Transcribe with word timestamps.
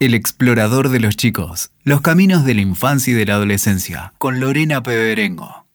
El 0.00 0.14
explorador 0.14 0.88
de 0.88 0.98
los 0.98 1.16
chicos, 1.16 1.70
los 1.84 2.00
caminos 2.00 2.44
de 2.44 2.54
la 2.54 2.62
infancia 2.62 3.12
y 3.12 3.16
de 3.16 3.26
la 3.26 3.34
adolescencia, 3.34 4.12
con 4.18 4.40
Lorena 4.40 4.82
Peberengo. 4.82 5.66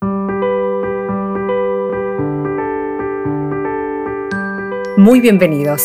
Muy 4.98 5.22
bienvenidos 5.22 5.82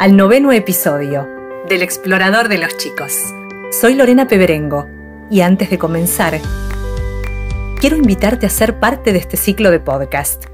al 0.00 0.16
noveno 0.16 0.50
episodio 0.50 1.28
del 1.68 1.82
explorador 1.82 2.48
de 2.48 2.58
los 2.58 2.76
chicos. 2.78 3.14
Soy 3.70 3.94
Lorena 3.94 4.26
Peberengo 4.26 4.84
y 5.30 5.42
antes 5.42 5.70
de 5.70 5.78
comenzar, 5.78 6.40
quiero 7.80 7.96
invitarte 7.96 8.46
a 8.46 8.50
ser 8.50 8.80
parte 8.80 9.12
de 9.12 9.20
este 9.20 9.36
ciclo 9.36 9.70
de 9.70 9.78
podcast. 9.78 10.46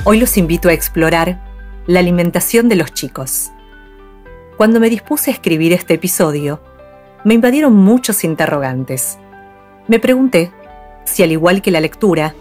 Hoy 0.04 0.18
los 0.18 0.36
invito 0.36 0.68
a 0.68 0.72
explorar 0.72 1.40
la 1.86 2.00
alimentación 2.00 2.68
de 2.68 2.76
los 2.76 2.92
chicos. 2.92 3.52
Cuando 4.60 4.78
me 4.78 4.90
dispuse 4.90 5.30
a 5.30 5.32
escribir 5.32 5.72
este 5.72 5.94
episodio, 5.94 6.60
me 7.24 7.32
invadieron 7.32 7.74
muchos 7.74 8.24
interrogantes. 8.24 9.16
Me 9.88 9.98
pregunté 9.98 10.52
si 11.06 11.22
al 11.22 11.32
igual 11.32 11.62
que 11.62 11.70
la 11.70 11.80
lectura, 11.80 12.34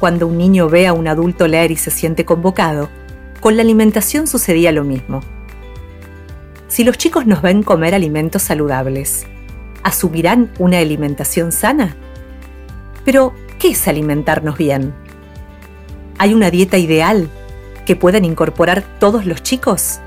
cuando 0.00 0.26
un 0.26 0.36
niño 0.36 0.68
ve 0.68 0.88
a 0.88 0.92
un 0.92 1.06
adulto 1.06 1.46
leer 1.46 1.70
y 1.70 1.76
se 1.76 1.92
siente 1.92 2.24
convocado, 2.24 2.88
con 3.38 3.54
la 3.54 3.62
alimentación 3.62 4.26
sucedía 4.26 4.72
lo 4.72 4.82
mismo. 4.82 5.20
Si 6.66 6.82
los 6.82 6.98
chicos 6.98 7.24
nos 7.26 7.40
ven 7.40 7.62
comer 7.62 7.94
alimentos 7.94 8.42
saludables, 8.42 9.28
¿asumirán 9.84 10.50
una 10.58 10.78
alimentación 10.78 11.52
sana? 11.52 11.94
Pero, 13.04 13.32
¿qué 13.60 13.68
es 13.68 13.86
alimentarnos 13.86 14.58
bien? 14.58 14.92
¿Hay 16.18 16.34
una 16.34 16.50
dieta 16.50 16.78
ideal 16.78 17.30
que 17.86 17.94
puedan 17.94 18.24
incorporar 18.24 18.82
todos 18.98 19.24
los 19.24 19.44
chicos? 19.44 20.00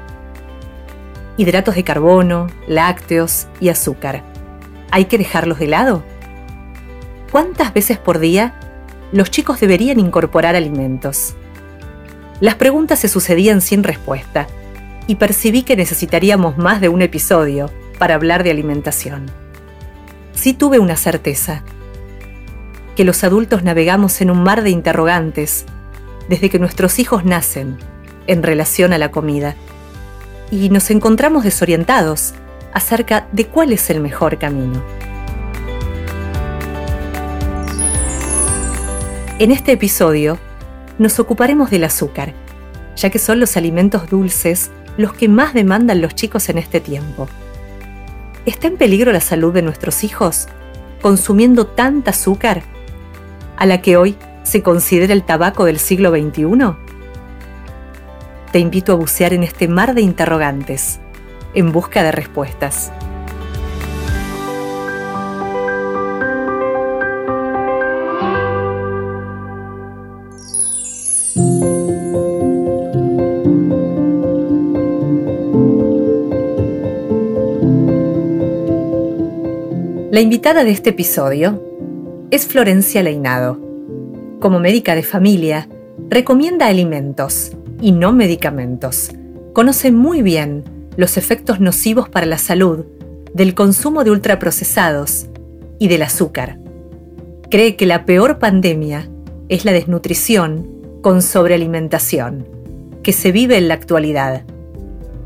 Hidratos 1.37 1.75
de 1.75 1.83
carbono, 1.83 2.47
lácteos 2.67 3.47
y 3.59 3.69
azúcar. 3.69 4.23
¿Hay 4.91 5.05
que 5.05 5.17
dejarlos 5.17 5.59
de 5.59 5.67
lado? 5.67 6.03
¿Cuántas 7.31 7.73
veces 7.73 7.97
por 7.97 8.19
día 8.19 8.53
los 9.11 9.31
chicos 9.31 9.59
deberían 9.59 9.99
incorporar 9.99 10.55
alimentos? 10.55 11.35
Las 12.39 12.55
preguntas 12.55 12.99
se 12.99 13.07
sucedían 13.07 13.61
sin 13.61 13.83
respuesta 13.83 14.47
y 15.07 15.15
percibí 15.15 15.63
que 15.63 15.75
necesitaríamos 15.75 16.57
más 16.57 16.81
de 16.81 16.89
un 16.89 17.01
episodio 17.01 17.71
para 17.97 18.15
hablar 18.15 18.43
de 18.43 18.51
alimentación. 18.51 19.25
Sí 20.33 20.53
tuve 20.53 20.79
una 20.79 20.95
certeza, 20.95 21.63
que 22.95 23.03
los 23.03 23.23
adultos 23.23 23.63
navegamos 23.63 24.21
en 24.21 24.29
un 24.29 24.43
mar 24.43 24.61
de 24.63 24.69
interrogantes 24.69 25.65
desde 26.29 26.49
que 26.49 26.59
nuestros 26.59 26.99
hijos 26.99 27.25
nacen 27.25 27.77
en 28.27 28.43
relación 28.43 28.93
a 28.93 28.97
la 28.97 29.11
comida 29.11 29.55
y 30.53 30.69
nos 30.69 30.91
encontramos 30.91 31.43
desorientados 31.43 32.35
acerca 32.73 33.27
de 33.31 33.47
cuál 33.47 33.73
es 33.73 33.89
el 33.89 33.99
mejor 33.99 34.37
camino. 34.37 34.83
En 39.39 39.49
este 39.49 39.71
episodio 39.71 40.37
nos 40.99 41.19
ocuparemos 41.19 41.71
del 41.71 41.85
azúcar, 41.85 42.33
ya 42.95 43.09
que 43.09 43.17
son 43.17 43.39
los 43.39 43.57
alimentos 43.57 44.07
dulces 44.11 44.69
los 44.95 45.13
que 45.13 45.27
más 45.27 45.55
demandan 45.55 46.01
los 46.01 46.13
chicos 46.13 46.47
en 46.49 46.59
este 46.59 46.79
tiempo. 46.79 47.27
¿Está 48.45 48.67
en 48.67 48.77
peligro 48.77 49.11
la 49.11 49.21
salud 49.21 49.53
de 49.53 49.63
nuestros 49.63 50.03
hijos 50.03 50.47
consumiendo 51.01 51.65
tanta 51.65 52.11
azúcar 52.11 52.61
a 53.57 53.65
la 53.65 53.81
que 53.81 53.97
hoy 53.97 54.15
se 54.43 54.61
considera 54.61 55.13
el 55.13 55.23
tabaco 55.23 55.65
del 55.65 55.79
siglo 55.79 56.11
XXI? 56.11 56.92
Te 58.53 58.59
invito 58.59 58.91
a 58.91 58.95
bucear 58.95 59.33
en 59.33 59.41
este 59.41 59.67
mar 59.67 59.95
de 59.95 60.01
interrogantes, 60.01 60.99
en 61.55 61.71
busca 61.71 62.03
de 62.03 62.11
respuestas. 62.11 62.91
La 80.11 80.21
invitada 80.21 80.63
de 80.63 80.69
este 80.69 80.91
episodio 80.91 81.59
es 82.29 82.45
Florencia 82.45 83.01
Leinado. 83.01 83.59
Como 84.39 84.59
médica 84.59 84.93
de 84.93 85.01
familia, 85.01 85.67
recomienda 86.07 86.67
alimentos 86.67 87.57
y 87.83 87.91
no 87.91 88.13
medicamentos. 88.13 89.11
Conoce 89.51 89.91
muy 89.91 90.21
bien 90.21 90.63
los 90.95 91.17
efectos 91.17 91.59
nocivos 91.59 92.07
para 92.07 92.25
la 92.25 92.37
salud 92.37 92.85
del 93.33 93.53
consumo 93.55 94.05
de 94.05 94.11
ultraprocesados 94.11 95.25
y 95.79 95.89
del 95.89 96.03
azúcar. 96.03 96.59
Cree 97.51 97.75
que 97.75 97.85
la 97.85 98.05
peor 98.05 98.39
pandemia 98.39 99.09
es 99.49 99.65
la 99.65 99.73
desnutrición 99.73 100.65
con 101.01 101.21
sobrealimentación, 101.21 102.47
que 103.03 103.11
se 103.11 103.33
vive 103.33 103.57
en 103.57 103.67
la 103.67 103.73
actualidad. 103.73 104.45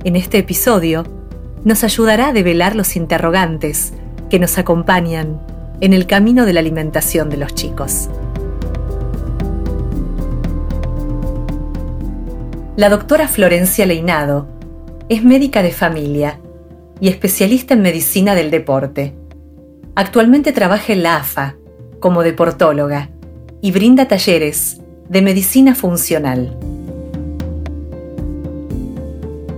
En 0.04 0.16
este 0.16 0.40
episodio, 0.40 1.04
nos 1.64 1.84
ayudará 1.84 2.30
a 2.30 2.34
develar 2.34 2.76
los 2.76 2.96
interrogantes 2.96 3.94
que 4.32 4.40
nos 4.40 4.58
acompañan 4.58 5.40
en 5.80 5.94
el 5.94 6.08
camino 6.08 6.48
de 6.48 6.54
la 6.54 6.62
alimentación 6.62 7.30
de 7.30 7.38
los 7.38 7.54
chicos. 7.54 8.10
La 12.78 12.90
doctora 12.90 13.28
Florencia 13.28 13.88
Leinado 13.88 14.48
es 15.10 15.24
médica 15.24 15.64
de 15.64 15.72
familia 15.72 16.40
y 17.02 17.08
especialista 17.08 17.74
en 17.74 17.82
medicina 17.82 18.36
del 18.36 18.52
deporte. 18.52 19.16
Actualmente 19.96 20.52
trabaja 20.52 20.94
en 20.94 21.02
la 21.02 21.16
AFA 21.16 21.56
como 22.00 22.22
deportóloga 22.22 23.10
y 23.64 23.72
brinda 23.72 24.08
talleres 24.08 24.80
de 25.10 25.24
medicina 25.24 25.74
funcional. 25.74 26.56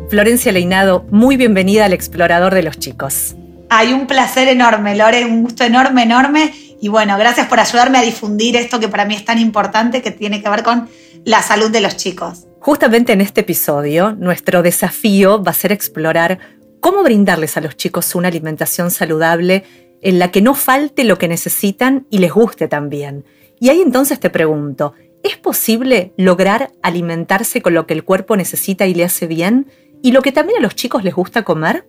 Florencia 0.09 0.53
Leinado, 0.53 1.06
muy 1.12 1.36
bienvenida 1.36 1.84
al 1.84 1.91
Explorador 1.91 2.56
de 2.56 2.63
los 2.63 2.80
Chicos. 2.80 3.36
Hay 3.69 3.91
un 3.91 4.07
placer 4.07 4.47
enorme, 4.47 4.96
Lore, 4.96 5.25
un 5.25 5.44
gusto 5.44 5.66
enorme, 5.66 6.03
enorme. 6.03 6.53
Y 6.80 6.88
bueno, 6.88 7.18
gracias 7.18 7.47
por 7.47 7.59
ayudarme 7.59 7.97
a 7.97 8.01
difundir 8.01 8.56
esto 8.56 8.80
que 8.80 8.88
para 8.88 9.03
mí 9.03 9.13
es 9.13 9.25
tan 9.25 9.40
importante, 9.40 10.01
que 10.01 10.12
tiene 10.12 10.41
que 10.41 10.47
ver 10.47 10.63
con 10.63 10.88
la 11.25 11.41
salud 11.41 11.69
de 11.69 11.81
los 11.81 11.97
chicos. 11.97 12.46
Justamente 12.62 13.14
en 13.14 13.22
este 13.22 13.42
episodio, 13.42 14.14
nuestro 14.14 14.62
desafío 14.62 15.42
va 15.42 15.52
a 15.52 15.53
ser 15.53 15.72
explorar 15.72 16.40
cómo 16.81 17.03
brindarles 17.03 17.56
a 17.56 17.62
los 17.62 17.78
chicos 17.78 18.16
una 18.16 18.28
alimentación 18.28 18.92
saludable 18.92 19.64
en 20.02 20.20
la 20.20 20.31
que 20.31 20.42
no 20.42 20.56
falte 20.56 21.06
lo 21.06 21.18
que 21.18 21.30
necesitan 21.30 22.06
y 22.09 22.18
les 22.18 22.34
guste 22.34 22.68
también. 22.68 23.25
Y 23.62 23.69
ahí 23.69 23.81
entonces 23.81 24.19
te 24.19 24.30
pregunto, 24.30 24.94
¿es 25.24 25.38
posible 25.38 26.14
lograr 26.18 26.72
alimentarse 26.81 27.62
con 27.62 27.74
lo 27.74 27.88
que 27.88 27.94
el 27.94 28.03
cuerpo 28.03 28.36
necesita 28.36 28.86
y 28.88 28.94
le 28.94 29.06
hace 29.06 29.25
bien 29.25 29.72
y 30.02 30.12
lo 30.12 30.22
que 30.22 30.34
también 30.34 30.59
a 30.59 30.62
los 30.62 30.75
chicos 30.75 31.03
les 31.03 31.16
gusta 31.16 31.44
comer? 31.44 31.88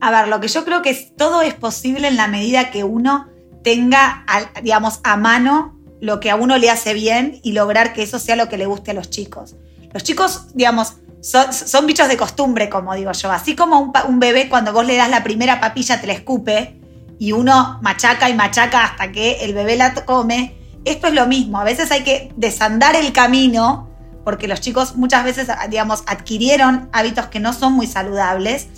A 0.00 0.10
ver, 0.10 0.28
lo 0.28 0.40
que 0.40 0.48
yo 0.48 0.64
creo 0.64 0.80
que 0.80 0.90
es, 0.90 1.14
todo 1.16 1.42
es 1.42 1.54
posible 1.54 2.08
en 2.08 2.16
la 2.16 2.28
medida 2.28 2.70
que 2.70 2.82
uno 2.82 3.28
tenga, 3.62 4.24
digamos, 4.62 5.00
a 5.04 5.16
mano 5.16 5.78
lo 6.00 6.18
que 6.18 6.30
a 6.30 6.36
uno 6.36 6.58
le 6.58 6.70
hace 6.70 6.94
bien 6.94 7.40
y 7.42 7.52
lograr 7.52 7.92
que 7.92 8.02
eso 8.02 8.18
sea 8.18 8.36
lo 8.36 8.48
que 8.48 8.58
le 8.58 8.66
guste 8.66 8.90
a 8.90 8.94
los 8.94 9.10
chicos. 9.10 9.56
Los 9.92 10.02
chicos, 10.02 10.46
digamos, 10.54 10.94
son, 11.22 11.86
bichos 11.86 12.08
de 12.08 12.16
costumbre, 12.16 12.68
como 12.68 12.94
digo 12.94 13.12
yo. 13.12 13.30
Así 13.30 13.54
como 13.54 13.92
un, 14.06 14.20
bebé 14.20 14.48
cuando 14.48 14.72
vos 14.72 14.84
le 14.84 14.96
das 14.96 15.08
la 15.08 15.22
primera 15.22 15.60
papilla 15.60 16.00
te 16.00 16.06
la 16.06 16.12
escupe 16.12 16.80
y 17.18 17.32
uno 17.32 17.78
machaca 17.80 18.28
y 18.28 18.34
machaca 18.34 18.84
hasta 18.84 19.12
que 19.12 19.44
el 19.44 19.54
bebé 19.54 19.76
la 19.76 19.94
come, 19.94 20.56
esto 20.84 21.06
es 21.06 21.14
lo 21.14 21.26
mismo. 21.26 21.60
A 21.60 21.64
veces 21.64 21.92
hay 21.92 22.02
que 22.02 22.32
desandar 22.36 22.96
el 22.96 23.12
camino 23.12 23.88
porque 24.24 24.48
los 24.48 24.60
chicos 24.60 24.96
muchas 24.96 25.24
veces, 25.24 25.48
digamos, 25.68 26.02
adquirieron 26.06 26.88
hábitos 26.92 27.26
que 27.26 27.40
no 27.40 27.52
son 27.52 27.72
muy 27.72 27.86
saludables, 27.86 28.68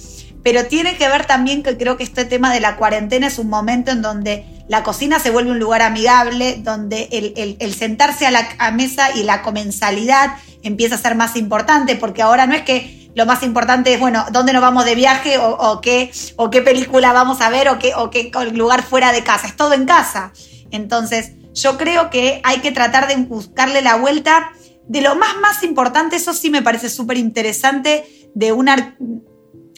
pero 0.43 0.67
tiene 0.67 0.97
que 0.97 1.09
ver 1.09 1.27
también 1.27 1.63
que 1.63 1.77
creo 1.77 1.97
que 1.97 2.05
este 2.05 2.25
tema 2.27 2.53
de 2.53 2.61
la 2.61 2.77
cuarentena 2.77 3.27
es 3.27 3.39
un 3.39 3.49
momento 3.49 3.91
en 3.91 4.03
donde 4.03 4.47
la 4.69 4.83
cocina 4.83 5.19
se 5.19 5.31
vuelve 5.31 5.51
un 5.51 5.59
lugar 5.59 5.83
amigable, 5.83 6.61
donde 6.63 7.09
el, 7.11 7.75
sentarse 7.75 8.27
a 8.27 8.31
la 8.31 8.47
mesa 8.73 9.15
y 9.15 9.23
la 9.23 9.43
comensalidad 9.43 10.37
empieza 10.65 10.97
a 10.97 10.99
ser 10.99 11.15
más 11.15 11.37
importante, 11.37 11.95
porque 11.95 12.23
ahora 12.23 12.47
no 12.47 12.55
es 12.55 12.63
que 12.63 13.11
lo 13.15 13.27
más 13.27 13.43
importante 13.43 13.95
es, 13.95 14.01
bueno, 14.01 14.27
dónde 14.33 14.53
nos 14.53 14.63
vamos 14.63 14.85
de 14.85 14.97
viaje 14.97 15.39
o, 15.39 15.81
qué, 15.81 16.11
o 16.37 16.51
qué 16.51 16.63
película 16.63 17.13
vamos 17.13 17.41
a 17.41 17.49
ver 17.49 17.69
o 17.69 17.79
qué, 17.79 17.95
o 17.95 18.11
qué 18.11 18.33
lugar 18.53 18.83
fuera 18.83 19.13
de 19.13 19.23
casa. 19.23 19.47
Es 19.47 19.57
todo 19.57 19.73
en 19.75 19.87
casa. 19.87 20.33
Entonces, 20.73 21.33
yo 21.55 21.79
creo 21.79 22.11
que 22.11 22.41
hay 22.43 22.59
que 22.59 22.73
tratar 22.73 23.07
de 23.07 23.17
buscarle 23.17 23.83
la 23.83 23.97
vuelta. 23.97 24.51
De 24.89 25.01
lo 25.01 25.15
más, 25.15 25.37
más 25.41 25.63
importante, 25.63 26.17
eso 26.17 26.35
sí 26.35 26.51
me 26.51 26.61
parece 26.61 26.91
súper 26.91 27.17
interesante, 27.17 28.31
de 28.35 28.53
una 28.53 28.97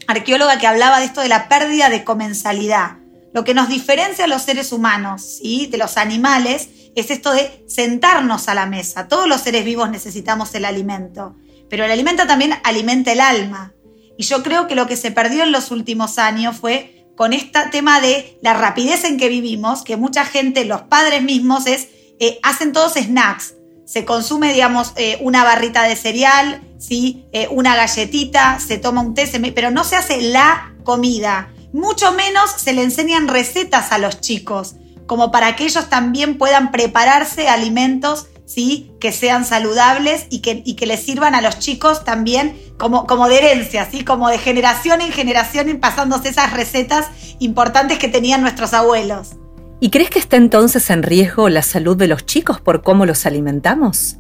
arqueóloga 0.08 0.58
que 0.58 0.66
hablaba 0.66 0.98
de 0.98 1.04
esto 1.04 1.20
de 1.20 1.28
la 1.28 1.48
pérdida 1.48 1.90
de 1.90 2.04
comensalidad. 2.04 2.98
Lo 3.34 3.44
que 3.44 3.52
nos 3.52 3.68
diferencia 3.68 4.24
a 4.24 4.28
los 4.28 4.42
seres 4.42 4.72
humanos 4.72 5.38
y 5.42 5.66
de 5.66 5.76
los 5.76 5.98
animales 5.98 6.70
es 6.96 7.10
esto 7.10 7.32
de 7.32 7.62
sentarnos 7.68 8.48
a 8.48 8.54
la 8.54 8.66
mesa. 8.66 9.06
Todos 9.06 9.28
los 9.28 9.42
seres 9.42 9.64
vivos 9.64 9.90
necesitamos 9.90 10.54
el 10.54 10.64
alimento, 10.64 11.36
pero 11.68 11.84
el 11.84 11.90
alimento 11.90 12.26
también 12.26 12.54
alimenta 12.64 13.12
el 13.12 13.20
alma. 13.20 13.74
Y 14.16 14.24
yo 14.24 14.42
creo 14.42 14.66
que 14.66 14.74
lo 14.74 14.86
que 14.86 14.96
se 14.96 15.10
perdió 15.10 15.44
en 15.44 15.52
los 15.52 15.70
últimos 15.70 16.18
años 16.18 16.56
fue 16.56 17.06
con 17.14 17.34
este 17.34 17.60
tema 17.70 18.00
de 18.00 18.38
la 18.42 18.54
rapidez 18.54 19.04
en 19.04 19.18
que 19.18 19.28
vivimos, 19.28 19.82
que 19.82 19.96
mucha 19.96 20.24
gente, 20.24 20.64
los 20.64 20.82
padres 20.82 21.22
mismos, 21.22 21.66
es, 21.66 21.88
eh, 22.18 22.38
hacen 22.42 22.72
todos 22.72 22.94
snacks. 22.94 23.54
Se 23.84 24.06
consume, 24.06 24.52
digamos, 24.54 24.92
eh, 24.96 25.18
una 25.20 25.44
barrita 25.44 25.82
de 25.82 25.96
cereal, 25.96 26.62
¿sí? 26.78 27.26
Eh, 27.32 27.46
una 27.50 27.76
galletita, 27.76 28.58
se 28.58 28.78
toma 28.78 29.02
un 29.02 29.14
té, 29.14 29.30
pero 29.54 29.70
no 29.70 29.84
se 29.84 29.96
hace 29.96 30.20
la 30.22 30.74
comida. 30.82 31.52
Mucho 31.74 32.12
menos 32.12 32.50
se 32.56 32.72
le 32.72 32.82
enseñan 32.82 33.28
recetas 33.28 33.92
a 33.92 33.98
los 33.98 34.20
chicos 34.20 34.76
como 35.06 35.30
para 35.30 35.56
que 35.56 35.64
ellos 35.64 35.88
también 35.88 36.38
puedan 36.38 36.70
prepararse 36.70 37.48
alimentos 37.48 38.26
¿sí? 38.46 38.92
que 39.00 39.12
sean 39.12 39.44
saludables 39.44 40.26
y 40.30 40.40
que, 40.40 40.62
y 40.64 40.74
que 40.74 40.86
les 40.86 41.02
sirvan 41.02 41.34
a 41.34 41.42
los 41.42 41.58
chicos 41.58 42.04
también 42.04 42.56
como, 42.78 43.06
como 43.06 43.28
de 43.28 43.38
herencia, 43.38 43.88
¿sí? 43.90 44.04
como 44.04 44.28
de 44.28 44.38
generación 44.38 45.00
en 45.00 45.12
generación 45.12 45.78
pasándose 45.80 46.30
esas 46.30 46.52
recetas 46.52 47.06
importantes 47.38 47.98
que 47.98 48.08
tenían 48.08 48.40
nuestros 48.40 48.72
abuelos. 48.72 49.36
¿Y 49.78 49.90
crees 49.90 50.08
que 50.08 50.18
está 50.18 50.36
entonces 50.36 50.88
en 50.88 51.02
riesgo 51.02 51.48
la 51.50 51.62
salud 51.62 51.96
de 51.96 52.08
los 52.08 52.24
chicos 52.24 52.60
por 52.60 52.82
cómo 52.82 53.04
los 53.04 53.26
alimentamos? 53.26 54.16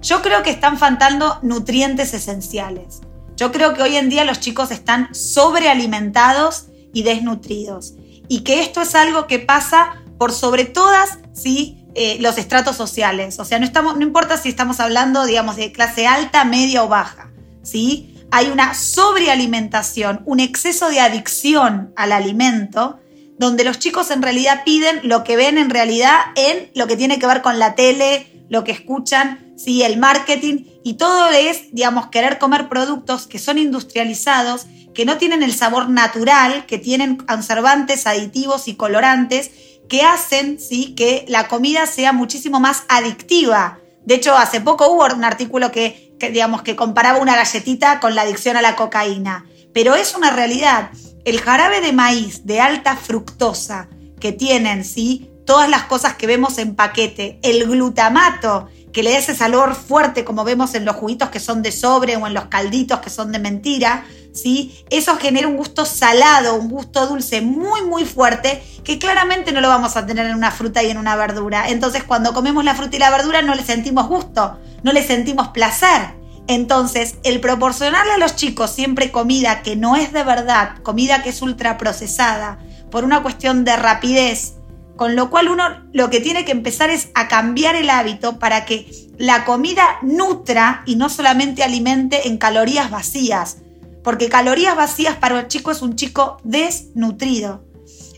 Yo 0.00 0.22
creo 0.22 0.44
que 0.44 0.50
están 0.50 0.78
faltando 0.78 1.40
nutrientes 1.42 2.14
esenciales. 2.14 3.00
Yo 3.36 3.50
creo 3.50 3.74
que 3.74 3.82
hoy 3.82 3.96
en 3.96 4.08
día 4.08 4.24
los 4.24 4.38
chicos 4.38 4.70
están 4.70 5.12
sobrealimentados 5.12 6.68
y 6.92 7.02
desnutridos. 7.02 7.94
Y 8.28 8.40
que 8.40 8.60
esto 8.60 8.80
es 8.80 8.94
algo 8.94 9.26
que 9.26 9.40
pasa 9.40 10.02
por 10.18 10.32
sobre 10.32 10.64
todas, 10.64 11.18
¿sí? 11.32 11.86
Eh, 11.94 12.18
los 12.20 12.36
estratos 12.38 12.76
sociales. 12.76 13.38
O 13.38 13.44
sea, 13.44 13.58
no, 13.58 13.64
estamos, 13.64 13.96
no 13.96 14.02
importa 14.02 14.36
si 14.36 14.48
estamos 14.48 14.80
hablando, 14.80 15.24
digamos, 15.24 15.56
de 15.56 15.72
clase 15.72 16.06
alta, 16.06 16.44
media 16.44 16.84
o 16.84 16.88
baja, 16.88 17.30
¿sí? 17.62 18.14
Hay 18.30 18.48
una 18.48 18.74
sobrealimentación, 18.74 20.22
un 20.26 20.40
exceso 20.40 20.90
de 20.90 21.00
adicción 21.00 21.92
al 21.96 22.12
alimento, 22.12 23.00
donde 23.38 23.64
los 23.64 23.78
chicos 23.78 24.10
en 24.10 24.22
realidad 24.22 24.62
piden 24.64 25.00
lo 25.04 25.24
que 25.24 25.36
ven 25.36 25.58
en 25.58 25.70
realidad 25.70 26.18
en 26.34 26.70
lo 26.74 26.86
que 26.86 26.96
tiene 26.96 27.18
que 27.18 27.26
ver 27.26 27.42
con 27.42 27.58
la 27.58 27.74
tele, 27.74 28.44
lo 28.48 28.64
que 28.64 28.72
escuchan, 28.72 29.54
¿sí? 29.56 29.82
el 29.82 29.98
marketing, 29.98 30.64
y 30.84 30.94
todo 30.94 31.30
es, 31.30 31.72
digamos, 31.72 32.08
querer 32.08 32.38
comer 32.38 32.68
productos 32.68 33.26
que 33.26 33.38
son 33.38 33.58
industrializados, 33.58 34.66
que 34.94 35.04
no 35.04 35.18
tienen 35.18 35.42
el 35.42 35.52
sabor 35.52 35.90
natural, 35.90 36.64
que 36.66 36.78
tienen 36.78 37.16
conservantes, 37.16 38.06
aditivos 38.06 38.68
y 38.68 38.76
colorantes, 38.76 39.50
que 39.88 40.02
hacen 40.02 40.58
¿sí? 40.58 40.94
que 40.94 41.24
la 41.28 41.48
comida 41.48 41.86
sea 41.86 42.12
muchísimo 42.12 42.60
más 42.60 42.84
adictiva. 42.88 43.78
De 44.04 44.14
hecho, 44.14 44.36
hace 44.36 44.60
poco 44.60 44.88
hubo 44.88 45.04
un 45.04 45.24
artículo 45.24 45.70
que, 45.72 46.14
digamos, 46.18 46.62
que 46.62 46.76
comparaba 46.76 47.18
una 47.18 47.36
galletita 47.36 48.00
con 48.00 48.14
la 48.14 48.22
adicción 48.22 48.56
a 48.56 48.62
la 48.62 48.76
cocaína. 48.76 49.46
Pero 49.72 49.94
es 49.94 50.14
una 50.14 50.30
realidad. 50.30 50.90
El 51.24 51.40
jarabe 51.40 51.80
de 51.80 51.92
maíz 51.92 52.46
de 52.46 52.60
alta 52.60 52.96
fructosa 52.96 53.88
que 54.20 54.32
tienen, 54.32 54.84
¿sí? 54.84 55.30
Todas 55.44 55.68
las 55.68 55.84
cosas 55.84 56.14
que 56.14 56.26
vemos 56.26 56.58
en 56.58 56.74
paquete, 56.74 57.38
el 57.42 57.66
glutamato, 57.66 58.68
que 58.96 59.02
le 59.02 59.10
da 59.10 59.18
ese 59.18 59.34
sabor 59.34 59.74
fuerte 59.74 60.24
como 60.24 60.42
vemos 60.42 60.74
en 60.74 60.86
los 60.86 60.96
juguitos 60.96 61.28
que 61.28 61.38
son 61.38 61.60
de 61.60 61.70
sobre 61.70 62.16
o 62.16 62.26
en 62.26 62.32
los 62.32 62.46
calditos 62.46 63.00
que 63.00 63.10
son 63.10 63.30
de 63.30 63.38
mentira, 63.38 64.06
¿sí? 64.32 64.74
Eso 64.88 65.18
genera 65.18 65.48
un 65.48 65.58
gusto 65.58 65.84
salado, 65.84 66.54
un 66.54 66.70
gusto 66.70 67.06
dulce 67.06 67.42
muy, 67.42 67.82
muy 67.82 68.06
fuerte, 68.06 68.62
que 68.84 68.98
claramente 68.98 69.52
no 69.52 69.60
lo 69.60 69.68
vamos 69.68 69.98
a 69.98 70.06
tener 70.06 70.24
en 70.24 70.34
una 70.34 70.50
fruta 70.50 70.82
y 70.82 70.88
en 70.88 70.96
una 70.96 71.14
verdura. 71.14 71.68
Entonces, 71.68 72.04
cuando 72.04 72.32
comemos 72.32 72.64
la 72.64 72.74
fruta 72.74 72.96
y 72.96 72.98
la 72.98 73.10
verdura, 73.10 73.42
no 73.42 73.54
le 73.54 73.62
sentimos 73.64 74.08
gusto, 74.08 74.58
no 74.82 74.94
le 74.94 75.06
sentimos 75.06 75.48
placer. 75.48 76.14
Entonces, 76.46 77.16
el 77.22 77.38
proporcionarle 77.40 78.12
a 78.12 78.18
los 78.18 78.34
chicos 78.34 78.70
siempre 78.70 79.12
comida 79.12 79.60
que 79.60 79.76
no 79.76 79.96
es 79.96 80.14
de 80.14 80.24
verdad, 80.24 80.78
comida 80.82 81.22
que 81.22 81.28
es 81.28 81.42
ultraprocesada, 81.42 82.60
por 82.90 83.04
una 83.04 83.22
cuestión 83.22 83.62
de 83.66 83.76
rapidez, 83.76 84.54
con 84.96 85.14
lo 85.14 85.30
cual 85.30 85.48
uno 85.48 85.64
lo 85.92 86.10
que 86.10 86.20
tiene 86.20 86.44
que 86.44 86.52
empezar 86.52 86.90
es 86.90 87.10
a 87.14 87.28
cambiar 87.28 87.76
el 87.76 87.90
hábito 87.90 88.38
para 88.38 88.64
que 88.64 88.90
la 89.18 89.44
comida 89.44 89.98
nutra 90.02 90.82
y 90.86 90.96
no 90.96 91.08
solamente 91.08 91.62
alimente 91.62 92.28
en 92.28 92.38
calorías 92.38 92.90
vacías, 92.90 93.58
porque 94.02 94.28
calorías 94.28 94.76
vacías 94.76 95.16
para 95.16 95.40
el 95.40 95.48
chico 95.48 95.70
es 95.70 95.82
un 95.82 95.96
chico 95.96 96.38
desnutrido. 96.44 97.64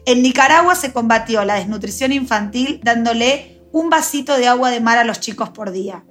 En 0.07 0.23
Nicaragua 0.23 0.75
se 0.75 0.93
combatió 0.93 1.45
la 1.45 1.57
desnutrición 1.57 2.13
infantil 2.13 2.81
dándole 2.83 3.61
un 3.73 3.91
vasito 3.91 4.37
de 4.37 4.49
agua 4.49 4.71
de 4.71 4.81
mar 4.81 4.99
a 4.99 5.05
los 5.05 5.21
chicos 5.21 5.51
por 5.51 5.71
día. 5.71 6.05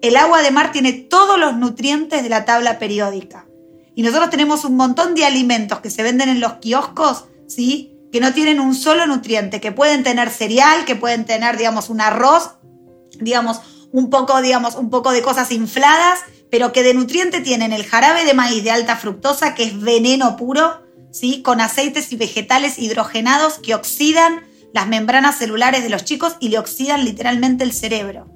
El 0.00 0.16
agua 0.16 0.42
de 0.42 0.50
mar 0.50 0.72
tiene 0.72 0.92
todos 0.92 1.38
los 1.38 1.56
nutrientes 1.56 2.22
de 2.22 2.28
la 2.28 2.44
tabla 2.44 2.78
periódica. 2.78 3.46
Y 3.94 4.02
nosotros 4.02 4.30
tenemos 4.30 4.64
un 4.64 4.76
montón 4.76 5.14
de 5.14 5.24
alimentos 5.24 5.80
que 5.80 5.90
se 5.90 6.04
venden 6.04 6.28
en 6.28 6.40
los 6.40 6.54
kioscos, 6.54 7.26
¿sí? 7.48 7.97
Que 8.12 8.20
no 8.20 8.32
tienen 8.32 8.60
un 8.60 8.74
solo 8.74 9.06
nutriente, 9.06 9.60
que 9.60 9.72
pueden 9.72 10.02
tener 10.02 10.30
cereal, 10.30 10.84
que 10.84 10.96
pueden 10.96 11.24
tener, 11.24 11.56
digamos, 11.56 11.90
un 11.90 12.00
arroz, 12.00 12.52
digamos, 13.20 13.60
un 13.92 14.10
poco, 14.10 14.40
digamos, 14.40 14.74
un 14.76 14.90
poco 14.90 15.12
de 15.12 15.22
cosas 15.22 15.50
infladas 15.52 16.20
pero 16.50 16.72
que 16.72 16.82
de 16.82 16.94
nutriente 16.94 17.40
tienen 17.40 17.72
el 17.72 17.84
jarabe 17.84 18.24
de 18.24 18.34
maíz 18.34 18.64
de 18.64 18.70
alta 18.70 18.96
fructosa, 18.96 19.54
que 19.54 19.64
es 19.64 19.80
veneno 19.80 20.36
puro, 20.36 20.82
¿sí? 21.12 21.42
con 21.42 21.60
aceites 21.60 22.12
y 22.12 22.16
vegetales 22.16 22.78
hidrogenados 22.78 23.58
que 23.58 23.74
oxidan 23.74 24.44
las 24.72 24.86
membranas 24.86 25.38
celulares 25.38 25.82
de 25.82 25.88
los 25.88 26.04
chicos 26.04 26.36
y 26.40 26.48
le 26.48 26.58
oxidan 26.58 27.04
literalmente 27.04 27.64
el 27.64 27.72
cerebro. 27.72 28.28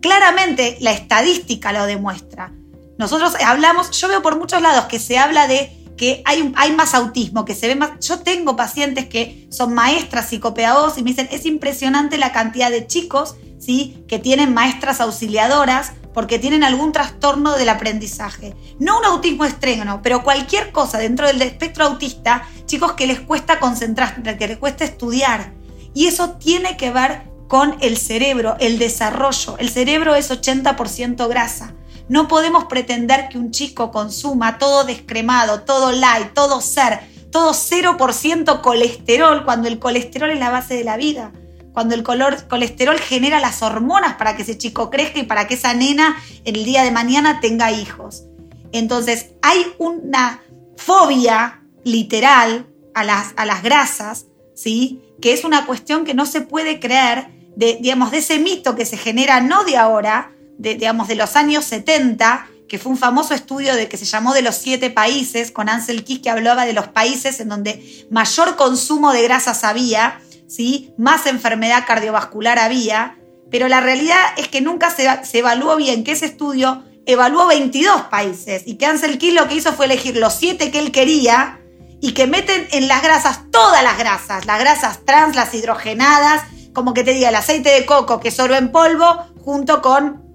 Claramente 0.00 0.76
la 0.80 0.92
estadística 0.92 1.72
lo 1.72 1.86
demuestra. 1.86 2.52
Nosotros 2.98 3.34
hablamos, 3.44 3.90
yo 3.92 4.08
veo 4.08 4.22
por 4.22 4.38
muchos 4.38 4.62
lados 4.62 4.86
que 4.86 4.98
se 4.98 5.18
habla 5.18 5.46
de 5.46 5.70
que 5.96 6.22
hay, 6.24 6.52
hay 6.56 6.72
más 6.72 6.94
autismo, 6.94 7.44
que 7.44 7.54
se 7.54 7.68
ve 7.68 7.74
más... 7.74 7.98
Yo 8.00 8.20
tengo 8.20 8.56
pacientes 8.56 9.06
que 9.06 9.46
son 9.50 9.74
maestras 9.74 10.28
psicopedagogos 10.28 10.98
y 10.98 11.02
me 11.02 11.10
dicen, 11.10 11.28
es 11.30 11.46
impresionante 11.46 12.18
la 12.18 12.32
cantidad 12.32 12.70
de 12.70 12.86
chicos 12.86 13.36
¿sí? 13.58 14.04
que 14.08 14.18
tienen 14.18 14.54
maestras 14.54 15.00
auxiliadoras 15.00 15.92
porque 16.12 16.38
tienen 16.38 16.64
algún 16.64 16.92
trastorno 16.92 17.56
del 17.56 17.68
aprendizaje. 17.68 18.54
No 18.78 18.98
un 18.98 19.04
autismo 19.04 19.44
extremo, 19.44 20.00
pero 20.02 20.22
cualquier 20.22 20.72
cosa 20.72 20.98
dentro 20.98 21.26
del 21.26 21.42
espectro 21.42 21.84
autista, 21.84 22.48
chicos 22.64 22.92
que 22.92 23.06
les 23.06 23.20
cuesta 23.20 23.60
concentrarse, 23.60 24.36
que 24.38 24.48
les 24.48 24.56
cuesta 24.56 24.84
estudiar. 24.84 25.52
Y 25.92 26.06
eso 26.06 26.30
tiene 26.32 26.76
que 26.76 26.90
ver 26.90 27.22
con 27.48 27.76
el 27.80 27.96
cerebro, 27.96 28.56
el 28.60 28.78
desarrollo. 28.78 29.56
El 29.58 29.68
cerebro 29.68 30.14
es 30.14 30.30
80% 30.30 31.28
grasa. 31.28 31.74
No 32.08 32.28
podemos 32.28 32.64
pretender 32.64 33.28
que 33.28 33.38
un 33.38 33.50
chico 33.50 33.90
consuma 33.90 34.58
todo 34.58 34.84
descremado, 34.84 35.62
todo 35.62 35.92
light, 35.92 36.32
todo 36.34 36.60
ser, 36.60 37.00
todo 37.30 37.52
0% 37.52 38.60
colesterol, 38.60 39.44
cuando 39.44 39.68
el 39.68 39.78
colesterol 39.78 40.30
es 40.30 40.38
la 40.38 40.50
base 40.50 40.74
de 40.74 40.84
la 40.84 40.96
vida 40.96 41.32
cuando 41.76 41.94
el 41.94 42.04
colesterol 42.04 42.98
genera 42.98 43.38
las 43.38 43.60
hormonas 43.60 44.14
para 44.14 44.34
que 44.34 44.44
ese 44.44 44.56
chico 44.56 44.88
crezca 44.88 45.18
y 45.18 45.24
para 45.24 45.46
que 45.46 45.56
esa 45.56 45.74
nena 45.74 46.16
el 46.46 46.64
día 46.64 46.82
de 46.82 46.90
mañana 46.90 47.38
tenga 47.40 47.70
hijos. 47.70 48.24
Entonces, 48.72 49.32
hay 49.42 49.74
una 49.76 50.40
fobia 50.78 51.60
literal 51.84 52.66
a 52.94 53.04
las, 53.04 53.34
a 53.36 53.44
las 53.44 53.62
grasas, 53.62 54.24
¿sí? 54.54 55.02
Que 55.20 55.34
es 55.34 55.44
una 55.44 55.66
cuestión 55.66 56.06
que 56.06 56.14
no 56.14 56.24
se 56.24 56.40
puede 56.40 56.80
creer 56.80 57.28
de, 57.56 57.76
digamos, 57.78 58.10
de 58.10 58.18
ese 58.18 58.38
mito 58.38 58.74
que 58.74 58.86
se 58.86 58.96
genera 58.96 59.42
no 59.42 59.62
de 59.64 59.76
ahora, 59.76 60.32
de, 60.58 61.16
los 61.16 61.36
años 61.36 61.64
70, 61.64 62.48
que 62.68 62.78
fue 62.78 62.92
un 62.92 62.98
famoso 62.98 63.34
estudio 63.34 63.74
de 63.74 63.88
que 63.88 63.96
se 63.96 64.04
llamó 64.04 64.34
de 64.34 64.42
los 64.42 64.56
siete 64.56 64.90
países, 64.90 65.50
con 65.50 65.68
Ansel 65.68 66.04
Keys, 66.04 66.20
que 66.20 66.30
hablaba 66.30 66.66
de 66.66 66.72
los 66.72 66.88
países 66.88 67.40
en 67.40 67.48
donde 67.48 68.06
mayor 68.10 68.56
consumo 68.56 69.12
de 69.12 69.22
grasas 69.22 69.64
había, 69.64 70.20
¿sí? 70.48 70.92
más 70.96 71.26
enfermedad 71.26 71.84
cardiovascular 71.86 72.58
había, 72.58 73.18
pero 73.50 73.68
la 73.68 73.80
realidad 73.80 74.18
es 74.36 74.48
que 74.48 74.60
nunca 74.60 74.90
se, 74.90 75.06
evaluó 75.38 75.76
bien 75.76 76.02
que 76.04 76.12
ese 76.12 76.26
estudio 76.26 76.82
evaluó 77.06 77.46
22 77.46 78.02
países 78.02 78.62
y 78.66 78.74
que 78.74 78.86
Ansel 78.86 79.18
Keys 79.18 79.34
lo 79.34 79.46
que 79.46 79.54
hizo 79.54 79.72
fue 79.72 79.86
elegir 79.86 80.16
los 80.16 80.34
siete 80.34 80.72
que 80.72 80.80
él 80.80 80.90
quería 80.90 81.60
y 82.00 82.12
que 82.12 82.26
meten 82.26 82.66
en 82.72 82.88
las 82.88 83.02
grasas 83.02 83.42
todas 83.52 83.82
las 83.84 83.96
grasas, 83.96 84.44
las 84.46 84.58
grasas 84.58 85.04
trans, 85.04 85.36
las 85.36 85.54
hidrogenadas, 85.54 86.42
como 86.72 86.92
que 86.92 87.04
te 87.04 87.14
diga 87.14 87.28
el 87.28 87.36
aceite 87.36 87.70
de 87.70 87.86
coco 87.86 88.18
que 88.18 88.28
es 88.28 88.38
en 88.38 88.72
polvo, 88.72 89.24
junto 89.44 89.80
con 89.80 90.25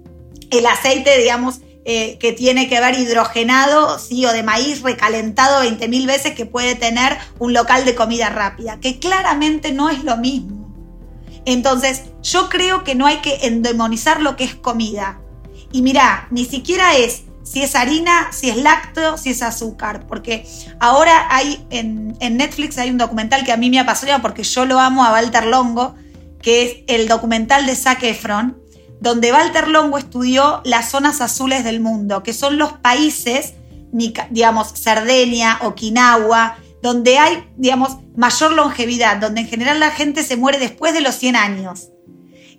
el 0.52 0.66
aceite, 0.66 1.18
digamos, 1.18 1.62
eh, 1.84 2.18
que 2.20 2.32
tiene 2.32 2.70
que 2.70 2.80
ver 2.80 2.98
hidrogenado, 3.00 3.98
sí, 3.98 4.26
o 4.26 4.32
de 4.32 4.44
maíz 4.44 4.82
recalentado 4.84 5.64
20.000 5.64 6.06
veces 6.06 6.36
que 6.36 6.46
puede 6.46 6.76
tener 6.76 7.18
un 7.40 7.54
local 7.54 7.86
de 7.86 7.96
comida 7.96 8.30
rápida, 8.30 8.80
que 8.80 9.00
claramente 9.00 9.72
no 9.72 9.90
es 9.90 10.04
lo 10.04 10.18
mismo. 10.18 10.62
Entonces, 11.46 12.04
yo 12.22 12.50
creo 12.50 12.84
que 12.84 12.94
no 12.94 13.08
hay 13.08 13.18
que 13.18 13.48
endemonizar 13.48 14.22
lo 14.22 14.36
que 14.36 14.44
es 14.44 14.54
comida. 14.54 15.20
Y 15.72 15.82
mira, 15.82 16.28
ni 16.30 16.46
siquiera 16.46 16.96
es 16.96 17.24
si 17.44 17.64
es 17.64 17.76
harina, 17.76 18.32
si 18.32 18.50
es 18.50 18.58
lácteo, 18.58 19.18
si 19.18 19.32
es 19.32 19.42
azúcar. 19.42 20.06
Porque 20.08 20.46
ahora 20.80 21.28
hay 21.30 21.66
en, 21.70 22.18
Netflix 22.20 22.78
hay 22.78 22.90
un 22.90 22.98
documental 22.98 23.44
que 23.44 23.52
a 23.52 23.58
mí 23.58 23.70
me 23.70 23.80
apasiona 23.80 24.22
porque 24.22 24.44
yo 24.44 24.66
lo 24.66 24.80
amo 24.80 25.04
a 25.04 25.12
Walter 25.12 25.46
Longo, 25.48 25.96
que 26.42 26.64
es 26.64 26.78
el 26.88 27.08
documental 27.08 27.66
de 27.66 27.76
Zac 27.76 28.04
Efron, 28.04 28.58
donde 29.02 29.34
Walter 29.34 29.68
Longo 29.68 29.98
estudió 29.98 30.62
las 30.64 30.92
zonas 30.92 31.22
azules 31.22 31.64
del 31.64 31.80
mundo, 31.80 32.22
que 32.22 32.34
son 32.34 32.60
los 32.60 32.74
países, 32.74 33.56
digamos, 33.92 34.74
Cerdeña, 34.76 35.58
Okinawa, 35.64 36.58
donde 36.84 37.18
hay, 37.18 37.44
digamos, 37.58 37.98
mayor 38.16 38.54
longevidad, 38.54 39.18
donde 39.18 39.42
en 39.42 39.48
general 39.48 39.80
la 39.80 39.90
gente 39.90 40.24
se 40.24 40.38
muere 40.38 40.60
después 40.60 40.94
de 40.94 41.02
los 41.02 41.16
100 41.16 41.36
años. 41.36 41.90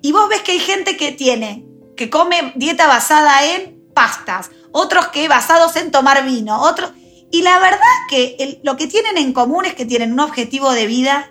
Y 0.03 0.11
vos 0.11 0.29
ves 0.29 0.43
que 0.43 0.53
hay 0.53 0.59
gente 0.59 0.97
que 0.97 1.13
tiene, 1.13 1.65
que 1.97 2.11
come 2.11 2.53
dieta 2.57 2.89
basada 2.89 3.47
en 3.47 3.81
pastas, 3.95 4.51
otros 4.73 5.09
que 5.09 5.29
basados 5.29 5.77
en 5.77 5.91
tomar 5.91 6.25
vino, 6.27 6.61
otros... 6.61 6.91
Y 7.31 7.43
la 7.43 7.59
verdad 7.61 7.79
que 8.11 8.61
lo 8.63 8.77
que 8.77 8.89
tienen 8.89 9.17
en 9.17 9.33
común 9.33 9.65
es 9.65 9.75
que 9.75 9.87
tienen 9.87 10.13
un 10.13 10.21
objetivo 10.21 10.73
de 10.73 10.87
vida, 10.87 11.31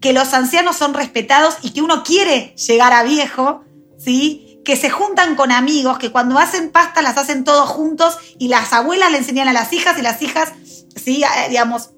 que 0.00 0.12
los 0.12 0.34
ancianos 0.34 0.76
son 0.76 0.92
respetados 0.92 1.56
y 1.62 1.70
que 1.70 1.80
uno 1.80 2.02
quiere 2.02 2.54
llegar 2.56 2.92
a 2.92 3.02
viejo, 3.02 3.64
¿sí? 4.02 4.60
Que 4.64 4.76
se 4.76 4.90
juntan 4.90 5.36
con 5.36 5.52
amigos, 5.52 5.98
que 5.98 6.12
cuando 6.12 6.38
hacen 6.38 6.70
pastas 6.70 7.02
las 7.02 7.16
hacen 7.16 7.44
todos 7.44 7.68
juntos 7.68 8.16
y 8.38 8.48
las 8.48 8.72
abuelas 8.72 9.10
le 9.10 9.18
enseñan 9.18 9.48
a 9.48 9.52
las 9.52 9.72
hijas 9.72 9.98
y 9.98 10.02
las 10.02 10.22
hijas, 10.22 10.52
¿sí? 10.96 11.24
Digamos, 11.48 11.90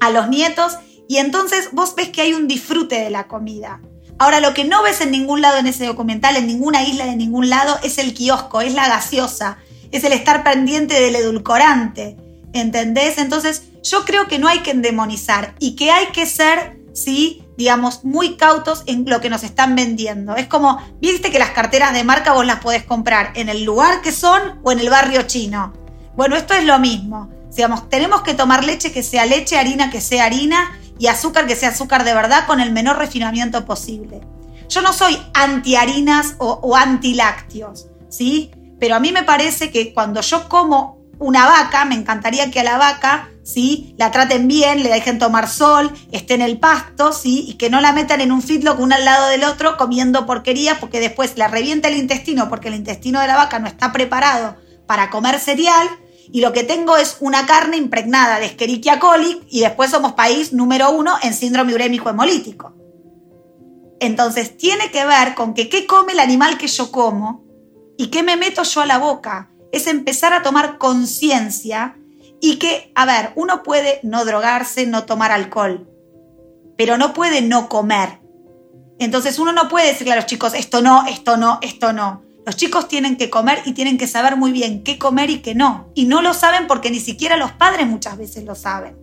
a 0.00 0.10
los 0.10 0.28
nietos. 0.28 0.78
Y 1.08 1.18
entonces 1.18 1.70
vos 1.72 1.94
ves 1.94 2.08
que 2.08 2.22
hay 2.22 2.34
un 2.34 2.48
disfrute 2.48 3.00
de 3.00 3.10
la 3.10 3.28
comida. 3.28 3.80
Ahora, 4.18 4.40
lo 4.40 4.54
que 4.54 4.64
no 4.64 4.82
ves 4.82 5.00
en 5.00 5.10
ningún 5.10 5.40
lado 5.40 5.58
en 5.58 5.66
ese 5.66 5.86
documental, 5.86 6.36
en 6.36 6.46
ninguna 6.46 6.84
isla, 6.84 7.06
de 7.06 7.16
ningún 7.16 7.50
lado, 7.50 7.78
es 7.82 7.98
el 7.98 8.14
kiosco, 8.14 8.60
es 8.60 8.74
la 8.74 8.88
gaseosa, 8.88 9.58
es 9.90 10.04
el 10.04 10.12
estar 10.12 10.44
pendiente 10.44 11.00
del 11.00 11.16
edulcorante. 11.16 12.16
¿Entendés? 12.52 13.18
Entonces, 13.18 13.64
yo 13.82 14.04
creo 14.04 14.28
que 14.28 14.38
no 14.38 14.46
hay 14.46 14.60
que 14.60 14.70
endemonizar 14.70 15.54
y 15.58 15.74
que 15.74 15.90
hay 15.90 16.06
que 16.08 16.26
ser, 16.26 16.78
sí, 16.92 17.42
digamos, 17.62 18.02
muy 18.02 18.34
cautos 18.36 18.82
en 18.86 19.04
lo 19.06 19.20
que 19.20 19.30
nos 19.30 19.44
están 19.44 19.76
vendiendo. 19.76 20.34
Es 20.34 20.48
como, 20.48 20.82
viste 21.00 21.30
que 21.30 21.38
las 21.38 21.50
carteras 21.50 21.92
de 21.92 22.02
marca 22.02 22.32
vos 22.32 22.44
las 22.44 22.58
podés 22.58 22.82
comprar 22.82 23.30
en 23.36 23.48
el 23.48 23.62
lugar 23.62 24.02
que 24.02 24.10
son 24.10 24.58
o 24.64 24.72
en 24.72 24.80
el 24.80 24.90
barrio 24.90 25.22
chino. 25.28 25.72
Bueno, 26.16 26.34
esto 26.34 26.54
es 26.54 26.64
lo 26.64 26.80
mismo. 26.80 27.30
Digamos, 27.54 27.88
tenemos 27.88 28.22
que 28.22 28.34
tomar 28.34 28.64
leche 28.64 28.90
que 28.90 29.04
sea 29.04 29.26
leche, 29.26 29.60
harina 29.60 29.90
que 29.92 30.00
sea 30.00 30.24
harina 30.24 30.76
y 30.98 31.06
azúcar 31.06 31.46
que 31.46 31.54
sea 31.54 31.68
azúcar 31.68 32.02
de 32.02 32.14
verdad 32.14 32.46
con 32.48 32.58
el 32.58 32.72
menor 32.72 32.98
refinamiento 32.98 33.64
posible. 33.64 34.22
Yo 34.68 34.82
no 34.82 34.92
soy 34.92 35.16
anti 35.32 35.76
harinas 35.76 36.34
o, 36.38 36.74
anti 36.74 37.14
lácteos, 37.14 37.86
¿sí? 38.08 38.50
Pero 38.80 38.96
a 38.96 38.98
mí 38.98 39.12
me 39.12 39.22
parece 39.22 39.70
que 39.70 39.94
cuando 39.94 40.20
yo 40.20 40.48
como 40.48 40.98
una 41.20 41.46
vaca, 41.46 41.84
me 41.84 41.94
encantaría 41.94 42.50
que 42.50 42.58
a 42.58 42.64
la 42.64 42.76
vaca, 42.76 43.28
La 43.98 44.10
traten 44.10 44.46
bien, 44.46 44.82
le 44.82 44.88
dejen 44.88 45.18
tomar 45.18 45.48
sol, 45.48 45.92
esté 46.12 46.34
en 46.34 46.42
el 46.42 46.58
pasto, 46.58 47.12
¿sí? 47.12 47.44
Y 47.48 47.54
que 47.54 47.70
no 47.70 47.80
la 47.80 47.92
metan 47.92 48.20
en 48.20 48.30
un 48.32 48.40
feedlot 48.40 48.78
uno 48.78 48.94
al 48.94 49.04
lado 49.04 49.28
del 49.28 49.44
otro 49.44 49.76
comiendo 49.76 50.26
porquería 50.26 50.78
porque 50.78 51.00
después 51.00 51.36
la 51.36 51.48
revienta 51.48 51.88
el 51.88 51.96
intestino 51.96 52.48
porque 52.48 52.68
el 52.68 52.74
intestino 52.74 53.20
de 53.20 53.26
la 53.26 53.36
vaca 53.36 53.58
no 53.58 53.66
está 53.66 53.92
preparado 53.92 54.56
para 54.86 55.10
comer 55.10 55.38
cereal 55.40 55.88
y 56.30 56.40
lo 56.40 56.52
que 56.52 56.62
tengo 56.62 56.96
es 56.96 57.16
una 57.20 57.46
carne 57.46 57.76
impregnada 57.76 58.38
de 58.38 58.46
Escherichia 58.46 58.98
coli 58.98 59.40
y 59.50 59.60
después 59.60 59.90
somos 59.90 60.12
país 60.12 60.52
número 60.52 60.90
uno 60.90 61.14
en 61.22 61.34
síndrome 61.34 61.74
urémico 61.74 62.08
hemolítico. 62.08 62.74
Entonces 64.00 64.56
tiene 64.56 64.90
que 64.90 65.04
ver 65.04 65.34
con 65.34 65.52
que 65.52 65.68
qué 65.68 65.86
come 65.86 66.12
el 66.12 66.20
animal 66.20 66.58
que 66.58 66.68
yo 66.68 66.90
como 66.90 67.44
y 67.98 68.06
qué 68.08 68.22
me 68.22 68.36
meto 68.36 68.62
yo 68.62 68.80
a 68.80 68.86
la 68.86 68.98
boca. 68.98 69.50
Es 69.72 69.86
empezar 69.86 70.32
a 70.32 70.42
tomar 70.42 70.78
conciencia 70.78 71.96
y 72.44 72.56
que, 72.56 72.90
a 72.96 73.06
ver, 73.06 73.30
uno 73.36 73.62
puede 73.62 74.00
no 74.02 74.24
drogarse, 74.24 74.84
no 74.84 75.04
tomar 75.04 75.30
alcohol, 75.30 75.88
pero 76.76 76.98
no 76.98 77.14
puede 77.14 77.40
no 77.40 77.68
comer. 77.68 78.18
Entonces 78.98 79.38
uno 79.38 79.52
no 79.52 79.68
puede 79.68 79.86
decirle 79.86 80.12
a 80.12 80.16
los 80.16 80.26
chicos, 80.26 80.52
esto 80.52 80.82
no, 80.82 81.06
esto 81.06 81.36
no, 81.36 81.60
esto 81.62 81.92
no. 81.92 82.24
Los 82.44 82.56
chicos 82.56 82.88
tienen 82.88 83.16
que 83.16 83.30
comer 83.30 83.60
y 83.64 83.74
tienen 83.74 83.96
que 83.96 84.08
saber 84.08 84.36
muy 84.36 84.50
bien 84.50 84.82
qué 84.82 84.98
comer 84.98 85.30
y 85.30 85.38
qué 85.38 85.54
no. 85.54 85.92
Y 85.94 86.06
no 86.06 86.20
lo 86.20 86.34
saben 86.34 86.66
porque 86.66 86.90
ni 86.90 86.98
siquiera 86.98 87.36
los 87.36 87.52
padres 87.52 87.86
muchas 87.86 88.18
veces 88.18 88.42
lo 88.42 88.56
saben. 88.56 88.96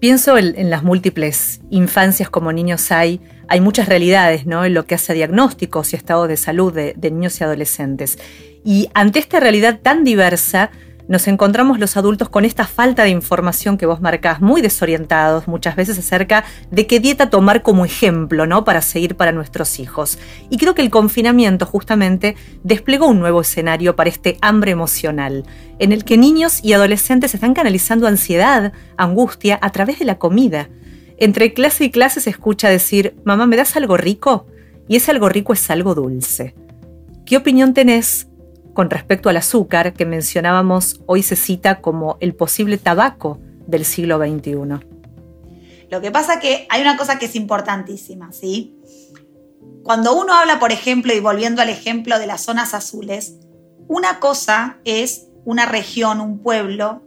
Pienso 0.00 0.36
en, 0.36 0.68
las 0.68 0.82
múltiples 0.82 1.60
infancias 1.70 2.28
como 2.28 2.52
niños 2.52 2.90
hay. 2.90 3.20
Hay 3.46 3.60
muchas 3.60 3.88
realidades 3.88 4.46
¿no? 4.46 4.64
en 4.64 4.74
lo 4.74 4.84
que 4.84 4.96
hace 4.96 5.12
a 5.12 5.14
diagnósticos 5.14 5.92
y 5.92 5.96
estado 5.96 6.26
de 6.26 6.36
salud 6.36 6.74
de 6.74 7.10
niños 7.12 7.40
y 7.40 7.44
adolescentes. 7.44 8.18
Y 8.64 8.90
ante 8.94 9.20
esta 9.20 9.38
realidad 9.38 9.78
tan 9.80 10.02
diversa, 10.02 10.72
nos 11.08 11.28
encontramos 11.28 11.78
los 11.78 11.96
adultos 11.96 12.28
con 12.28 12.44
esta 12.44 12.66
falta 12.66 13.04
de 13.04 13.10
información 13.10 13.78
que 13.78 13.86
vos 13.86 14.00
marcás, 14.00 14.40
muy 14.40 14.60
desorientados 14.60 15.46
muchas 15.46 15.76
veces 15.76 15.98
acerca 15.98 16.44
de 16.70 16.86
qué 16.86 16.98
dieta 16.98 17.30
tomar 17.30 17.62
como 17.62 17.84
ejemplo, 17.84 18.46
¿no? 18.46 18.64
Para 18.64 18.82
seguir 18.82 19.16
para 19.16 19.32
nuestros 19.32 19.78
hijos. 19.78 20.18
Y 20.50 20.58
creo 20.58 20.74
que 20.74 20.82
el 20.82 20.90
confinamiento 20.90 21.66
justamente 21.66 22.36
desplegó 22.64 23.06
un 23.06 23.20
nuevo 23.20 23.42
escenario 23.42 23.94
para 23.94 24.10
este 24.10 24.36
hambre 24.40 24.72
emocional, 24.72 25.44
en 25.78 25.92
el 25.92 26.04
que 26.04 26.18
niños 26.18 26.60
y 26.62 26.72
adolescentes 26.72 27.34
están 27.34 27.54
canalizando 27.54 28.06
ansiedad, 28.06 28.72
angustia 28.96 29.58
a 29.62 29.70
través 29.70 29.98
de 29.98 30.06
la 30.06 30.18
comida. 30.18 30.68
Entre 31.18 31.52
clase 31.54 31.84
y 31.84 31.90
clase 31.90 32.20
se 32.20 32.30
escucha 32.30 32.68
decir, 32.68 33.16
mamá, 33.24 33.46
¿me 33.46 33.56
das 33.56 33.76
algo 33.76 33.96
rico? 33.96 34.46
Y 34.88 34.96
ese 34.96 35.12
algo 35.12 35.28
rico 35.28 35.52
es 35.52 35.70
algo 35.70 35.94
dulce. 35.94 36.54
¿Qué 37.24 37.36
opinión 37.36 37.74
tenés 37.74 38.28
con 38.76 38.90
respecto 38.90 39.30
al 39.30 39.38
azúcar 39.38 39.94
que 39.94 40.04
mencionábamos, 40.04 41.00
hoy 41.06 41.22
se 41.22 41.34
cita 41.34 41.80
como 41.80 42.18
el 42.20 42.34
posible 42.34 42.76
tabaco 42.76 43.40
del 43.66 43.86
siglo 43.86 44.18
XXI. 44.18 44.54
Lo 45.88 46.00
que 46.02 46.10
pasa 46.10 46.40
que 46.40 46.66
hay 46.68 46.82
una 46.82 46.98
cosa 46.98 47.18
que 47.18 47.24
es 47.24 47.36
importantísima, 47.36 48.32
¿sí? 48.32 48.76
Cuando 49.82 50.14
uno 50.14 50.34
habla, 50.34 50.58
por 50.58 50.72
ejemplo, 50.72 51.14
y 51.14 51.20
volviendo 51.20 51.62
al 51.62 51.70
ejemplo 51.70 52.18
de 52.18 52.26
las 52.26 52.42
zonas 52.42 52.74
azules, 52.74 53.38
una 53.88 54.20
cosa 54.20 54.76
es 54.84 55.28
una 55.46 55.64
región, 55.64 56.20
un 56.20 56.40
pueblo 56.40 57.02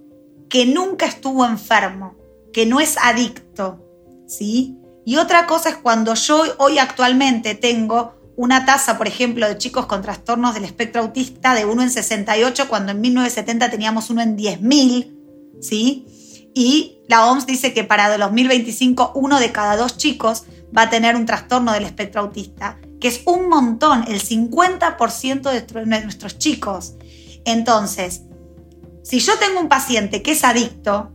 que 0.49 0.65
nunca 0.65 1.05
estuvo 1.05 1.45
enfermo, 1.45 2.15
que 2.51 2.65
no 2.65 2.79
es 2.79 2.97
adicto, 2.97 3.85
¿sí? 4.25 4.75
Y 5.05 5.17
otra 5.17 5.45
cosa 5.45 5.69
es 5.69 5.75
cuando 5.75 6.15
yo 6.15 6.41
hoy 6.57 6.79
actualmente 6.79 7.53
tengo 7.53 8.18
una 8.39 8.65
tasa, 8.65 8.97
por 8.97 9.09
ejemplo, 9.09 9.49
de 9.49 9.57
chicos 9.57 9.85
con 9.85 10.01
trastornos 10.01 10.53
del 10.53 10.63
espectro 10.63 11.01
autista 11.01 11.53
de 11.53 11.65
1 11.65 11.81
en 11.81 11.89
68, 11.91 12.69
cuando 12.69 12.93
en 12.93 13.01
1970 13.01 13.69
teníamos 13.69 14.09
uno 14.09 14.21
en 14.21 14.37
10.000, 14.37 15.59
¿sí? 15.59 16.49
Y 16.55 16.99
la 17.09 17.25
OMS 17.25 17.45
dice 17.45 17.73
que 17.73 17.83
para 17.83 18.17
2025 18.17 19.11
uno 19.15 19.41
de 19.41 19.51
cada 19.51 19.75
dos 19.75 19.97
chicos 19.97 20.45
va 20.75 20.83
a 20.83 20.89
tener 20.89 21.17
un 21.17 21.25
trastorno 21.25 21.73
del 21.73 21.83
espectro 21.83 22.21
autista, 22.21 22.79
que 23.01 23.09
es 23.09 23.23
un 23.25 23.49
montón, 23.49 24.05
el 24.07 24.21
50% 24.21 25.51
de 25.51 26.01
nuestros 26.05 26.37
chicos. 26.37 26.93
Entonces, 27.43 28.21
si 29.03 29.19
yo 29.19 29.37
tengo 29.37 29.59
un 29.59 29.67
paciente 29.67 30.21
que 30.21 30.31
es 30.31 30.45
adicto, 30.45 31.11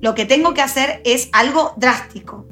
lo 0.00 0.16
que 0.16 0.24
tengo 0.24 0.54
que 0.54 0.62
hacer 0.62 1.02
es 1.04 1.28
algo 1.30 1.74
drástico. 1.76 2.47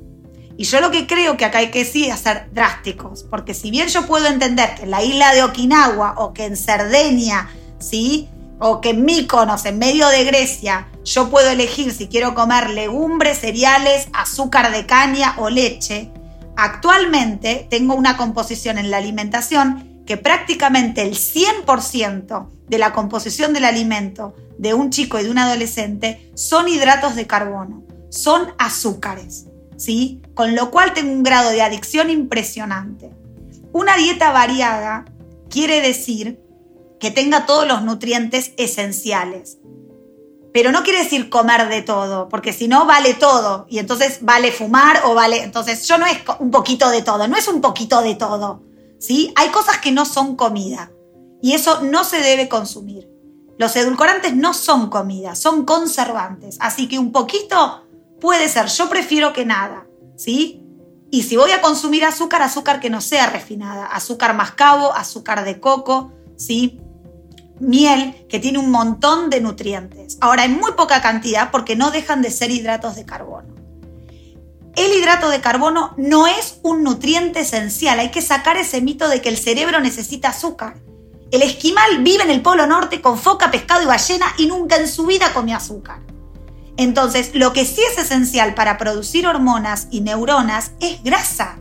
Y 0.58 0.64
yo 0.64 0.80
lo 0.80 0.90
que 0.90 1.06
creo 1.06 1.36
que 1.36 1.44
acá 1.44 1.58
hay 1.58 1.70
que 1.70 1.84
sí 1.84 2.10
hacer 2.10 2.48
drásticos, 2.52 3.24
porque 3.24 3.52
si 3.52 3.70
bien 3.70 3.88
yo 3.88 4.06
puedo 4.06 4.26
entender 4.26 4.74
que 4.74 4.84
en 4.84 4.90
la 4.90 5.02
isla 5.02 5.34
de 5.34 5.42
Okinawa 5.42 6.14
o 6.16 6.32
que 6.32 6.46
en 6.46 6.56
Cerdeña, 6.56 7.50
¿sí? 7.78 8.28
O 8.58 8.80
que 8.80 8.90
en 8.90 9.04
Mykonos, 9.04 9.66
en 9.66 9.78
medio 9.78 10.08
de 10.08 10.24
Grecia, 10.24 10.88
yo 11.04 11.28
puedo 11.28 11.50
elegir 11.50 11.92
si 11.92 12.08
quiero 12.08 12.34
comer 12.34 12.70
legumbres, 12.70 13.38
cereales, 13.38 14.08
azúcar 14.14 14.72
de 14.72 14.86
caña 14.86 15.34
o 15.36 15.50
leche. 15.50 16.10
Actualmente 16.56 17.66
tengo 17.68 17.94
una 17.94 18.16
composición 18.16 18.78
en 18.78 18.90
la 18.90 18.96
alimentación 18.96 20.02
que 20.06 20.16
prácticamente 20.16 21.02
el 21.02 21.14
100% 21.14 22.48
de 22.66 22.78
la 22.78 22.94
composición 22.94 23.52
del 23.52 23.66
alimento 23.66 24.34
de 24.56 24.72
un 24.72 24.88
chico 24.88 25.18
y 25.18 25.24
de 25.24 25.30
un 25.30 25.38
adolescente 25.38 26.30
son 26.34 26.66
hidratos 26.68 27.14
de 27.14 27.26
carbono, 27.26 27.84
son 28.08 28.54
azúcares. 28.58 29.46
¿Sí? 29.76 30.22
Con 30.34 30.54
lo 30.54 30.70
cual 30.70 30.92
tengo 30.92 31.12
un 31.12 31.22
grado 31.22 31.50
de 31.50 31.62
adicción 31.62 32.10
impresionante. 32.10 33.12
Una 33.72 33.96
dieta 33.96 34.32
variada 34.32 35.04
quiere 35.50 35.80
decir 35.80 36.40
que 36.98 37.10
tenga 37.10 37.46
todos 37.46 37.66
los 37.66 37.82
nutrientes 37.82 38.52
esenciales. 38.56 39.58
Pero 40.52 40.72
no 40.72 40.82
quiere 40.82 41.02
decir 41.02 41.28
comer 41.28 41.68
de 41.68 41.82
todo, 41.82 42.28
porque 42.30 42.54
si 42.54 42.66
no 42.66 42.86
vale 42.86 43.12
todo 43.12 43.66
y 43.68 43.78
entonces 43.78 44.20
vale 44.22 44.50
fumar 44.52 45.02
o 45.04 45.14
vale, 45.14 45.42
entonces 45.42 45.86
yo 45.86 45.98
no 45.98 46.06
es 46.06 46.18
un 46.38 46.50
poquito 46.50 46.88
de 46.88 47.02
todo, 47.02 47.28
no 47.28 47.36
es 47.36 47.46
un 47.48 47.60
poquito 47.60 48.00
de 48.00 48.14
todo, 48.14 48.62
¿sí? 48.98 49.32
Hay 49.36 49.50
cosas 49.50 49.78
que 49.78 49.92
no 49.92 50.06
son 50.06 50.34
comida 50.34 50.90
Y 51.42 51.52
eso 51.52 51.82
no 51.82 52.04
se 52.04 52.18
debe 52.20 52.48
consumir. 52.48 53.10
Los 53.58 53.76
edulcorantes 53.76 54.34
no 54.34 54.54
son 54.54 54.88
comida, 54.88 55.34
son 55.34 55.64
conservantes. 55.64 56.56
Así 56.60 56.88
que 56.88 56.98
un 56.98 57.12
poquito 57.12 57.85
puede 58.20 58.48
ser. 58.48 58.66
Yo 58.66 58.88
prefiero 58.88 59.32
que 59.32 59.44
nada, 59.44 59.86
¿sí? 60.16 60.62
Y 61.10 61.22
si 61.22 61.36
voy 61.36 61.52
a 61.52 61.60
consumir 61.60 62.04
azúcar, 62.04 62.42
azúcar 62.42 62.80
que 62.80 62.90
no 62.90 63.00
sea 63.00 63.26
refinada. 63.26 63.86
Azúcar 63.86 64.34
mascabo, 64.34 64.92
azúcar 64.92 65.44
de 65.44 65.60
coco, 65.60 66.12
¿sí? 66.36 66.80
Miel, 67.60 68.26
que 68.28 68.38
tiene 68.38 68.58
un 68.58 68.70
montón 68.70 69.30
de 69.30 69.40
nutrientes. 69.40 70.18
Ahora, 70.20 70.44
en 70.44 70.58
muy 70.58 70.72
poca 70.72 71.00
cantidad, 71.00 71.50
porque 71.50 71.76
no 71.76 71.90
dejan 71.90 72.22
de 72.22 72.30
ser 72.30 72.50
hidratos 72.50 72.96
de 72.96 73.06
carbono. 73.06 73.54
El 74.74 74.92
hidrato 74.92 75.30
de 75.30 75.40
carbono 75.40 75.94
no 75.96 76.26
es 76.26 76.58
un 76.62 76.82
nutriente 76.82 77.40
esencial. 77.40 77.98
Hay 77.98 78.10
que 78.10 78.20
sacar 78.20 78.58
ese 78.58 78.82
mito 78.82 79.08
de 79.08 79.22
que 79.22 79.30
el 79.30 79.38
cerebro 79.38 79.80
necesita 79.80 80.28
azúcar. 80.28 80.82
El 81.30 81.42
esquimal 81.42 82.02
vive 82.02 82.24
en 82.24 82.30
el 82.30 82.42
Polo 82.42 82.66
Norte 82.66 83.00
con 83.00 83.18
foca, 83.18 83.50
pescado 83.50 83.82
y 83.82 83.86
ballena 83.86 84.26
y 84.36 84.46
nunca 84.46 84.76
en 84.76 84.86
su 84.86 85.06
vida 85.06 85.32
come 85.32 85.54
azúcar. 85.54 86.00
Entonces, 86.76 87.30
lo 87.34 87.52
que 87.52 87.64
sí 87.64 87.80
es 87.90 87.98
esencial 87.98 88.54
para 88.54 88.78
producir 88.78 89.26
hormonas 89.26 89.88
y 89.90 90.00
neuronas 90.00 90.72
es 90.80 91.02
grasa. 91.02 91.58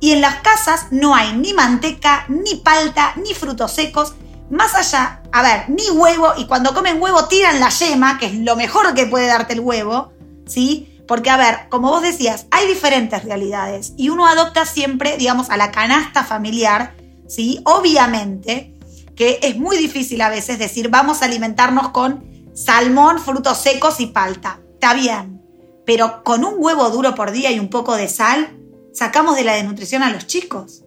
Y 0.00 0.12
en 0.12 0.20
las 0.20 0.36
casas 0.36 0.86
no 0.90 1.14
hay 1.14 1.32
ni 1.36 1.52
manteca, 1.52 2.24
ni 2.28 2.56
palta, 2.56 3.12
ni 3.16 3.34
frutos 3.34 3.72
secos. 3.72 4.14
Más 4.50 4.74
allá, 4.74 5.22
a 5.32 5.42
ver, 5.42 5.68
ni 5.68 5.88
huevo, 5.90 6.32
y 6.36 6.46
cuando 6.46 6.74
comen 6.74 7.00
huevo 7.00 7.26
tiran 7.26 7.60
la 7.60 7.68
yema, 7.68 8.18
que 8.18 8.26
es 8.26 8.34
lo 8.34 8.56
mejor 8.56 8.94
que 8.94 9.06
puede 9.06 9.26
darte 9.26 9.52
el 9.52 9.60
huevo, 9.60 10.12
¿sí? 10.46 11.02
Porque, 11.06 11.30
a 11.30 11.36
ver, 11.36 11.68
como 11.68 11.90
vos 11.90 12.02
decías, 12.02 12.46
hay 12.50 12.66
diferentes 12.66 13.24
realidades 13.24 13.92
y 13.96 14.08
uno 14.08 14.26
adopta 14.26 14.64
siempre, 14.64 15.16
digamos, 15.16 15.50
a 15.50 15.56
la 15.56 15.70
canasta 15.70 16.24
familiar 16.24 16.94
¿sí? 17.28 17.60
Obviamente 17.64 18.74
que 19.14 19.38
es 19.42 19.56
muy 19.56 19.76
difícil 19.76 20.20
a 20.22 20.28
veces 20.28 20.58
decir 20.58 20.88
vamos 20.88 21.22
a 21.22 21.26
alimentarnos 21.26 21.90
con 21.90 22.24
salmón, 22.58 23.20
frutos 23.20 23.58
secos 23.58 24.00
y 24.00 24.06
palta. 24.06 24.60
Está 24.74 24.94
bien, 24.94 25.40
pero 25.86 26.22
con 26.24 26.44
un 26.44 26.54
huevo 26.58 26.90
duro 26.90 27.14
por 27.14 27.30
día 27.30 27.50
y 27.50 27.58
un 27.58 27.70
poco 27.70 27.96
de 27.96 28.08
sal, 28.08 28.58
sacamos 28.92 29.36
de 29.36 29.44
la 29.44 29.54
desnutrición 29.54 30.02
a 30.02 30.10
los 30.10 30.26
chicos. 30.26 30.84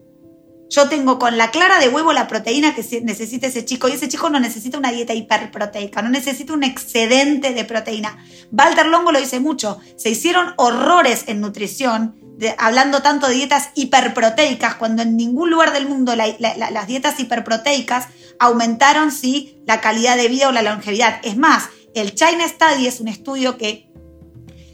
Yo 0.69 0.87
tengo 0.87 1.19
con 1.19 1.37
la 1.37 1.51
clara 1.51 1.79
de 1.79 1.89
huevo 1.89 2.13
la 2.13 2.27
proteína 2.27 2.73
que 2.73 3.01
necesita 3.03 3.47
ese 3.47 3.65
chico 3.65 3.89
y 3.89 3.93
ese 3.93 4.07
chico 4.07 4.29
no 4.29 4.39
necesita 4.39 4.77
una 4.77 4.91
dieta 4.91 5.13
hiperproteica, 5.13 6.01
no 6.01 6.09
necesita 6.09 6.53
un 6.53 6.63
excedente 6.63 7.53
de 7.53 7.65
proteína. 7.65 8.17
Walter 8.51 8.85
Longo 8.85 9.11
lo 9.11 9.19
dice 9.19 9.41
mucho, 9.41 9.79
se 9.97 10.09
hicieron 10.09 10.53
horrores 10.57 11.25
en 11.27 11.41
nutrición 11.41 12.15
hablando 12.57 13.01
tanto 13.01 13.27
de 13.27 13.35
dietas 13.35 13.69
hiperproteicas, 13.75 14.75
cuando 14.75 15.03
en 15.03 15.15
ningún 15.15 15.49
lugar 15.49 15.73
del 15.73 15.87
mundo 15.87 16.15
las 16.15 16.87
dietas 16.87 17.19
hiperproteicas 17.19 18.07
aumentaron 18.41 19.11
sí, 19.11 19.61
la 19.67 19.81
calidad 19.81 20.17
de 20.17 20.27
vida 20.27 20.49
o 20.49 20.51
la 20.51 20.63
longevidad. 20.63 21.21
Es 21.23 21.37
más, 21.37 21.69
el 21.93 22.15
China 22.15 22.47
Study 22.47 22.87
es 22.87 22.99
un 22.99 23.07
estudio 23.07 23.55
que 23.55 23.91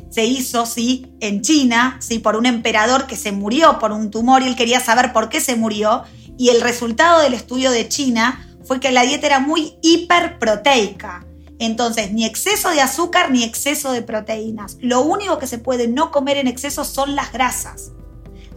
se 0.10 0.24
hizo 0.24 0.66
sí, 0.66 1.12
en 1.20 1.42
China 1.42 1.98
sí, 2.00 2.20
por 2.20 2.38
un 2.38 2.46
emperador 2.46 3.08
que 3.08 3.18
se 3.18 3.34
murió 3.34 3.78
por 3.78 3.92
un 3.92 4.10
tumor 4.10 4.42
y 4.42 4.48
él 4.48 4.56
quería 4.56 4.80
saber 4.80 5.12
por 5.12 5.28
qué 5.28 5.42
se 5.42 5.58
murió. 5.58 6.04
Y 6.38 6.48
el 6.50 6.62
resultado 6.62 7.20
del 7.20 7.34
estudio 7.34 7.70
de 7.70 7.90
China 7.90 8.48
fue 8.64 8.80
que 8.80 8.92
la 8.92 9.02
dieta 9.02 9.28
era 9.28 9.42
muy 9.42 9.74
hiperproteica. 9.82 11.26
Entonces, 11.60 12.14
ni 12.14 12.26
exceso 12.26 12.70
de 12.70 12.80
azúcar 12.80 13.32
ni 13.32 13.44
exceso 13.44 13.92
de 13.92 14.02
proteínas. 14.02 14.78
Lo 14.80 15.02
único 15.02 15.40
que 15.40 15.48
se 15.48 15.58
puede 15.58 15.90
no 15.90 16.12
comer 16.12 16.38
en 16.38 16.48
exceso 16.48 16.86
son 16.86 17.16
las 17.18 17.34
grasas. 17.34 17.92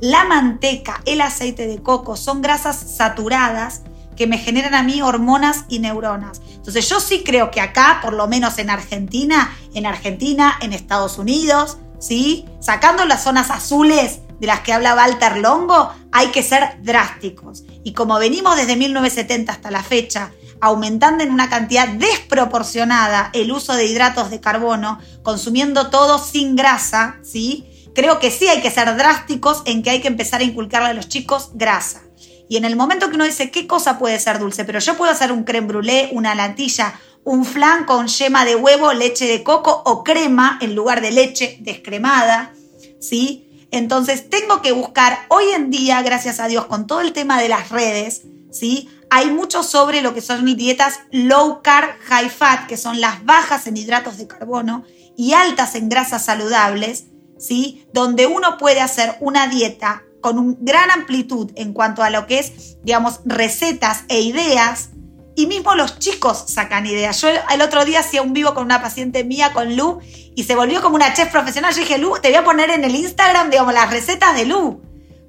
La 0.01 0.25
manteca, 0.25 1.03
el 1.05 1.21
aceite 1.21 1.67
de 1.67 1.83
coco 1.83 2.17
son 2.17 2.43
grasas 2.43 2.77
saturadas 2.77 3.83
que 4.21 4.27
me 4.27 4.37
generan 4.37 4.75
a 4.75 4.83
mí 4.83 5.01
hormonas 5.01 5.65
y 5.71 5.79
neuronas. 5.79 6.43
Entonces 6.55 6.87
yo 6.91 7.01
sí 7.01 7.23
creo 7.25 7.51
que 7.51 7.63
acá, 7.63 8.01
por 8.03 8.13
lo 8.13 8.29
menos 8.29 8.59
en 8.59 8.69
Argentina, 8.69 9.57
en 9.73 9.87
Argentina, 9.87 10.59
en 10.61 10.75
Estados 10.75 11.17
Unidos, 11.17 11.79
¿sí? 11.99 12.45
Sacando 12.61 13.07
las 13.07 13.23
zonas 13.23 13.51
azules 13.51 14.19
de 14.39 14.47
las 14.47 14.61
que 14.61 14.75
habla 14.75 14.95
Walter 14.95 15.39
Longo, 15.39 15.91
hay 16.13 16.27
que 16.33 16.43
ser 16.43 16.83
drásticos. 16.83 17.65
Y 17.83 17.95
como 17.95 18.19
venimos 18.19 18.59
desde 18.59 18.77
1970 18.77 19.53
hasta 19.53 19.71
la 19.71 19.83
fecha, 19.83 20.33
aumentando 20.61 21.25
en 21.25 21.33
una 21.33 21.49
cantidad 21.49 21.89
desproporcionada 21.89 23.31
el 23.33 23.51
uso 23.51 23.73
de 23.73 23.87
hidratos 23.87 24.29
de 24.29 24.43
carbono, 24.43 24.99
consumiendo 25.23 25.89
todo 25.89 26.19
sin 26.19 26.57
grasa, 26.57 27.17
¿sí? 27.23 27.91
Creo 27.95 28.21
que 28.21 28.31
sí 28.31 28.49
hay 28.49 28.61
que 28.61 28.71
ser 28.71 28.95
drásticos 28.99 29.63
en 29.65 29.83
que 29.83 29.89
hay 29.89 30.03
que 30.03 30.09
empezar 30.09 30.43
a 30.43 30.45
inculcarle 30.45 30.91
a 30.91 30.93
los 30.93 31.09
chicos 31.09 31.53
grasa. 31.55 32.03
Y 32.51 32.57
en 32.57 32.65
el 32.65 32.75
momento 32.75 33.09
que 33.09 33.15
uno 33.15 33.25
dice, 33.25 33.53
¿qué 33.53 33.69
cosa 33.69 33.97
puede 33.97 34.19
ser 34.19 34.41
dulce? 34.41 34.65
Pero 34.65 34.81
yo 34.81 34.97
puedo 34.97 35.13
hacer 35.13 35.31
un 35.31 35.45
creme 35.45 35.69
brûlée, 35.69 36.09
una 36.11 36.35
lantilla, 36.35 36.99
un 37.23 37.45
flan 37.45 37.85
con 37.85 38.09
yema 38.09 38.45
de 38.45 38.57
huevo, 38.57 38.93
leche 38.93 39.29
de 39.29 39.45
coco 39.45 39.83
o 39.87 40.03
crema 40.03 40.59
en 40.61 40.75
lugar 40.75 41.01
de 41.01 41.13
leche 41.13 41.59
descremada, 41.61 42.53
¿sí? 42.99 43.69
Entonces 43.71 44.29
tengo 44.29 44.63
que 44.63 44.73
buscar 44.73 45.27
hoy 45.29 45.45
en 45.55 45.71
día, 45.71 46.03
gracias 46.03 46.41
a 46.41 46.49
Dios, 46.49 46.67
con 46.67 46.89
todo 46.89 47.03
el 47.03 47.13
tema 47.13 47.41
de 47.41 47.49
las 47.49 47.69
redes, 47.69 48.23
¿sí? 48.51 48.89
hay 49.11 49.31
mucho 49.31 49.63
sobre 49.63 50.03
lo 50.03 50.13
que 50.13 50.21
son 50.21 50.45
dietas 50.57 51.03
low 51.13 51.63
carb, 51.63 51.91
high 52.09 52.31
fat, 52.31 52.67
que 52.67 52.77
son 52.77 53.01
las 53.01 53.25
bajas 53.25 53.69
en 53.69 53.77
hidratos 53.77 54.19
de 54.19 54.27
carbono 54.27 54.83
y 55.17 55.35
altas 55.35 55.77
en 55.77 55.89
grasas 55.89 56.25
saludables, 56.25 57.05
¿sí? 57.39 57.87
donde 57.93 58.27
uno 58.27 58.59
puede 58.59 58.81
hacer 58.81 59.17
una 59.21 59.47
dieta 59.47 60.03
con 60.21 60.39
un 60.39 60.59
gran 60.61 60.91
amplitud 60.91 61.51
en 61.55 61.73
cuanto 61.73 62.03
a 62.03 62.11
lo 62.11 62.27
que 62.27 62.39
es, 62.39 62.77
digamos, 62.83 63.21
recetas 63.25 64.05
e 64.09 64.21
ideas. 64.21 64.91
Y 65.37 65.47
mismo 65.47 65.75
los 65.75 65.99
chicos 65.99 66.45
sacan 66.49 66.87
ideas. 66.87 67.21
Yo 67.21 67.29
el 67.29 67.63
otro 67.63 67.85
día 67.85 68.01
hacía 68.01 68.23
un 68.23 68.33
vivo 68.33 68.53
con 68.55 68.65
una 68.65 68.83
paciente 68.83 69.25
mía, 69.25 69.53
con 69.53 69.77
Lu, 69.77 70.01
y 70.35 70.45
se 70.45 70.55
volvió 70.55 70.83
como 70.83 70.97
una 70.97 71.15
chef 71.15 71.31
profesional. 71.31 71.73
Yo 71.73 71.81
dije, 71.81 71.99
Lu, 71.99 72.19
te 72.21 72.29
voy 72.29 72.37
a 72.37 72.45
poner 72.45 72.71
en 72.71 72.85
el 72.85 72.95
Instagram, 72.95 73.51
digamos, 73.51 73.73
las 73.73 73.91
recetas 73.91 74.35
de 74.35 74.45
Lu. 74.45 74.83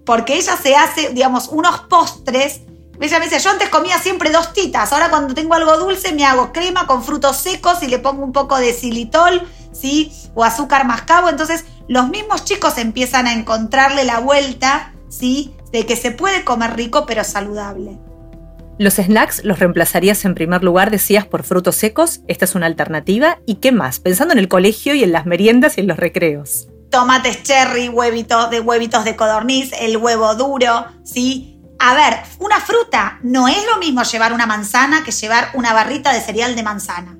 Porque 0.05 0.35
ella 0.35 0.57
se 0.57 0.75
hace, 0.75 1.09
digamos, 1.09 1.47
unos 1.47 1.81
postres 1.81 2.61
ella 3.01 3.17
me 3.17 3.25
dice, 3.25 3.39
yo 3.39 3.49
antes 3.49 3.69
comía 3.69 3.97
siempre 3.97 4.29
dos 4.29 4.53
titas, 4.53 4.93
ahora 4.93 5.09
cuando 5.09 5.33
tengo 5.33 5.55
algo 5.55 5.75
dulce 5.77 6.13
me 6.13 6.23
hago 6.23 6.53
crema 6.53 6.85
con 6.85 7.03
frutos 7.03 7.37
secos 7.37 7.81
y 7.81 7.87
le 7.87 7.97
pongo 7.97 8.23
un 8.23 8.31
poco 8.31 8.57
de 8.57 8.73
xilitol, 8.73 9.41
¿sí? 9.71 10.11
O 10.33 10.43
azúcar 10.43 10.85
mascabo. 10.85 11.29
Entonces 11.29 11.65
los 11.87 12.09
mismos 12.09 12.45
chicos 12.45 12.77
empiezan 12.77 13.27
a 13.27 13.33
encontrarle 13.33 14.03
la 14.05 14.19
vuelta, 14.19 14.93
¿sí? 15.09 15.53
De 15.71 15.85
que 15.85 15.95
se 15.95 16.11
puede 16.11 16.43
comer 16.43 16.75
rico 16.75 17.05
pero 17.05 17.23
saludable. 17.23 17.97
Los 18.77 18.95
snacks 18.95 19.43
los 19.43 19.59
reemplazarías 19.59 20.25
en 20.25 20.33
primer 20.33 20.63
lugar, 20.63 20.89
decías, 20.89 21.25
por 21.25 21.43
frutos 21.43 21.75
secos. 21.75 22.21
Esta 22.27 22.45
es 22.45 22.55
una 22.55 22.65
alternativa. 22.65 23.39
¿Y 23.45 23.55
qué 23.55 23.71
más? 23.71 23.99
Pensando 23.99 24.33
en 24.33 24.39
el 24.39 24.47
colegio 24.47 24.95
y 24.95 25.03
en 25.03 25.11
las 25.11 25.25
meriendas 25.25 25.77
y 25.77 25.81
en 25.81 25.87
los 25.87 25.97
recreos. 25.97 26.67
Tomates 26.89 27.43
cherry, 27.43 27.89
huevitos 27.89 28.49
de 28.49 28.59
huevitos 28.59 29.05
de 29.05 29.15
codorniz, 29.15 29.71
el 29.79 29.97
huevo 29.97 30.33
duro, 30.35 30.85
¿sí? 31.03 31.61
A 31.77 31.93
ver, 31.93 32.17
una 32.39 32.59
fruta 32.59 33.19
no 33.23 33.47
es 33.47 33.63
lo 33.71 33.77
mismo 33.77 34.03
llevar 34.03 34.33
una 34.33 34.45
manzana 34.45 35.03
que 35.03 35.11
llevar 35.11 35.49
una 35.53 35.73
barrita 35.73 36.11
de 36.11 36.21
cereal 36.21 36.55
de 36.55 36.63
manzana. 36.63 37.17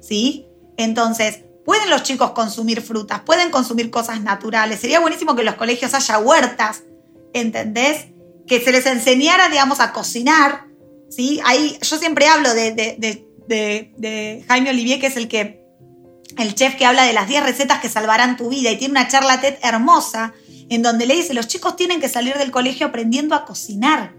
¿Sí? 0.00 0.46
Entonces, 0.76 1.45
pueden 1.66 1.90
los 1.90 2.02
chicos 2.02 2.30
consumir 2.30 2.80
frutas, 2.80 3.20
pueden 3.20 3.50
consumir 3.50 3.90
cosas 3.90 4.22
naturales. 4.22 4.80
Sería 4.80 5.00
buenísimo 5.00 5.34
que 5.34 5.42
en 5.42 5.46
los 5.46 5.56
colegios 5.56 5.92
haya 5.92 6.18
huertas, 6.18 6.84
¿entendés? 7.34 8.06
Que 8.46 8.60
se 8.60 8.72
les 8.72 8.86
enseñara, 8.86 9.50
digamos, 9.50 9.80
a 9.80 9.92
cocinar. 9.92 10.64
¿Sí? 11.10 11.40
Ahí, 11.44 11.78
yo 11.82 11.98
siempre 11.98 12.26
hablo 12.26 12.54
de, 12.54 12.72
de 13.46 14.44
Jaime 14.48 14.70
Olivier, 14.70 14.98
que 14.98 15.08
es 15.08 15.16
el 15.18 15.28
que 15.28 15.66
el 16.38 16.54
chef 16.54 16.76
que 16.76 16.86
habla 16.86 17.04
de 17.04 17.12
las 17.12 17.28
10 17.28 17.42
recetas 17.42 17.80
que 17.80 17.88
salvarán 17.88 18.36
tu 18.36 18.48
vida 18.48 18.70
y 18.70 18.76
tiene 18.76 18.92
una 18.92 19.08
charla 19.08 19.40
TED 19.40 19.56
hermosa 19.62 20.34
en 20.68 20.82
donde 20.82 21.06
le 21.06 21.14
dice, 21.14 21.34
los 21.34 21.46
chicos 21.46 21.76
tienen 21.76 22.00
que 22.00 22.08
salir 22.08 22.36
del 22.36 22.50
colegio 22.50 22.86
aprendiendo 22.86 23.34
a 23.34 23.44
cocinar. 23.44 24.14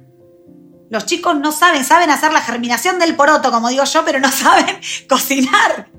Los 0.89 1.05
chicos 1.05 1.37
no 1.37 1.51
saben, 1.51 1.83
saben 1.83 2.09
hacer 2.09 2.31
la 2.31 2.41
germinación 2.41 2.97
del 2.99 3.15
poroto, 3.15 3.51
como 3.51 3.69
digo 3.69 3.83
yo, 3.83 4.05
pero 4.05 4.19
no 4.19 4.31
saben 4.31 4.79
cocinar. 5.09 5.89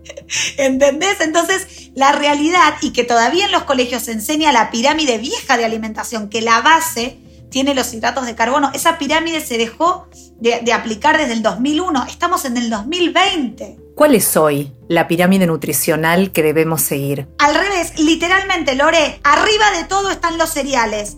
¿Entendés? 0.56 1.20
Entonces, 1.20 1.90
la 1.94 2.12
realidad, 2.12 2.74
y 2.80 2.92
que 2.92 3.04
todavía 3.04 3.46
en 3.46 3.52
los 3.52 3.64
colegios 3.64 4.04
se 4.04 4.12
enseña 4.12 4.52
la 4.52 4.70
pirámide 4.70 5.18
vieja 5.18 5.56
de 5.56 5.64
alimentación, 5.64 6.28
que 6.28 6.40
la 6.40 6.60
base 6.60 7.18
tiene 7.50 7.74
los 7.74 7.92
hidratos 7.92 8.26
de 8.26 8.34
carbono, 8.34 8.70
esa 8.74 8.98
pirámide 8.98 9.40
se 9.40 9.58
dejó 9.58 10.06
de, 10.36 10.60
de 10.62 10.72
aplicar 10.72 11.18
desde 11.18 11.32
el 11.32 11.42
2001, 11.42 12.06
estamos 12.08 12.44
en 12.44 12.56
el 12.56 12.70
2020. 12.70 13.78
¿Cuál 13.94 14.14
es 14.14 14.36
hoy 14.36 14.72
la 14.86 15.08
pirámide 15.08 15.46
nutricional 15.46 16.30
que 16.30 16.42
debemos 16.42 16.82
seguir? 16.82 17.26
Al 17.38 17.54
revés, 17.54 17.98
literalmente, 17.98 18.74
Lore, 18.74 19.20
arriba 19.24 19.70
de 19.76 19.84
todo 19.84 20.10
están 20.10 20.38
los 20.38 20.50
cereales. 20.50 21.16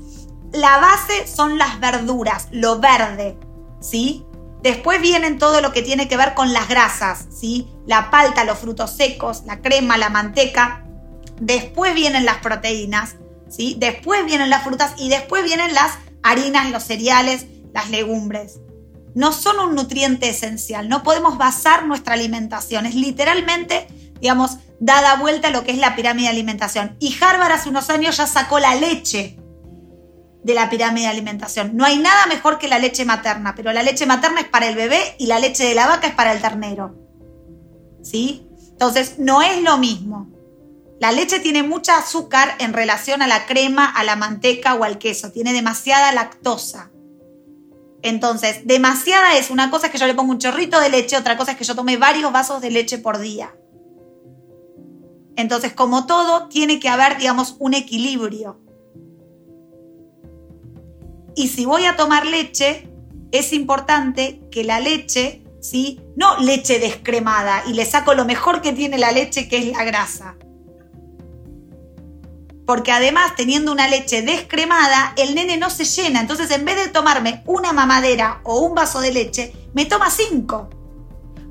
La 0.53 0.79
base 0.79 1.27
son 1.27 1.59
las 1.59 1.79
verduras, 1.79 2.49
lo 2.51 2.81
verde, 2.81 3.37
¿sí? 3.81 4.25
Después 4.63 5.01
vienen 5.01 5.39
todo 5.39 5.61
lo 5.63 5.73
que 5.73 5.83
tiene 5.83 6.07
que 6.07 6.17
ver 6.17 6.35
con 6.35 6.53
las 6.53 6.69
grasas, 6.69 7.27
¿sí? 7.31 7.67
La 7.87 8.11
palta, 8.11 8.45
los 8.45 8.59
frutos 8.59 8.91
secos, 8.91 9.45
la 9.47 9.63
crema, 9.63 9.97
la 9.97 10.11
manteca. 10.11 10.85
Después 11.41 11.95
vienen 11.95 12.27
las 12.27 12.39
proteínas, 12.39 13.17
¿sí? 13.49 13.77
Después 13.79 14.27
vienen 14.27 14.51
las 14.51 14.63
frutas 14.63 14.93
y 14.99 15.09
después 15.09 15.45
vienen 15.45 15.73
las 15.73 15.93
harinas, 16.23 16.71
los 16.71 16.85
cereales, 16.85 17.47
las 17.73 17.89
legumbres. 17.91 18.61
no 19.13 19.33
son 19.33 19.59
un 19.59 19.75
nutriente 19.75 20.29
esencial, 20.29 20.89
no 20.89 21.03
podemos 21.03 21.37
basar 21.37 21.85
nuestra 21.85 22.15
alimentación, 22.15 22.87
es 22.87 22.95
literalmente, 22.95 23.89
digamos, 24.21 24.59
dada 24.79 25.17
vuelta 25.17 25.51
lo 25.51 25.65
que 25.65 25.73
es 25.73 25.79
la 25.79 25.97
pirámide 25.97 26.27
de 26.27 26.31
alimentación. 26.31 26.97
Y 27.01 27.17
Harvard 27.21 27.51
hace 27.51 27.69
unos 27.69 27.91
años 27.91 28.17
ya 28.19 28.29
sacó 28.29 28.61
la 28.61 28.77
leche 28.77 29.40
de 30.43 30.55
la 30.55 30.71
pirámide 30.71 31.05
de 31.05 31.11
alimentación. 31.11 31.77
No 31.77 31.85
hay 31.85 31.99
nada 31.99 32.27
mejor 32.27 32.59
que 32.59 32.69
la 32.69 32.79
leche 32.79 33.05
materna, 33.05 33.55
pero 33.55 33.73
la 33.73 33.83
leche 33.83 34.07
materna 34.07 34.41
es 34.41 34.49
para 34.49 34.69
el 34.69 34.75
bebé 34.75 35.17
y 35.19 35.27
la 35.27 35.39
leche 35.39 35.65
de 35.65 35.75
la 35.75 35.87
vaca 35.87 36.09
es 36.09 36.15
para 36.15 36.33
el 36.33 36.41
ternero. 36.41 36.95
¿Sí? 38.03 38.47
Entonces, 38.71 39.19
no 39.19 39.43
es 39.43 39.63
lo 39.63 39.77
mismo. 39.77 40.31
La 41.01 41.13
leche 41.13 41.41
tiene 41.41 41.63
mucha 41.63 41.99
azúcar 41.99 42.55
en 42.59 42.73
relación 42.73 43.23
a 43.23 43.27
la 43.27 43.47
crema, 43.47 43.87
a 43.87 44.05
la 44.05 44.17
manteca 44.17 44.75
o 44.75 44.85
al 44.85 44.99
queso. 44.99 45.33
Tiene 45.33 45.53
demasiada 45.53 46.13
lactosa. 46.13 46.91
Entonces, 48.03 48.67
demasiada 48.67 49.37
es 49.37 49.51
una 49.51 49.71
cosa 49.71 49.87
es 49.87 49.93
que 49.93 49.99
yo 49.99 50.07
le 50.07 50.15
pongo 50.15 50.33
un 50.33 50.39
chorrito 50.39 50.81
de 50.81 50.89
leche, 50.89 51.17
otra 51.17 51.37
cosa 51.37 51.53
es 51.53 51.59
que 51.59 51.65
yo 51.65 51.75
tome 51.75 51.97
varios 51.97 52.33
vasos 52.33 52.63
de 52.63 52.71
leche 52.71 52.99
por 52.99 53.19
día. 53.19 53.55
Entonces, 55.37 55.73
como 55.73 56.07
todo, 56.07 56.49
tiene 56.49 56.81
que 56.81 56.89
haber, 56.89 57.19
digamos, 57.19 57.57
un 57.59 57.75
equilibrio. 57.75 58.61
Y 61.35 61.49
si 61.49 61.65
voy 61.65 61.87
a 61.87 61.97
tomar 61.97 62.27
leche, 62.27 62.89
es 63.33 63.53
importante 63.53 64.41
que 64.51 64.65
la 64.65 64.81
leche, 64.81 65.45
¿sí? 65.61 66.01
No 66.17 66.39
leche 66.39 66.79
descremada 66.79 67.63
y 67.67 67.73
le 67.73 67.85
saco 67.85 68.15
lo 68.15 68.25
mejor 68.25 68.61
que 68.61 68.73
tiene 68.73 68.99
la 68.99 69.13
leche, 69.13 69.49
que 69.49 69.59
es 69.59 69.67
la 69.67 69.85
grasa. 69.85 70.37
Porque 72.67 72.93
además, 72.93 73.35
teniendo 73.37 73.73
una 73.73 73.89
leche 73.89 74.23
descremada, 74.23 75.13
el 75.17 75.35
nene 75.35 75.57
no 75.57 75.71
se 75.71 75.85
llena. 75.85 76.21
Entonces, 76.21 76.51
en 76.53 76.65
vez 76.65 76.77
de 76.77 76.89
tomarme 76.89 77.43
una 77.47 77.73
mamadera 77.73 78.41
o 78.45 78.61
un 78.61 78.75
vaso 78.75 79.01
de 79.01 79.13
leche, 79.13 79.53
me 79.75 79.87
toma 79.87 80.09
cinco. 80.09 80.71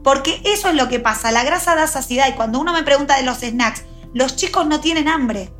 Porque 0.01 0.41
eso 0.45 0.69
es 0.69 0.75
lo 0.75 0.87
que 0.87 0.99
pasa. 0.99 1.31
La 1.31 1.43
grasa 1.43 1.75
da 1.75 1.87
saciedad. 1.87 2.29
Y 2.29 2.35
cuando 2.35 2.59
uno 2.59 2.71
me 2.71 2.83
pregunta 2.83 3.17
de 3.17 3.23
los 3.23 3.39
snacks, 3.39 3.83
los 4.13 4.37
chicos 4.37 4.65
no 4.65 4.79
tienen 4.79 5.09
hambre. 5.09 5.51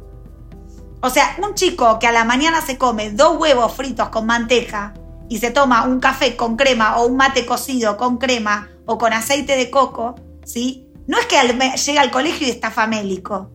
O 1.01 1.09
sea, 1.09 1.37
un 1.41 1.55
chico 1.55 1.97
que 1.97 2.07
a 2.07 2.11
la 2.11 2.25
mañana 2.25 2.61
se 2.61 2.77
come 2.77 3.11
dos 3.11 3.37
huevos 3.37 3.73
fritos 3.73 4.09
con 4.09 4.25
manteca 4.25 4.93
y 5.29 5.37
se 5.37 5.51
toma 5.51 5.85
un 5.85 5.99
café 5.99 6.35
con 6.35 6.57
crema 6.57 6.97
o 6.97 7.05
un 7.05 7.15
mate 7.15 7.45
cocido 7.45 7.95
con 7.95 8.17
crema 8.17 8.69
o 8.85 8.97
con 8.97 9.13
aceite 9.13 9.55
de 9.55 9.69
coco, 9.69 10.15
¿sí? 10.43 10.87
No 11.07 11.17
es 11.17 11.25
que 11.25 11.37
llega 11.37 12.01
al 12.01 12.11
colegio 12.11 12.47
y 12.47 12.51
está 12.51 12.69
famélico. 12.69 13.51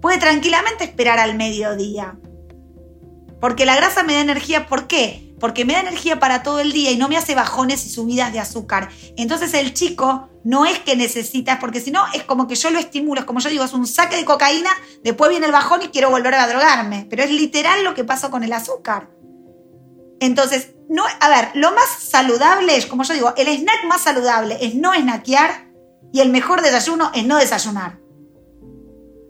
Puede 0.00 0.18
tranquilamente 0.18 0.84
esperar 0.84 1.18
al 1.18 1.36
mediodía. 1.36 2.16
Porque 3.40 3.66
la 3.66 3.76
grasa 3.76 4.02
me 4.02 4.14
da 4.14 4.20
energía, 4.20 4.66
¿por 4.66 4.86
qué? 4.86 5.29
Porque 5.40 5.64
me 5.64 5.72
da 5.72 5.80
energía 5.80 6.20
para 6.20 6.42
todo 6.42 6.60
el 6.60 6.72
día 6.72 6.92
y 6.92 6.96
no 6.96 7.08
me 7.08 7.16
hace 7.16 7.34
bajones 7.34 7.84
y 7.86 7.90
subidas 7.90 8.32
de 8.32 8.38
azúcar. 8.38 8.90
Entonces 9.16 9.54
el 9.54 9.74
chico 9.74 10.28
no 10.44 10.66
es 10.66 10.78
que 10.78 10.94
necesitas, 10.94 11.58
porque 11.58 11.80
si 11.80 11.90
no 11.90 12.04
es 12.14 12.22
como 12.24 12.46
que 12.46 12.54
yo 12.54 12.70
lo 12.70 12.78
estimulo, 12.78 13.20
es 13.20 13.26
como 13.26 13.40
yo 13.40 13.50
digo, 13.50 13.64
es 13.64 13.72
un 13.72 13.86
saque 13.86 14.16
de 14.16 14.24
cocaína, 14.24 14.70
después 15.02 15.30
viene 15.30 15.46
el 15.46 15.52
bajón 15.52 15.82
y 15.82 15.88
quiero 15.88 16.10
volver 16.10 16.34
a 16.34 16.46
drogarme, 16.46 17.06
pero 17.10 17.22
es 17.22 17.30
literal 17.30 17.82
lo 17.82 17.94
que 17.94 18.04
pasa 18.04 18.30
con 18.30 18.44
el 18.44 18.52
azúcar. 18.52 19.08
Entonces, 20.20 20.74
no, 20.88 21.04
a 21.20 21.28
ver, 21.28 21.48
lo 21.54 21.70
más 21.72 21.88
saludable 21.98 22.76
es, 22.76 22.86
como 22.86 23.04
yo 23.04 23.14
digo, 23.14 23.34
el 23.36 23.48
snack 23.48 23.84
más 23.86 24.02
saludable 24.02 24.58
es 24.60 24.74
no 24.74 24.92
snackear 24.94 25.70
y 26.12 26.20
el 26.20 26.30
mejor 26.30 26.60
desayuno 26.62 27.10
es 27.14 27.24
no 27.24 27.38
desayunar. 27.38 27.98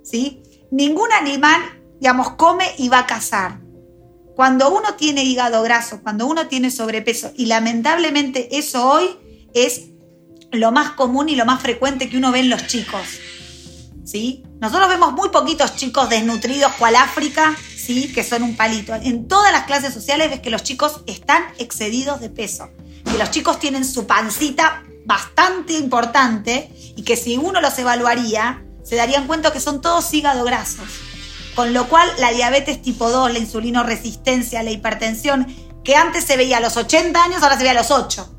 ¿Sí? 0.03 0.43
Ningún 0.73 1.13
animal, 1.13 1.61
digamos, 2.01 2.31
come 2.31 2.65
y 2.79 2.89
va 2.89 3.01
a 3.01 3.07
cazar. 3.07 3.60
Cuando 4.35 4.71
uno 4.71 4.95
tiene 4.95 5.25
hígado 5.25 5.63
graso, 5.63 6.01
cuando 6.03 6.27
uno 6.27 6.47
tiene 6.47 6.71
sobrepeso, 6.71 7.33
y 7.37 7.47
lamentablemente 7.47 8.57
eso 8.59 8.89
hoy 8.89 9.11
es 9.55 9.91
lo 10.53 10.73
más 10.73 10.93
común 10.93 11.29
y 11.29 11.37
lo 11.37 11.45
más 11.45 11.61
frecuente 11.61 12.09
que 12.09 12.17
uno 12.17 12.33
ve 12.33 12.41
en 12.41 12.51
los 12.51 12.67
chicos. 12.67 13.03
¿Sí? 14.05 14.43
Nosotros 14.61 14.89
vemos 14.89 15.13
muy 15.13 15.29
poquitos 15.29 15.77
chicos 15.77 16.09
desnutridos 16.09 16.73
cual 16.73 16.97
África, 16.97 17.57
¿sí? 17.77 18.13
que 18.13 18.25
son 18.25 18.43
un 18.43 18.57
palito. 18.57 18.95
En 18.95 19.29
todas 19.29 19.53
las 19.53 19.65
clases 19.65 19.95
sociales 19.95 20.31
ves 20.31 20.41
que 20.41 20.51
los 20.51 20.63
chicos 20.63 21.03
están 21.07 21.45
excedidos 21.59 22.21
de 22.21 22.31
peso, 22.31 22.71
que 23.05 23.19
los 23.19 23.31
chicos 23.31 23.59
tienen 23.59 23.85
su 23.85 24.07
pancita 24.07 24.83
bastante 25.05 25.75
importante 25.75 26.71
y 26.97 27.03
que 27.03 27.17
si 27.17 27.37
uno 27.37 27.61
los 27.61 27.79
evaluaría, 27.79 28.65
se 28.83 28.97
darían 28.97 29.27
cuenta 29.27 29.53
que 29.53 29.61
son 29.61 29.81
todos 29.81 30.13
hígado 30.13 30.45
grasos. 30.45 30.89
Con 31.55 31.73
lo 31.73 31.89
cual 31.89 32.09
la 32.19 32.31
diabetes 32.31 32.81
tipo 32.81 33.11
2, 33.11 33.33
la 33.33 33.39
insulino 33.39 33.83
resistencia, 33.83 34.63
la 34.63 34.71
hipertensión, 34.71 35.47
que 35.85 35.97
antes 35.97 36.25
se 36.25 36.37
veía 36.37 36.59
a 36.59 36.61
los 36.61 36.77
80 36.77 37.23
años, 37.23 37.43
ahora 37.43 37.57
se 37.57 37.65
ve 37.65 37.71
a 37.71 37.75
los 37.75 37.91
8. 37.91 38.37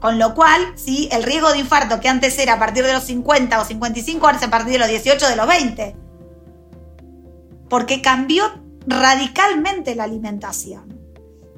Con 0.00 0.18
lo 0.18 0.34
cual, 0.34 0.72
¿sí? 0.74 1.08
el 1.12 1.22
riesgo 1.22 1.52
de 1.52 1.58
infarto 1.58 2.00
que 2.00 2.08
antes 2.08 2.36
era 2.38 2.54
a 2.54 2.58
partir 2.58 2.84
de 2.84 2.92
los 2.92 3.04
50 3.04 3.60
o 3.60 3.64
55, 3.64 4.26
ahora 4.26 4.38
es 4.38 4.44
a 4.44 4.50
partir 4.50 4.72
de 4.72 4.78
los 4.80 4.88
18 4.88 5.28
de 5.28 5.36
los 5.36 5.46
20. 5.46 5.96
Porque 7.68 8.02
cambió 8.02 8.44
radicalmente 8.86 9.94
la 9.94 10.04
alimentación. 10.04 11.00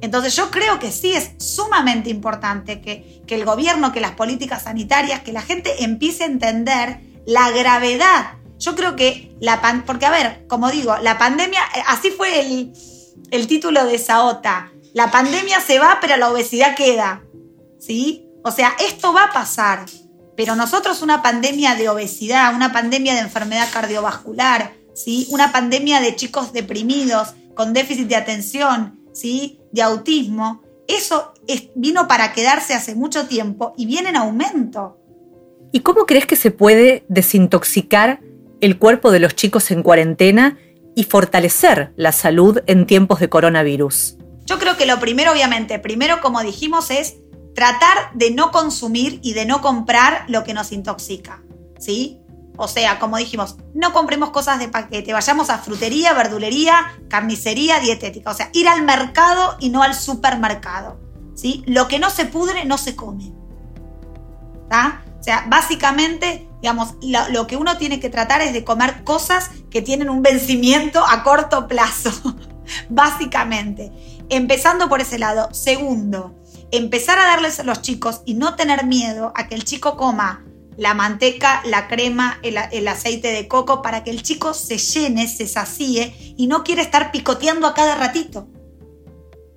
Entonces 0.03 0.37
yo 0.37 0.50
creo 0.50 0.79
que 0.79 0.92
sí 0.92 1.14
es 1.14 1.31
sumamente 1.38 2.11
importante 2.11 2.83
que, 2.83 3.22
que 3.27 3.35
el 3.35 3.46
gobierno, 3.46 3.92
que 3.92 4.03
las 4.03 4.12
políticas 4.12 4.64
sanitarias, 4.64 5.20
que 5.20 5.33
la 5.33 5.40
gente 5.40 5.83
empiece 5.83 6.24
a 6.24 6.27
entender 6.27 7.00
la 7.24 7.50
gravedad. 7.50 8.33
Yo 8.64 8.74
creo 8.74 8.96
que 8.96 9.37
la 9.40 9.61
pan, 9.61 9.85
porque 9.85 10.07
a 10.07 10.11
ver, 10.11 10.46
como 10.46 10.70
digo, 10.70 10.96
la 11.03 11.18
pandemia, 11.18 11.61
eh, 11.77 11.83
así 11.87 12.11
fue 12.11 12.40
el, 12.40 12.72
el 13.31 13.46
título 13.46 13.85
de 13.85 13.96
esa 13.96 14.24
OTA. 14.24 14.72
La 14.94 15.11
pandemia 15.11 15.61
se 15.61 15.79
va, 15.79 15.98
pero 16.00 16.16
la 16.16 16.31
obesidad 16.31 16.74
queda. 16.74 17.22
¿Sí? 17.79 18.27
O 18.42 18.50
sea, 18.50 18.74
esto 18.81 19.12
va 19.12 19.24
a 19.24 19.33
pasar, 19.33 19.85
pero 20.35 20.57
nosotros 20.57 21.03
una 21.03 21.22
pandemia 21.22 21.74
de 21.74 21.90
obesidad, 21.90 22.55
una 22.55 22.72
pandemia 22.72 23.12
de 23.12 23.20
enfermedad 23.20 23.68
cardiovascular, 23.70 24.72
¿sí? 24.94 25.27
una 25.31 25.53
pandemia 25.53 26.00
de 26.00 26.16
chicos 26.16 26.55
deprimidos, 26.55 27.35
con 27.55 27.74
déficit 27.74 28.09
de 28.09 28.16
atención, 28.16 28.98
¿sí? 29.12 29.61
de 29.72 29.83
autismo, 29.83 30.62
eso 30.88 31.35
vino 31.74 32.09
para 32.09 32.33
quedarse 32.33 32.72
hace 32.72 32.94
mucho 32.94 33.27
tiempo 33.27 33.74
y 33.77 33.85
viene 33.85 34.09
en 34.09 34.16
aumento. 34.16 34.98
¿Y 35.70 35.81
cómo 35.81 36.07
crees 36.07 36.27
que 36.27 36.37
se 36.37 36.50
puede 36.50 37.05
desintoxicar 37.09 38.20
el 38.64 38.79
cuerpo 38.79 39.11
de 39.11 39.20
los 39.20 39.35
chicos 39.35 39.70
en 39.70 39.83
cuarentena 39.83 40.59
y 40.94 41.05
fortalecer 41.05 41.92
la 41.96 42.12
salud 42.12 42.61
en 42.66 42.87
tiempos 42.87 43.20
de 43.20 43.29
coronavirus? 43.29 44.16
Yo 44.46 44.59
creo 44.59 44.77
que 44.77 44.87
lo 44.87 45.00
primero, 45.00 45.33
obviamente, 45.33 45.79
primero 45.79 46.20
como 46.20 46.42
dijimos, 46.42 46.90
es 46.90 47.16
tratar 47.55 48.12
de 48.14 48.31
no 48.31 48.50
consumir 48.50 49.20
y 49.22 49.33
de 49.33 49.46
no 49.46 49.61
comprar 49.61 50.24
lo 50.29 50.44
que 50.44 50.55
nos 50.55 50.72
intoxica, 50.72 51.42
¿sí? 51.79 52.20
O 52.57 52.68
sea, 52.68 52.98
como 52.98 53.16
dijimos, 53.16 53.57
no 53.74 53.92
compremos 53.92 54.31
cosas 54.31 54.59
de 54.59 54.68
paquete, 54.68 55.12
vayamos 55.12 55.50
a 55.50 55.59
frutería, 55.59 56.12
verdulería, 56.12 56.94
carnicería, 57.09 57.81
dietética, 57.81 58.31
o 58.31 58.35
sea, 58.35 58.50
ir 58.53 58.68
al 58.68 58.83
mercado 58.83 59.57
y 59.59 59.70
no 59.70 59.83
al 59.83 59.94
supermercado, 59.94 61.00
¿sí? 61.35 61.64
Lo 61.66 61.88
que 61.88 61.98
no 61.98 62.11
se 62.11 62.27
pudre 62.27 62.64
no 62.64 62.79
se 62.79 62.94
come. 62.94 63.33
O 64.66 65.22
sea, 65.22 65.46
básicamente, 65.48 66.48
digamos, 66.64 66.94
lo, 67.03 67.46
que 67.46 67.59
uno 67.59 67.77
tiene 67.77 68.00
que 68.00 68.09
tratar 68.09 68.40
es 68.40 68.55
de 68.55 68.64
comer 68.64 69.05
cosas 69.05 69.50
que 69.68 69.83
tienen 69.83 70.09
un 70.09 70.22
vencimiento 70.22 71.05
a 71.07 71.22
corto 71.22 71.68
plazo, 71.68 72.11
básicamente. 72.88 73.92
Empezando 74.31 74.88
por 74.88 75.03
ese 75.03 75.18
lado. 75.18 75.53
Segundo, 75.53 76.35
empezar 76.70 77.18
a 77.18 77.27
darles 77.27 77.61
a 77.61 77.64
los 77.64 77.83
chicos 77.83 78.22
y 78.24 78.33
no 78.33 78.55
tener 78.55 78.87
miedo 78.87 79.35
a 79.37 79.46
que 79.46 79.57
el 79.57 79.64
chico 79.64 79.98
coma 79.98 80.42
la 80.79 80.94
manteca, 80.94 81.61
la 81.66 81.87
crema, 81.87 82.38
el, 82.42 82.88
aceite 82.88 83.31
de 83.31 83.46
coco, 83.46 83.83
para 83.83 84.03
que 84.03 84.11
el 84.11 84.22
chico 84.22 84.55
se 84.55 84.79
llene, 84.79 85.29
se 85.29 85.46
sacíe 85.46 86.35
y 86.38 86.46
no 86.46 86.64
quiere 86.64 86.81
estar 86.81 87.12
picoteando 87.12 87.66
a 87.66 87.74
cada 87.74 87.94
ratito. 87.94 88.48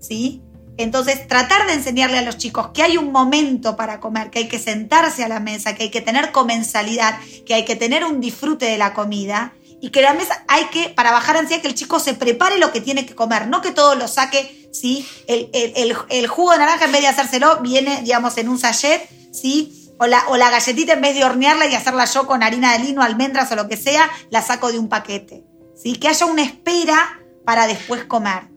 ¿Sí? 0.02 0.44
Entonces, 0.78 1.28
tratar 1.28 1.66
de 1.68 1.74
enseñarle 1.74 2.20
a 2.20 2.22
los 2.22 2.38
chicos 2.38 2.70
que 2.74 2.84
hay 2.84 2.98
un 2.98 3.12
momento 3.12 3.76
para 3.76 4.00
comer, 4.00 4.30
que 4.30 4.40
hay 4.40 4.48
que 4.48 4.60
sentarse 4.60 5.24
a 5.24 5.28
la 5.28 5.40
mesa, 5.40 5.76
que 5.76 5.84
hay 5.84 5.90
que 5.90 6.02
tener 6.02 6.32
comensalidad, 6.32 7.20
que 7.46 7.56
hay 7.56 7.66
que 7.66 7.76
tener 7.76 8.06
un 8.06 8.20
disfrute 8.20 8.66
de 8.68 8.78
la 8.78 8.94
comida 8.94 9.54
y 9.82 9.90
que 9.90 10.02
la 10.02 10.14
mesa 10.14 10.44
hay 10.48 10.66
que, 10.66 10.90
para 10.90 11.12
bajar 11.12 11.38
ansiedad, 11.38 11.62
que 11.62 11.68
el 11.68 11.76
chico 11.76 12.00
se 12.00 12.14
prepare 12.14 12.60
lo 12.60 12.72
que 12.72 12.82
tiene 12.82 13.06
que 13.06 13.16
comer, 13.16 13.48
no 13.48 13.62
que 13.62 13.72
todo 13.72 13.96
lo 13.96 14.08
saque, 14.08 14.70
¿sí? 14.72 15.08
El, 15.28 16.28
jugo 16.28 16.52
de 16.52 16.58
naranja 16.60 16.86
en 16.86 16.92
vez 16.92 17.02
de 17.02 17.08
hacérselo 17.08 17.58
viene, 17.62 18.02
digamos, 18.04 18.38
en 18.38 18.50
un 18.50 18.60
sachet, 18.60 19.08
¿sí? 19.32 19.94
O 20.00 20.06
la, 20.06 20.28
o 20.30 20.38
la 20.38 20.52
galletita 20.52 20.94
en 20.94 21.02
vez 21.02 21.16
de 21.16 21.26
hornearla 21.26 21.66
y 21.66 21.74
hacerla 21.74 22.06
yo 22.06 22.28
con 22.28 22.44
harina 22.44 22.74
de 22.74 22.80
lino, 22.86 23.02
almendras 23.02 23.52
o 23.52 23.56
lo 23.56 23.68
que 23.68 23.78
sea, 23.78 24.10
la 24.30 24.44
saco 24.44 24.72
de 24.72 24.78
un 24.78 24.90
paquete, 24.90 25.44
¿sí? 25.76 25.96
Que 25.96 26.08
haya 26.08 26.28
una 26.28 26.44
espera 26.44 27.20
para 27.46 27.66
después 27.66 28.04
comer. 28.06 28.57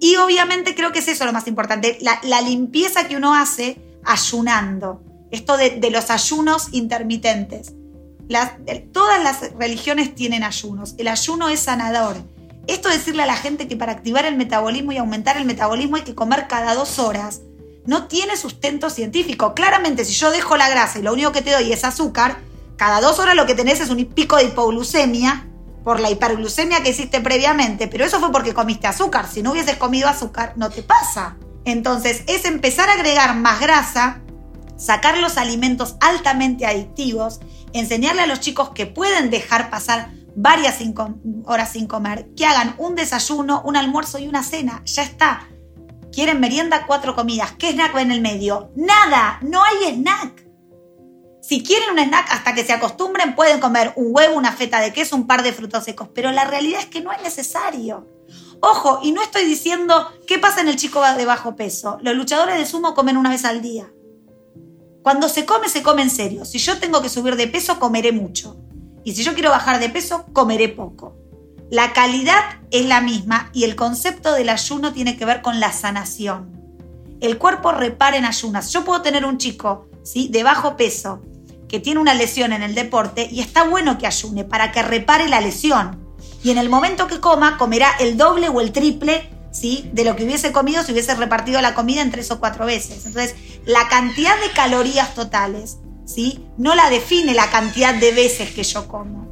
Y 0.00 0.16
obviamente 0.16 0.74
creo 0.74 0.92
que 0.92 1.00
es 1.00 1.08
eso 1.08 1.26
lo 1.26 1.32
más 1.32 1.46
importante, 1.46 1.98
la, 2.00 2.40
limpieza 2.40 3.06
que 3.06 3.16
uno 3.16 3.34
hace 3.34 3.80
ayunando, 4.04 5.02
esto 5.30 5.56
de, 5.56 5.70
de 5.70 5.90
los 5.90 6.10
ayunos 6.10 6.68
intermitentes 6.72 7.74
todas 8.92 9.22
las 9.22 9.52
religiones 9.58 10.14
tienen 10.14 10.44
ayunos. 10.44 10.94
El 10.98 11.08
ayuno 11.08 11.48
es 11.48 11.60
sanador. 11.60 12.16
Esto 12.66 12.88
decirle 12.88 13.24
a 13.24 13.26
la 13.26 13.36
gente 13.36 13.66
que 13.66 13.76
para 13.76 13.92
activar 13.92 14.24
el 14.24 14.36
metabolismo 14.36 14.92
y 14.92 14.98
aumentar 14.98 15.36
el 15.36 15.44
metabolismo 15.44 15.96
hay 15.96 16.02
que 16.02 16.14
comer 16.14 16.46
cada 16.48 16.74
dos 16.74 16.98
horas. 16.98 17.40
no 17.86 18.06
tiene 18.06 18.36
sustento 18.36 18.90
científico. 18.90 19.54
Claramente, 19.54 20.04
si 20.04 20.12
yo 20.12 20.30
dejo 20.30 20.56
la 20.56 20.68
grasa 20.68 20.98
y 20.98 21.02
lo 21.02 21.12
único 21.12 21.32
que 21.32 21.42
te 21.42 21.50
doy 21.50 21.72
es 21.72 21.82
azúcar, 21.82 22.38
cada 22.76 23.00
dos 23.00 23.18
horas 23.18 23.34
lo 23.34 23.46
que 23.46 23.54
tenés 23.54 23.80
es 23.80 23.88
un 23.88 24.04
pico 24.04 24.36
de 24.36 24.44
hipoglucemia 24.44 25.48
por 25.84 26.00
la 26.00 26.10
hiperglucemia 26.10 26.82
que 26.82 26.90
hiciste 26.90 27.20
previamente, 27.20 27.88
pero 27.88 28.04
eso 28.04 28.20
fue 28.20 28.32
porque 28.32 28.54
comiste 28.54 28.86
azúcar. 28.86 29.26
Si 29.26 29.42
no 29.42 29.52
hubieses 29.52 29.76
comido 29.76 30.08
azúcar, 30.08 30.52
no 30.56 30.70
te 30.70 30.82
pasa. 30.82 31.36
Entonces, 31.64 32.22
es 32.26 32.44
empezar 32.44 32.88
a 32.88 32.94
agregar 32.94 33.36
más 33.36 33.60
grasa, 33.60 34.20
sacar 34.76 35.18
los 35.18 35.36
alimentos 35.36 35.96
altamente 36.00 36.66
adictivos, 36.66 37.40
enseñarle 37.72 38.22
a 38.22 38.26
los 38.26 38.40
chicos 38.40 38.70
que 38.70 38.86
pueden 38.86 39.30
dejar 39.30 39.70
pasar 39.70 40.10
varias 40.34 40.78
horas 41.44 41.72
sin 41.72 41.86
comer, 41.86 42.28
que 42.36 42.46
hagan 42.46 42.74
un 42.78 42.94
desayuno, 42.94 43.62
un 43.64 43.76
almuerzo 43.76 44.18
y 44.18 44.28
una 44.28 44.42
cena. 44.42 44.82
Ya 44.84 45.02
está. 45.02 45.48
Quieren 46.12 46.40
merienda, 46.40 46.86
cuatro 46.86 47.14
comidas. 47.14 47.52
¿Qué 47.52 47.70
snack 47.72 47.94
va 47.94 48.02
en 48.02 48.10
el 48.10 48.20
medio? 48.20 48.72
Nada, 48.74 49.38
no 49.42 49.62
hay 49.62 49.94
snack. 49.94 50.49
Si 51.50 51.64
quieren 51.64 51.90
un 51.90 51.98
snack, 51.98 52.30
hasta 52.30 52.54
que 52.54 52.62
se 52.62 52.72
acostumbren, 52.72 53.34
pueden 53.34 53.58
comer 53.58 53.92
un 53.96 54.14
huevo, 54.14 54.36
una 54.36 54.52
feta 54.52 54.80
de 54.80 54.92
queso, 54.92 55.16
un 55.16 55.26
par 55.26 55.42
de 55.42 55.52
frutos 55.52 55.82
secos, 55.82 56.06
pero 56.14 56.30
la 56.30 56.44
realidad 56.44 56.78
es 56.78 56.86
que 56.86 57.00
no 57.00 57.10
es 57.10 57.20
necesario. 57.22 58.06
Ojo, 58.60 59.00
y 59.02 59.10
no 59.10 59.20
estoy 59.20 59.46
diciendo 59.46 60.12
qué 60.28 60.38
pasa 60.38 60.60
en 60.60 60.68
el 60.68 60.76
chico 60.76 61.02
de 61.16 61.24
bajo 61.24 61.56
peso. 61.56 61.98
Los 62.02 62.14
luchadores 62.14 62.56
de 62.56 62.66
sumo 62.66 62.94
comen 62.94 63.16
una 63.16 63.30
vez 63.30 63.44
al 63.44 63.62
día. 63.62 63.90
Cuando 65.02 65.28
se 65.28 65.44
come, 65.44 65.68
se 65.68 65.82
come 65.82 66.02
en 66.02 66.10
serio. 66.10 66.44
Si 66.44 66.58
yo 66.58 66.78
tengo 66.78 67.02
que 67.02 67.08
subir 67.08 67.34
de 67.34 67.48
peso, 67.48 67.80
comeré 67.80 68.12
mucho. 68.12 68.56
Y 69.02 69.16
si 69.16 69.24
yo 69.24 69.34
quiero 69.34 69.50
bajar 69.50 69.80
de 69.80 69.88
peso, 69.88 70.26
comeré 70.32 70.68
poco. 70.68 71.16
La 71.68 71.92
calidad 71.92 72.60
es 72.70 72.86
la 72.86 73.00
misma 73.00 73.50
y 73.52 73.64
el 73.64 73.74
concepto 73.74 74.34
del 74.34 74.50
ayuno 74.50 74.92
tiene 74.92 75.16
que 75.16 75.24
ver 75.24 75.42
con 75.42 75.58
la 75.58 75.72
sanación. 75.72 76.52
El 77.20 77.38
cuerpo 77.38 77.72
repara 77.72 78.18
en 78.18 78.24
ayunas. 78.24 78.72
Yo 78.72 78.84
puedo 78.84 79.02
tener 79.02 79.24
un 79.24 79.38
chico 79.38 79.88
¿sí? 80.04 80.28
de 80.28 80.44
bajo 80.44 80.76
peso 80.76 81.22
que 81.70 81.78
tiene 81.78 82.00
una 82.00 82.14
lesión 82.14 82.52
en 82.52 82.64
el 82.64 82.74
deporte 82.74 83.28
y 83.30 83.40
está 83.40 83.62
bueno 83.62 83.96
que 83.96 84.08
ayune 84.08 84.42
para 84.42 84.72
que 84.72 84.82
repare 84.82 85.28
la 85.28 85.40
lesión. 85.40 86.00
Y 86.42 86.50
en 86.50 86.58
el 86.58 86.68
momento 86.68 87.06
que 87.06 87.20
coma, 87.20 87.56
comerá 87.58 87.92
el 88.00 88.16
doble 88.16 88.48
o 88.48 88.60
el 88.60 88.72
triple 88.72 89.30
¿sí? 89.52 89.88
de 89.92 90.04
lo 90.04 90.16
que 90.16 90.24
hubiese 90.24 90.50
comido 90.50 90.82
si 90.82 90.90
hubiese 90.90 91.14
repartido 91.14 91.60
la 91.60 91.74
comida 91.74 92.02
en 92.02 92.10
tres 92.10 92.32
o 92.32 92.40
cuatro 92.40 92.66
veces. 92.66 93.06
Entonces, 93.06 93.36
la 93.66 93.86
cantidad 93.88 94.34
de 94.40 94.50
calorías 94.52 95.14
totales 95.14 95.78
¿sí? 96.04 96.44
no 96.58 96.74
la 96.74 96.90
define 96.90 97.34
la 97.34 97.48
cantidad 97.50 97.94
de 97.94 98.12
veces 98.12 98.50
que 98.50 98.64
yo 98.64 98.88
como. 98.88 99.28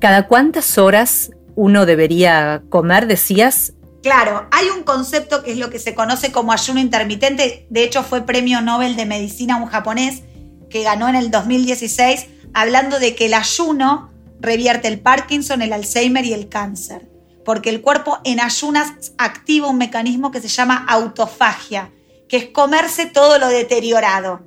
¿Cada 0.00 0.28
cuántas 0.28 0.78
horas 0.78 1.30
uno 1.56 1.84
debería 1.84 2.62
comer, 2.70 3.06
decías? 3.06 3.74
Claro, 4.02 4.48
hay 4.50 4.70
un 4.70 4.82
concepto 4.82 5.42
que 5.42 5.52
es 5.52 5.58
lo 5.58 5.68
que 5.68 5.78
se 5.78 5.94
conoce 5.94 6.32
como 6.32 6.52
ayuno 6.52 6.80
intermitente. 6.80 7.66
De 7.68 7.84
hecho, 7.84 8.02
fue 8.02 8.22
premio 8.22 8.62
Nobel 8.62 8.96
de 8.96 9.04
Medicina 9.04 9.58
un 9.58 9.66
japonés 9.66 10.22
que 10.70 10.82
ganó 10.82 11.08
en 11.08 11.16
el 11.16 11.30
2016 11.30 12.28
hablando 12.54 12.98
de 12.98 13.14
que 13.14 13.26
el 13.26 13.34
ayuno 13.34 14.10
revierte 14.40 14.88
el 14.88 15.00
Parkinson, 15.00 15.60
el 15.60 15.72
Alzheimer 15.72 16.24
y 16.24 16.32
el 16.32 16.48
cáncer 16.48 17.10
porque 17.44 17.70
el 17.70 17.80
cuerpo 17.80 18.18
en 18.24 18.40
ayunas 18.40 19.12
activa 19.18 19.68
un 19.68 19.78
mecanismo 19.78 20.30
que 20.30 20.40
se 20.40 20.48
llama 20.48 20.84
autofagia, 20.88 21.90
que 22.28 22.36
es 22.36 22.44
comerse 22.50 23.06
todo 23.06 23.38
lo 23.38 23.48
deteriorado. 23.48 24.42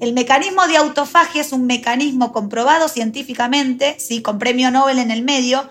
El 0.00 0.12
mecanismo 0.12 0.66
de 0.66 0.76
autofagia 0.76 1.40
es 1.40 1.52
un 1.52 1.66
mecanismo 1.66 2.32
comprobado 2.32 2.88
científicamente, 2.88 3.96
¿sí? 3.98 4.20
con 4.20 4.38
premio 4.38 4.70
Nobel 4.70 4.98
en 4.98 5.10
el 5.10 5.22
medio, 5.22 5.70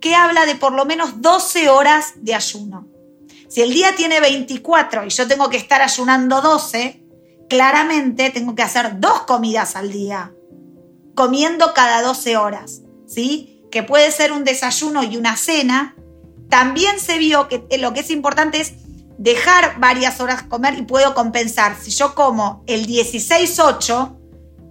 que 0.00 0.14
habla 0.14 0.46
de 0.46 0.54
por 0.54 0.72
lo 0.72 0.84
menos 0.84 1.20
12 1.20 1.68
horas 1.68 2.14
de 2.16 2.34
ayuno. 2.34 2.88
Si 3.48 3.60
el 3.60 3.72
día 3.74 3.94
tiene 3.96 4.20
24 4.20 5.04
y 5.04 5.10
yo 5.10 5.28
tengo 5.28 5.50
que 5.50 5.56
estar 5.58 5.82
ayunando 5.82 6.40
12, 6.40 7.01
claramente 7.52 8.30
tengo 8.30 8.54
que 8.54 8.62
hacer 8.62 8.98
dos 8.98 9.24
comidas 9.24 9.76
al 9.76 9.92
día, 9.92 10.32
comiendo 11.14 11.74
cada 11.74 12.00
12 12.00 12.38
horas, 12.38 12.80
¿sí? 13.06 13.62
Que 13.70 13.82
puede 13.82 14.10
ser 14.10 14.32
un 14.32 14.42
desayuno 14.42 15.04
y 15.04 15.18
una 15.18 15.36
cena, 15.36 15.94
también 16.48 16.98
se 16.98 17.18
vio 17.18 17.48
que 17.48 17.62
lo 17.78 17.92
que 17.92 18.00
es 18.00 18.10
importante 18.10 18.58
es 18.58 18.72
dejar 19.18 19.78
varias 19.78 20.18
horas 20.22 20.44
comer 20.44 20.78
y 20.78 20.82
puedo 20.82 21.12
compensar. 21.12 21.76
Si 21.78 21.90
yo 21.90 22.14
como 22.14 22.64
el 22.66 22.86
16-8, 22.86 24.16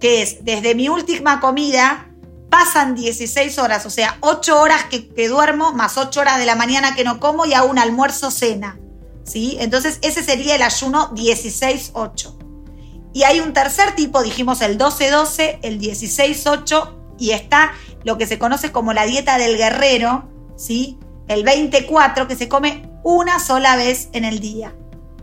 que 0.00 0.22
es 0.22 0.44
desde 0.44 0.74
mi 0.74 0.88
última 0.88 1.38
comida, 1.38 2.10
pasan 2.50 2.96
16 2.96 3.58
horas, 3.58 3.86
o 3.86 3.90
sea, 3.90 4.18
8 4.22 4.60
horas 4.60 4.86
que, 4.86 5.28
duermo, 5.28 5.72
más 5.72 5.96
8 5.96 6.18
horas 6.18 6.38
de 6.40 6.46
la 6.46 6.56
mañana 6.56 6.96
que 6.96 7.04
no 7.04 7.20
como 7.20 7.46
y 7.46 7.54
hago 7.54 7.70
un 7.70 7.78
almuerzo 7.78 8.32
cena. 8.32 8.76
¿sí? 9.22 9.56
Entonces 9.60 10.00
ese 10.02 10.24
sería 10.24 10.56
el 10.56 10.62
ayuno 10.62 11.10
16-8. 11.14 12.41
Y 13.12 13.24
hay 13.24 13.40
un 13.40 13.52
tercer 13.52 13.94
tipo, 13.94 14.22
dijimos 14.22 14.60
el 14.62 14.78
12-12, 14.78 15.58
el 15.62 15.80
16-8, 15.80 16.94
y 17.18 17.30
está 17.32 17.72
lo 18.04 18.18
que 18.18 18.26
se 18.26 18.38
conoce 18.38 18.72
como 18.72 18.92
la 18.92 19.04
dieta 19.04 19.38
del 19.38 19.56
guerrero, 19.56 20.28
¿sí? 20.56 20.98
el 21.28 21.44
24 21.44 22.28
que 22.28 22.36
se 22.36 22.48
come 22.48 22.88
una 23.02 23.38
sola 23.38 23.76
vez 23.76 24.08
en 24.12 24.24
el 24.24 24.40
día, 24.40 24.74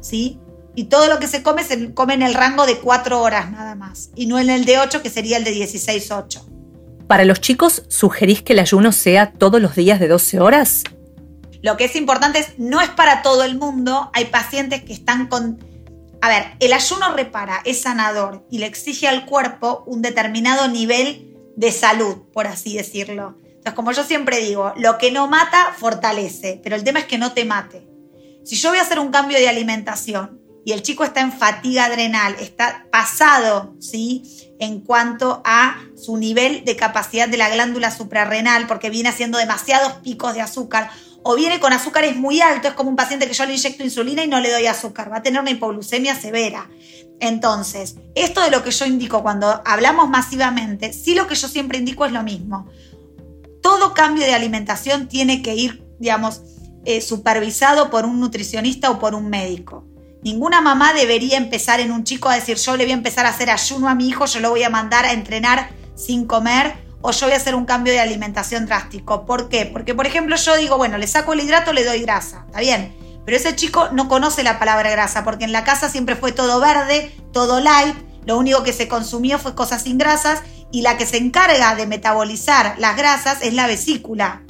¿sí? 0.02 0.39
Y 0.75 0.86
todo 0.86 1.08
lo 1.08 1.19
que 1.19 1.28
se 1.28 1.43
come 1.43 1.63
se 1.63 1.93
come 1.93 2.13
en 2.13 2.21
el 2.21 2.34
rango 2.34 2.65
de 2.65 2.78
4 2.78 3.21
horas 3.21 3.52
nada 3.52 3.75
más, 3.75 4.12
y 4.15 4.25
no 4.25 4.39
en 4.39 4.49
el 4.49 4.65
de 4.65 4.80
8 4.80 5.02
que 5.02 5.10
sería 5.10 5.38
el 5.38 5.43
de 5.43 5.54
16-8. 5.54 6.45
Para 7.08 7.25
los 7.25 7.41
chicos, 7.41 7.84
¿sugerís 7.88 8.41
que 8.41 8.54
el 8.54 8.60
ayuno 8.60 8.91
sea 8.91 9.32
todos 9.34 9.62
los 9.62 9.75
días 9.75 9.99
de 9.99 10.08
12 10.08 10.39
horas? 10.39 10.84
Lo 11.62 11.75
que 11.75 11.86
es 11.86 11.95
importante 11.95 12.39
es, 12.39 12.58
no 12.58 12.82
es 12.82 12.89
para 12.89 13.21
todo 13.21 13.43
el 13.43 13.58
mundo, 13.58 14.10
hay 14.13 14.25
pacientes 14.25 14.84
que 14.84 14.93
están 14.93 15.28
con... 15.28 15.63
A 16.21 16.27
ver, 16.27 16.53
el 16.60 16.73
ayuno 16.73 17.13
repara, 17.13 17.62
es 17.63 17.82
sanador 17.82 18.45
y 18.49 18.58
le 18.58 18.65
exige 18.65 19.08
al 19.08 19.25
cuerpo 19.25 19.84
un 19.88 20.01
determinado 20.01 20.67
nivel 20.67 21.38
de 21.55 21.71
salud, 21.71 22.17
por 22.34 22.47
así 22.47 22.75
decirlo. 22.75 23.38
Entonces, 23.43 23.73
como 23.73 23.91
yo 23.91 24.03
siempre 24.03 24.39
digo, 24.39 24.73
lo 24.77 24.97
que 24.97 25.12
no 25.12 25.27
mata 25.27 25.73
fortalece, 25.77 26.60
pero 26.63 26.75
el 26.75 26.84
tema 26.84 26.99
es 26.99 27.05
que 27.05 27.17
no 27.17 27.34
te 27.34 27.45
mate. 27.45 27.88
Si 28.43 28.55
yo 28.55 28.69
voy 28.69 28.79
a 28.79 28.82
hacer 28.82 28.99
un 28.99 29.12
cambio 29.12 29.38
de 29.38 29.47
alimentación 29.47 30.41
y 30.65 30.73
el 30.73 30.82
chico 30.82 31.03
está 31.03 31.21
en 31.21 31.32
fatiga 31.32 31.86
adrenal, 31.86 32.36
está 32.39 32.86
pasado, 32.91 33.75
¿sí? 33.79 34.55
En 34.60 34.82
cuanto 34.82 35.41
a 35.45 35.77
su 35.95 36.17
nivel 36.17 36.65
de 36.65 36.75
capacidad 36.75 37.29
de 37.29 37.38
la 37.38 37.49
glándula 37.49 37.91
suprarrenal, 37.91 38.67
porque 38.67 38.89
viene 38.89 39.10
haciendo 39.10 39.38
demasiados 39.38 39.93
picos 40.03 40.34
de 40.34 40.41
azúcar, 40.41 40.89
o 41.23 41.36
viene 41.36 41.60
con 41.60 41.73
azúcares 41.73 42.15
muy 42.15 42.41
altos, 42.41 42.71
es 42.71 42.77
como 42.77 42.89
un 42.89 42.95
paciente 42.95 43.27
que 43.27 43.34
yo 43.34 43.45
le 43.45 43.53
inyecto 43.53 43.84
insulina 43.84 44.23
y 44.23 44.27
no 44.27 44.39
le 44.39 44.51
doy 44.51 44.67
azúcar, 44.67 45.12
va 45.12 45.17
a 45.17 45.23
tener 45.23 45.41
una 45.41 45.51
hipoglucemia 45.51 46.15
severa. 46.15 46.69
Entonces, 47.19 47.97
esto 48.15 48.41
de 48.41 48.51
lo 48.51 48.63
que 48.63 48.71
yo 48.71 48.86
indico 48.86 49.21
cuando 49.21 49.62
hablamos 49.65 50.10
masivamente, 50.10 50.93
sí 50.93 51.15
lo 51.15 51.27
que 51.27 51.36
yo 51.36 51.47
siempre 51.47 51.77
indico 51.77 52.05
es 52.05 52.12
lo 52.12 52.23
mismo 52.23 52.69
todo 53.62 53.93
cambio 53.93 54.25
de 54.25 54.34
alimentación 54.34 55.08
tiene 55.08 55.41
que 55.41 55.55
ir, 55.55 55.84
digamos, 55.99 56.41
eh, 56.86 57.01
supervisado 57.01 57.89
por 57.89 58.05
un 58.05 58.19
nutricionista 58.19 58.89
o 58.89 58.99
por 58.99 59.15
un 59.15 59.29
médico. 59.29 59.86
Ninguna 60.21 60.62
mamá 60.62 60.93
debería 60.93 61.38
empezar 61.38 61.79
en 61.79 61.91
un 61.91 62.03
chico 62.03 62.29
a 62.29 62.36
decir, 62.36 62.58
yo 62.58 62.75
le 62.75 62.84
voy 62.84 62.91
a 62.91 62.95
empezar 62.95 63.25
a 63.25 63.29
hacer 63.29 63.49
ayuno 63.49 63.88
a 63.88 63.95
mi 63.95 64.08
hijo, 64.08 64.25
yo 64.25 64.39
lo 64.39 64.49
voy 64.49 64.63
a 64.63 64.69
mandar 64.69 65.05
a 65.05 65.13
entrenar 65.13 65.69
sin 65.95 66.25
comer 66.25 66.88
o 67.01 67.12
yo 67.12 67.27
voy 67.27 67.33
a 67.33 67.38
hacer 67.38 67.55
un 67.55 67.65
cambio 67.65 67.93
de 67.93 67.99
alimentación 67.99 68.65
drástico. 68.65 69.25
¿Por 69.25 69.49
qué? 69.49 69.65
Porque, 69.65 69.95
por 69.95 70.05
ejemplo, 70.05 70.35
yo 70.35 70.55
digo, 70.57 70.77
bueno, 70.77 70.97
le 70.97 71.07
saco 71.07 71.33
el 71.33 71.41
hidrato, 71.41 71.73
le 71.73 71.85
doy 71.85 72.01
grasa, 72.01 72.43
está 72.47 72.59
bien. 72.59 72.95
Pero 73.25 73.38
ese 73.38 73.55
chico 73.55 73.89
no 73.91 74.07
conoce 74.09 74.43
la 74.43 74.59
palabra 74.59 74.89
grasa 74.89 75.23
porque 75.23 75.45
en 75.45 75.51
la 75.51 75.63
casa 75.63 75.89
siempre 75.89 76.15
fue 76.15 76.31
todo 76.31 76.59
verde, 76.59 77.15
todo 77.31 77.59
light, 77.59 77.95
lo 78.25 78.38
único 78.38 78.63
que 78.63 78.73
se 78.73 78.88
consumió 78.88 79.39
fue 79.39 79.55
cosas 79.55 79.83
sin 79.83 79.97
grasas 79.97 80.41
y 80.71 80.81
la 80.81 80.97
que 80.97 81.05
se 81.05 81.17
encarga 81.17 81.75
de 81.75 81.88
metabolizar 81.88 82.75
las 82.77 82.97
grasas 82.97 83.39
es 83.41 83.53
la 83.53 83.67
vesícula. 83.67 84.43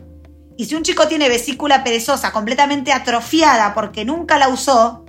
Y 0.58 0.66
si 0.66 0.76
un 0.76 0.84
chico 0.84 1.08
tiene 1.08 1.30
vesícula 1.30 1.84
perezosa 1.84 2.32
completamente 2.32 2.92
atrofiada 2.92 3.74
porque 3.74 4.04
nunca 4.04 4.38
la 4.38 4.50
usó, 4.50 5.06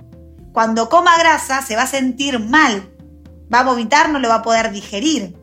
cuando 0.53 0.89
coma 0.89 1.17
grasa 1.17 1.61
se 1.61 1.75
va 1.75 1.83
a 1.83 1.87
sentir 1.87 2.39
mal. 2.39 2.93
Va 3.53 3.59
a 3.59 3.63
vomitar, 3.63 4.09
no 4.09 4.19
lo 4.19 4.29
va 4.29 4.35
a 4.35 4.41
poder 4.41 4.71
digerir. 4.71 5.35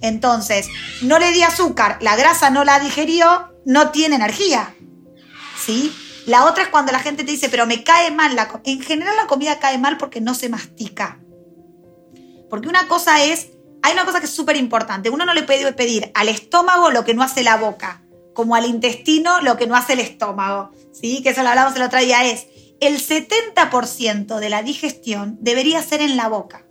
Entonces, 0.00 0.68
no 1.02 1.18
le 1.18 1.32
di 1.32 1.42
azúcar, 1.42 1.98
la 2.00 2.16
grasa 2.16 2.50
no 2.50 2.64
la 2.64 2.80
digerió, 2.80 3.52
no 3.64 3.90
tiene 3.90 4.16
energía. 4.16 4.74
¿Sí? 5.58 5.92
La 6.26 6.44
otra 6.44 6.64
es 6.64 6.68
cuando 6.68 6.92
la 6.92 7.00
gente 7.00 7.24
te 7.24 7.32
dice, 7.32 7.48
pero 7.48 7.66
me 7.66 7.82
cae 7.82 8.10
mal 8.10 8.36
la 8.36 8.60
En 8.64 8.80
general 8.80 9.16
la 9.16 9.26
comida 9.26 9.58
cae 9.58 9.78
mal 9.78 9.96
porque 9.96 10.20
no 10.20 10.34
se 10.34 10.48
mastica. 10.48 11.18
Porque 12.50 12.68
una 12.68 12.86
cosa 12.86 13.24
es 13.24 13.48
hay 13.82 13.92
una 13.92 14.04
cosa 14.04 14.20
que 14.20 14.26
es 14.26 14.32
súper 14.32 14.56
importante. 14.56 15.10
Uno 15.10 15.24
no 15.24 15.34
le 15.34 15.42
puede 15.44 15.72
pedir 15.72 16.10
al 16.14 16.28
estómago 16.28 16.90
lo 16.90 17.04
que 17.04 17.14
no 17.14 17.22
hace 17.22 17.42
la 17.42 17.56
boca, 17.56 18.02
como 18.34 18.54
al 18.54 18.66
intestino 18.66 19.40
lo 19.40 19.56
que 19.56 19.66
no 19.66 19.76
hace 19.76 19.94
el 19.94 20.00
estómago. 20.00 20.70
¿sí? 20.92 21.22
Que 21.22 21.30
eso 21.30 21.42
lo 21.42 21.48
hablamos 21.48 21.76
el 21.76 21.82
otro 21.82 22.00
día. 22.00 22.26
Es 22.26 22.46
el 22.80 22.98
70% 22.98 24.38
de 24.38 24.48
la 24.48 24.62
digestión 24.62 25.38
debería 25.40 25.82
ser 25.82 26.00
en 26.00 26.16
la 26.16 26.28
boca. 26.28 26.64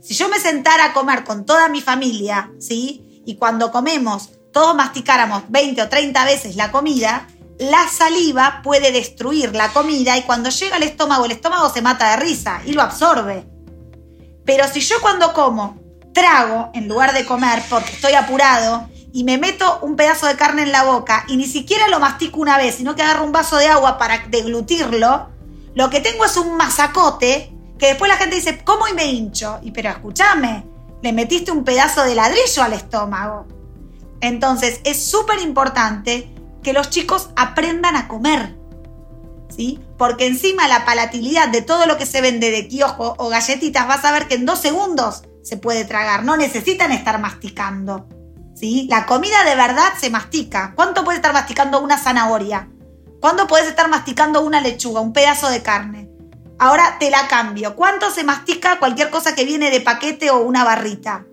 Si 0.00 0.14
yo 0.14 0.28
me 0.28 0.38
sentara 0.38 0.86
a 0.86 0.92
comer 0.92 1.24
con 1.24 1.44
toda 1.44 1.68
mi 1.68 1.80
familia, 1.80 2.52
¿sí? 2.58 3.22
Y 3.26 3.36
cuando 3.36 3.72
comemos 3.72 4.30
todos 4.52 4.74
masticáramos 4.74 5.44
20 5.48 5.82
o 5.82 5.88
30 5.88 6.24
veces 6.24 6.56
la 6.56 6.70
comida, 6.70 7.26
la 7.58 7.88
saliva 7.88 8.60
puede 8.62 8.92
destruir 8.92 9.54
la 9.54 9.68
comida 9.68 10.16
y 10.16 10.22
cuando 10.22 10.50
llega 10.50 10.76
al 10.76 10.84
estómago, 10.84 11.24
el 11.24 11.32
estómago 11.32 11.68
se 11.70 11.82
mata 11.82 12.10
de 12.10 12.16
risa 12.16 12.62
y 12.64 12.72
lo 12.72 12.82
absorbe. 12.82 13.44
Pero 14.44 14.66
si 14.68 14.80
yo 14.80 15.00
cuando 15.00 15.32
como 15.32 15.78
trago 16.14 16.70
en 16.74 16.88
lugar 16.88 17.12
de 17.12 17.26
comer 17.26 17.62
porque 17.68 17.92
estoy 17.92 18.14
apurado 18.14 18.88
y 19.12 19.24
me 19.24 19.38
meto 19.38 19.80
un 19.82 19.96
pedazo 19.96 20.26
de 20.26 20.36
carne 20.36 20.62
en 20.62 20.72
la 20.72 20.84
boca 20.84 21.24
y 21.28 21.36
ni 21.36 21.46
siquiera 21.46 21.88
lo 21.88 21.98
mastico 21.98 22.40
una 22.40 22.56
vez, 22.56 22.76
sino 22.76 22.94
que 22.94 23.02
agarro 23.02 23.24
un 23.24 23.32
vaso 23.32 23.56
de 23.56 23.66
agua 23.66 23.98
para 23.98 24.26
deglutirlo, 24.28 25.28
lo 25.74 25.90
que 25.90 26.00
tengo 26.00 26.24
es 26.24 26.36
un 26.36 26.56
masacote 26.56 27.57
que 27.78 27.86
después 27.86 28.08
la 28.08 28.16
gente 28.16 28.36
dice, 28.36 28.60
¿cómo 28.64 28.88
y 28.88 28.94
me 28.94 29.06
hincho? 29.06 29.60
Y 29.62 29.70
pero 29.70 29.90
escúchame, 29.90 30.64
le 31.02 31.12
metiste 31.12 31.52
un 31.52 31.64
pedazo 31.64 32.02
de 32.04 32.14
ladrillo 32.14 32.62
al 32.62 32.72
estómago. 32.72 33.46
Entonces 34.20 34.80
es 34.84 35.02
súper 35.02 35.38
importante 35.40 36.28
que 36.62 36.72
los 36.72 36.90
chicos 36.90 37.30
aprendan 37.36 37.96
a 37.96 38.08
comer. 38.08 38.56
¿Sí? 39.48 39.80
Porque 39.96 40.26
encima 40.26 40.68
la 40.68 40.84
palatilidad 40.84 41.48
de 41.48 41.62
todo 41.62 41.86
lo 41.86 41.96
que 41.96 42.06
se 42.06 42.20
vende 42.20 42.50
de 42.50 42.68
kiosco 42.68 43.14
o 43.18 43.28
galletitas 43.28 43.88
vas 43.88 44.04
a 44.04 44.12
ver 44.12 44.28
que 44.28 44.34
en 44.34 44.44
dos 44.44 44.60
segundos 44.60 45.22
se 45.42 45.56
puede 45.56 45.84
tragar, 45.84 46.24
no 46.24 46.36
necesitan 46.36 46.92
estar 46.92 47.18
masticando. 47.20 48.06
¿Sí? 48.54 48.86
La 48.90 49.06
comida 49.06 49.44
de 49.44 49.54
verdad 49.54 49.92
se 49.98 50.10
mastica. 50.10 50.72
¿Cuánto 50.74 51.04
puedes 51.04 51.18
estar 51.18 51.32
masticando 51.32 51.80
una 51.80 51.96
zanahoria? 51.96 52.68
¿Cuánto 53.20 53.46
puedes 53.46 53.68
estar 53.68 53.88
masticando 53.88 54.42
una 54.42 54.60
lechuga, 54.60 55.00
un 55.00 55.12
pedazo 55.12 55.48
de 55.48 55.62
carne? 55.62 56.07
Ahora 56.58 56.96
te 56.98 57.10
la 57.10 57.28
cambio. 57.28 57.76
¿Cuánto 57.76 58.10
se 58.10 58.24
mastica 58.24 58.78
cualquier 58.78 59.10
cosa 59.10 59.34
que 59.34 59.44
viene 59.44 59.70
de 59.70 59.80
paquete 59.80 60.30
o 60.30 60.40
una 60.40 60.64
barrita? 60.64 61.24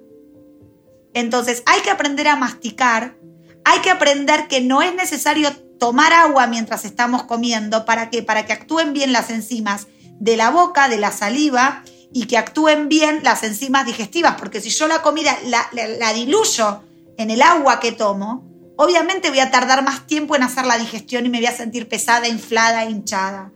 Entonces 1.13 1.63
hay 1.65 1.81
que 1.81 1.89
aprender 1.89 2.27
a 2.27 2.35
masticar, 2.35 3.15
hay 3.63 3.79
que 3.79 3.89
aprender 3.89 4.47
que 4.47 4.61
no 4.61 4.81
es 4.81 4.93
necesario 4.93 5.51
tomar 5.79 6.13
agua 6.13 6.45
mientras 6.45 6.85
estamos 6.85 7.23
comiendo. 7.23 7.85
¿Para 7.85 8.09
qué? 8.09 8.21
Para 8.21 8.45
que 8.45 8.53
actúen 8.53 8.93
bien 8.93 9.13
las 9.13 9.29
enzimas 9.29 9.87
de 10.19 10.37
la 10.37 10.51
boca, 10.51 10.89
de 10.89 10.97
la 10.97 11.11
saliva 11.11 11.83
y 12.13 12.27
que 12.27 12.37
actúen 12.37 12.87
bien 12.87 13.21
las 13.23 13.43
enzimas 13.43 13.85
digestivas. 13.85 14.35
Porque 14.35 14.61
si 14.61 14.69
yo 14.69 14.87
la 14.87 15.01
comida 15.01 15.35
la, 15.45 15.67
la 15.71 16.13
diluyo 16.13 16.83
en 17.17 17.31
el 17.31 17.41
agua 17.41 17.79
que 17.79 17.91
tomo, 17.91 18.43
obviamente 18.77 19.29
voy 19.29 19.39
a 19.39 19.49
tardar 19.49 19.83
más 19.83 20.05
tiempo 20.05 20.35
en 20.35 20.43
hacer 20.43 20.65
la 20.65 20.77
digestión 20.77 21.25
y 21.25 21.29
me 21.29 21.39
voy 21.39 21.47
a 21.47 21.55
sentir 21.55 21.89
pesada, 21.89 22.27
inflada, 22.27 22.85
hinchada. 22.85 23.51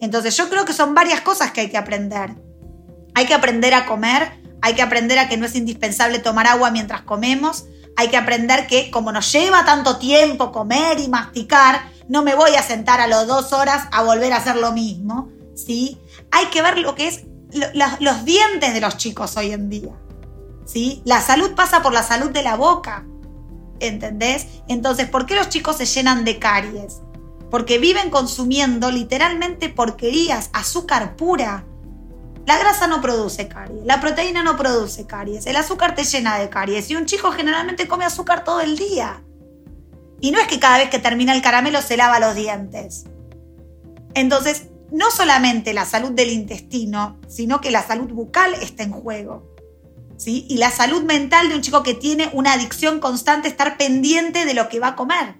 Entonces 0.00 0.36
yo 0.36 0.48
creo 0.48 0.64
que 0.64 0.72
son 0.72 0.94
varias 0.94 1.20
cosas 1.20 1.52
que 1.52 1.62
hay 1.62 1.70
que 1.70 1.78
aprender. 1.78 2.34
Hay 3.14 3.26
que 3.26 3.34
aprender 3.34 3.74
a 3.74 3.86
comer, 3.86 4.40
hay 4.60 4.74
que 4.74 4.82
aprender 4.82 5.18
a 5.18 5.28
que 5.28 5.36
no 5.36 5.46
es 5.46 5.54
indispensable 5.54 6.18
tomar 6.18 6.46
agua 6.46 6.70
mientras 6.70 7.02
comemos, 7.02 7.66
hay 7.96 8.08
que 8.08 8.16
aprender 8.16 8.66
que 8.66 8.90
como 8.90 9.10
nos 9.10 9.32
lleva 9.32 9.64
tanto 9.64 9.96
tiempo 9.96 10.52
comer 10.52 11.00
y 11.00 11.08
masticar, 11.08 11.90
no 12.08 12.22
me 12.22 12.34
voy 12.34 12.54
a 12.54 12.62
sentar 12.62 13.00
a 13.00 13.06
las 13.06 13.26
dos 13.26 13.52
horas 13.52 13.88
a 13.90 14.02
volver 14.02 14.32
a 14.32 14.36
hacer 14.36 14.56
lo 14.56 14.72
mismo, 14.72 15.30
¿sí? 15.54 15.98
Hay 16.30 16.46
que 16.46 16.62
ver 16.62 16.78
lo 16.78 16.94
que 16.94 17.08
es 17.08 17.24
los 18.00 18.24
dientes 18.24 18.74
de 18.74 18.80
los 18.80 18.96
chicos 18.98 19.36
hoy 19.36 19.52
en 19.52 19.70
día, 19.70 19.94
¿sí? 20.66 21.00
La 21.04 21.20
salud 21.20 21.54
pasa 21.54 21.82
por 21.82 21.92
la 21.92 22.02
salud 22.02 22.30
de 22.30 22.42
la 22.42 22.56
boca, 22.56 23.06
¿entendés? 23.80 24.46
Entonces, 24.68 25.08
¿por 25.08 25.24
qué 25.26 25.34
los 25.34 25.48
chicos 25.48 25.76
se 25.76 25.86
llenan 25.86 26.24
de 26.24 26.38
caries? 26.38 27.00
Porque 27.50 27.78
viven 27.78 28.10
consumiendo 28.10 28.90
literalmente 28.90 29.68
porquerías, 29.68 30.50
azúcar 30.52 31.16
pura, 31.16 31.64
la 32.46 32.58
grasa 32.58 32.86
no 32.86 33.00
produce 33.00 33.48
caries, 33.48 33.84
la 33.84 34.00
proteína 34.00 34.44
no 34.44 34.56
produce 34.56 35.04
caries, 35.06 35.46
el 35.46 35.56
azúcar 35.56 35.96
te 35.96 36.04
llena 36.04 36.38
de 36.38 36.48
caries 36.48 36.88
y 36.90 36.96
un 36.96 37.06
chico 37.06 37.32
generalmente 37.32 37.88
come 37.88 38.04
azúcar 38.04 38.44
todo 38.44 38.60
el 38.60 38.76
día. 38.76 39.22
Y 40.20 40.30
no 40.30 40.38
es 40.38 40.46
que 40.46 40.60
cada 40.60 40.78
vez 40.78 40.88
que 40.88 40.98
termina 40.98 41.34
el 41.34 41.42
caramelo 41.42 41.82
se 41.82 41.96
lava 41.96 42.20
los 42.20 42.34
dientes. 42.36 43.04
Entonces, 44.14 44.68
no 44.92 45.10
solamente 45.10 45.74
la 45.74 45.84
salud 45.84 46.12
del 46.12 46.30
intestino, 46.30 47.18
sino 47.28 47.60
que 47.60 47.70
la 47.70 47.86
salud 47.86 48.08
bucal 48.08 48.54
está 48.54 48.84
en 48.84 48.92
juego. 48.92 49.56
¿sí? 50.16 50.46
Y 50.48 50.58
la 50.58 50.70
salud 50.70 51.02
mental 51.02 51.48
de 51.48 51.56
un 51.56 51.62
chico 51.62 51.82
que 51.82 51.94
tiene 51.94 52.30
una 52.32 52.52
adicción 52.52 53.00
constante, 53.00 53.48
estar 53.48 53.76
pendiente 53.76 54.44
de 54.44 54.54
lo 54.54 54.68
que 54.68 54.80
va 54.80 54.88
a 54.88 54.96
comer. 54.96 55.34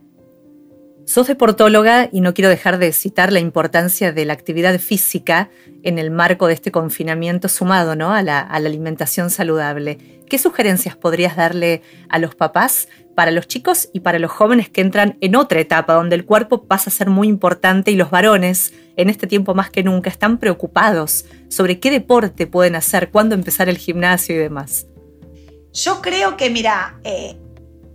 Sos 1.07 1.29
deportóloga 1.29 2.09
y 2.11 2.21
no 2.21 2.35
quiero 2.35 2.51
dejar 2.51 2.79
de 2.79 2.91
citar 2.91 3.33
la 3.33 3.39
importancia 3.39 4.11
de 4.11 4.25
la 4.25 4.33
actividad 4.33 4.77
física 4.81 5.51
en 5.85 6.01
el 6.01 6.11
marco 6.11 6.49
de 6.49 6.55
este 6.55 6.73
confinamiento 6.73 7.49
sumado 7.49 7.95
¿no? 7.95 8.13
a, 8.13 8.25
la, 8.25 8.41
alimentación 8.41 9.31
saludable. 9.31 9.99
¿Qué 10.29 10.37
sugerencias 10.37 10.97
podrías 10.97 11.37
darle 11.37 11.83
a 12.09 12.19
los 12.19 12.35
papás 12.35 12.89
para 13.15 13.31
los 13.31 13.47
chicos 13.47 13.89
y 13.93 14.01
para 14.01 14.19
los 14.19 14.33
jóvenes 14.33 14.69
que 14.69 14.81
entran 14.81 15.17
en 15.21 15.37
otra 15.37 15.61
etapa 15.61 15.95
donde 15.95 16.17
el 16.17 16.25
cuerpo 16.25 16.65
pasa 16.65 16.91
a 16.91 16.93
ser 16.93 17.09
muy 17.09 17.29
importante 17.29 17.93
y 17.93 17.97
los 17.97 18.11
varones, 18.11 18.75
en 18.97 19.09
este 19.09 19.29
tiempo 19.29 19.55
más 19.55 19.71
que 19.71 19.85
nunca, 19.85 20.11
están 20.11 20.39
preocupados 20.39 21.25
sobre 21.49 21.79
qué 21.79 21.93
deporte 21.93 22.49
pueden 22.49 22.75
hacer, 22.75 23.11
cuándo 23.13 23.37
empezar 23.37 23.69
el 23.69 23.79
gimnasio 23.79 24.35
y 24.35 24.39
demás? 24.39 24.89
Yo 25.73 26.03
creo 26.03 26.37
que, 26.37 26.51
mira, 26.51 26.99
eh, 27.05 27.37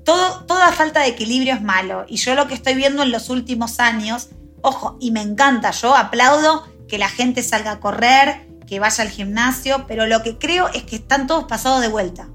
toda 0.03 0.71
falta 0.71 1.01
de 1.01 1.07
equilibrio 1.07 1.53
es 1.53 1.61
malo. 1.61 2.05
Y 2.07 2.17
yo 2.17 2.35
lo 2.35 2.47
que 2.47 2.53
estoy 2.53 2.75
viendo 2.75 3.03
en 3.03 3.11
los 3.11 3.29
últimos 3.29 3.79
años, 3.79 4.29
ojo, 4.61 4.97
y 4.99 5.11
me 5.11 5.21
encanta, 5.21 5.71
yo 5.71 5.95
aplaudo 5.95 6.65
que 6.87 6.97
la 6.97 7.09
gente 7.09 7.43
salga 7.43 7.71
a 7.71 7.79
correr, 7.79 8.47
que 8.67 8.79
vaya 8.79 9.03
al 9.03 9.09
gimnasio, 9.09 9.85
pero 9.87 10.07
lo 10.07 10.23
que 10.23 10.37
creo 10.37 10.69
es 10.69 10.83
que 10.83 10.97
están 10.97 11.27
todos 11.27 11.45
pasados 11.45 11.81
de 11.81 11.87
vuelta. 11.87 12.29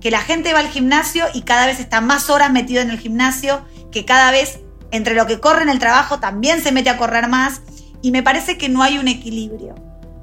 Que 0.00 0.10
la 0.10 0.20
gente 0.20 0.52
va 0.52 0.60
al 0.60 0.68
gimnasio 0.68 1.26
y 1.34 1.42
cada 1.42 1.66
vez 1.66 1.80
está 1.80 2.00
más 2.00 2.30
horas 2.30 2.52
metido 2.52 2.82
en 2.82 2.90
el 2.90 2.98
gimnasio, 2.98 3.64
que 3.90 4.04
cada 4.04 4.30
vez 4.30 4.60
entre 4.90 5.14
lo 5.14 5.26
que 5.26 5.40
corre 5.40 5.62
en 5.62 5.68
el 5.68 5.78
trabajo 5.78 6.18
también 6.18 6.62
se 6.62 6.72
mete 6.72 6.90
a 6.90 6.96
correr 6.96 7.28
más 7.28 7.62
y 8.00 8.10
me 8.10 8.22
parece 8.22 8.58
que 8.58 8.68
no 8.68 8.82
hay 8.82 8.98
un 8.98 9.08
equilibrio. 9.08 9.74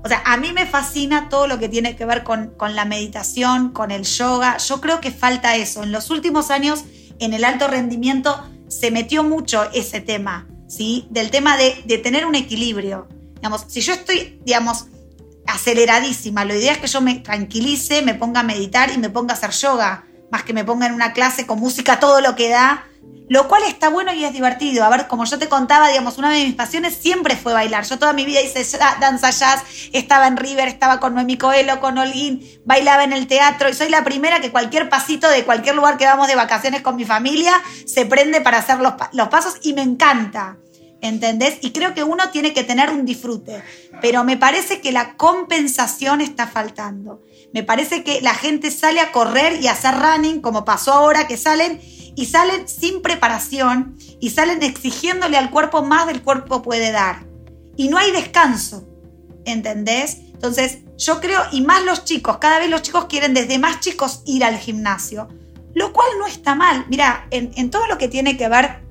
O 0.05 0.07
sea, 0.07 0.21
a 0.23 0.37
mí 0.37 0.53
me 0.53 0.67
fascina 0.67 1.29
todo 1.29 1.47
lo 1.47 1.57
que 1.57 1.67
tiene 1.67 1.95
que 1.95 2.05
ver 2.05 2.23
con, 2.23 2.53
la 2.75 2.85
meditación, 2.85 3.71
con 3.71 3.89
el 3.89 4.03
yoga. 4.03 4.57
Yo 4.57 4.79
creo 4.79 5.01
que 5.01 5.09
falta 5.09 5.55
eso. 5.55 5.81
En 5.81 5.91
los 5.91 6.11
últimos 6.11 6.51
años, 6.51 6.85
en 7.17 7.33
el 7.33 7.43
alto 7.43 7.67
rendimiento, 7.67 8.47
se 8.67 8.91
metió 8.91 9.23
mucho 9.23 9.67
ese 9.73 10.01
tema, 10.01 10.47
¿sí? 10.67 11.07
Del 11.09 11.31
tema 11.31 11.57
de, 11.57 11.81
de 11.87 11.97
tener 11.97 12.27
un 12.27 12.35
equilibrio. 12.35 13.07
Digamos, 13.37 13.65
si 13.67 13.81
yo 13.81 13.93
estoy, 13.93 14.39
digamos, 14.45 14.85
aceleradísima, 15.47 16.45
la 16.45 16.55
idea 16.55 16.73
es 16.73 16.77
que 16.77 16.87
yo 16.87 17.01
me 17.01 17.15
tranquilice, 17.15 18.03
me 18.03 18.13
ponga 18.13 18.41
a 18.41 18.43
meditar 18.43 18.91
y 18.93 18.99
me 18.99 19.09
ponga 19.09 19.33
a 19.33 19.37
hacer 19.37 19.49
yoga, 19.49 20.05
más 20.31 20.43
que 20.43 20.53
me 20.53 20.63
ponga 20.63 20.85
en 20.85 20.93
una 20.93 21.13
clase 21.13 21.47
con 21.47 21.59
música 21.59 21.99
todo 21.99 22.21
lo 22.21 22.35
que 22.35 22.49
da 22.49 22.85
lo 23.27 23.47
cual 23.47 23.63
está 23.63 23.89
bueno 23.89 24.13
y 24.13 24.23
es 24.23 24.33
divertido. 24.33 24.83
A 24.83 24.89
ver, 24.89 25.07
como 25.07 25.25
yo 25.25 25.39
te 25.39 25.49
contaba, 25.49 25.89
digamos, 25.89 26.17
una 26.17 26.31
de 26.31 26.43
mis 26.45 26.55
pasiones 26.55 26.95
siempre 26.95 27.35
fue 27.35 27.53
bailar. 27.53 27.83
Yo 27.85 27.97
toda 27.97 28.13
mi 28.13 28.25
vida 28.25 28.41
hice 28.41 28.77
danza 28.99 29.31
jazz, 29.31 29.63
estaba 29.93 30.27
en 30.27 30.37
River, 30.37 30.67
estaba 30.67 30.99
con 30.99 31.15
Noemi 31.15 31.37
Coelho, 31.37 31.79
con 31.79 31.97
Holguín, 31.97 32.45
bailaba 32.65 33.03
en 33.03 33.13
el 33.13 33.27
teatro 33.27 33.69
y 33.69 33.73
soy 33.73 33.89
la 33.89 34.03
primera 34.03 34.39
que 34.39 34.51
cualquier 34.51 34.89
pasito 34.89 35.27
de 35.29 35.43
cualquier 35.43 35.75
lugar 35.75 35.97
que 35.97 36.05
vamos 36.05 36.27
de 36.27 36.35
vacaciones 36.35 36.81
con 36.81 36.95
mi 36.95 37.05
familia 37.05 37.53
se 37.85 38.05
prende 38.05 38.41
para 38.41 38.59
hacer 38.59 38.79
los, 38.79 38.93
los 39.13 39.27
pasos 39.29 39.55
y 39.63 39.73
me 39.73 39.81
encanta. 39.81 40.57
¿Entendés? 41.01 41.59
Y 41.61 41.71
creo 41.71 41.93
que 41.93 42.03
uno 42.03 42.31
tiene 42.31 42.51
que 42.51 42.63
tener 42.63 42.89
un 42.89 43.05
disfrute, 43.05 43.61
pero 44.01 44.23
me 44.23 44.37
parece 44.37 44.81
que 44.81 44.91
la 44.91 45.15
compensación 45.17 46.19
está 46.19 46.47
faltando. 46.47 47.21
Me 47.53 47.61
parece 47.61 48.03
que 48.03 48.21
la 48.21 48.33
gente 48.33 48.71
sale 48.71 48.99
a 48.99 49.11
correr 49.11 49.61
y 49.61 49.67
a 49.67 49.73
hacer 49.73 49.93
running, 49.93 50.41
como 50.41 50.65
pasó 50.65 50.93
ahora, 50.93 51.27
que 51.27 51.37
salen 51.37 51.79
y 52.15 52.25
salen 52.25 52.67
sin 52.67 53.01
preparación 53.01 53.97
y 54.19 54.29
salen 54.29 54.63
exigiéndole 54.63 55.37
al 55.37 55.51
cuerpo 55.51 55.83
más 55.83 56.07
del 56.07 56.21
cuerpo 56.21 56.61
puede 56.61 56.91
dar. 56.91 57.25
Y 57.75 57.89
no 57.89 57.97
hay 57.97 58.11
descanso, 58.11 58.87
¿entendés? 59.45 60.19
Entonces, 60.33 60.79
yo 60.97 61.19
creo, 61.19 61.41
y 61.51 61.61
más 61.61 61.83
los 61.83 62.05
chicos, 62.05 62.37
cada 62.37 62.59
vez 62.59 62.69
los 62.69 62.81
chicos 62.81 63.05
quieren 63.05 63.33
desde 63.33 63.59
más 63.59 63.79
chicos 63.79 64.21
ir 64.25 64.45
al 64.45 64.57
gimnasio, 64.57 65.27
lo 65.73 65.91
cual 65.91 66.07
no 66.19 66.25
está 66.25 66.55
mal. 66.55 66.85
Mira, 66.87 67.27
en, 67.31 67.69
todo 67.69 67.85
lo 67.87 67.97
que 67.97 68.07
tiene 68.07 68.37
que 68.37 68.47
ver 68.47 68.81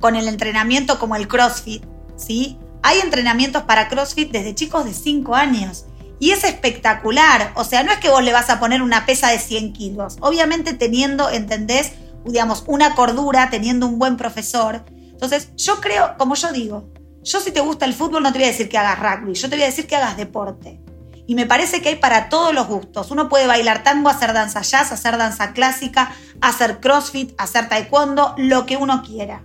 con 0.00 0.16
el 0.16 0.26
entrenamiento 0.26 0.98
como 0.98 1.14
el 1.14 1.28
CrossFit, 1.28 1.84
¿sí? 2.16 2.58
Hay 2.82 2.98
entrenamientos 2.98 3.62
para 3.62 3.88
CrossFit 3.88 4.32
desde 4.32 4.54
chicos 4.54 4.84
de 4.84 4.94
5 4.94 5.34
años. 5.36 5.84
Y 6.18 6.30
es 6.30 6.44
espectacular. 6.44 7.52
O 7.54 7.64
sea, 7.64 7.82
no 7.82 7.92
es 7.92 7.98
que 7.98 8.08
vos 8.08 8.22
le 8.22 8.32
vas 8.32 8.50
a 8.50 8.58
poner 8.58 8.82
una 8.82 9.06
pesa 9.06 9.30
de 9.30 9.38
100 9.38 9.72
kilos. 9.72 10.16
Obviamente 10.20 10.72
teniendo, 10.72 11.30
¿entendés? 11.30 11.92
Digamos, 12.24 12.64
una 12.66 12.94
cordura 12.94 13.50
teniendo 13.50 13.86
un 13.86 13.98
buen 13.98 14.16
profesor. 14.16 14.84
Entonces, 14.88 15.50
yo 15.56 15.80
creo, 15.80 16.16
como 16.18 16.34
yo 16.34 16.52
digo, 16.52 16.92
yo 17.22 17.40
si 17.40 17.52
te 17.52 17.60
gusta 17.60 17.84
el 17.84 17.94
fútbol 17.94 18.22
no 18.22 18.32
te 18.32 18.38
voy 18.38 18.46
a 18.46 18.50
decir 18.50 18.68
que 18.68 18.78
hagas 18.78 18.98
rugby, 18.98 19.34
yo 19.34 19.48
te 19.48 19.56
voy 19.56 19.62
a 19.62 19.66
decir 19.66 19.86
que 19.86 19.96
hagas 19.96 20.16
deporte. 20.16 20.80
Y 21.26 21.34
me 21.34 21.46
parece 21.46 21.80
que 21.80 21.90
hay 21.90 21.96
para 21.96 22.28
todos 22.28 22.52
los 22.52 22.66
gustos. 22.66 23.10
Uno 23.10 23.28
puede 23.28 23.46
bailar 23.46 23.84
tango, 23.84 24.08
hacer 24.08 24.32
danza 24.32 24.62
jazz, 24.62 24.90
hacer 24.90 25.16
danza 25.16 25.52
clásica, 25.52 26.12
hacer 26.40 26.80
crossfit, 26.80 27.32
hacer 27.38 27.68
taekwondo, 27.68 28.34
lo 28.38 28.66
que 28.66 28.76
uno 28.76 29.02
quiera. 29.02 29.44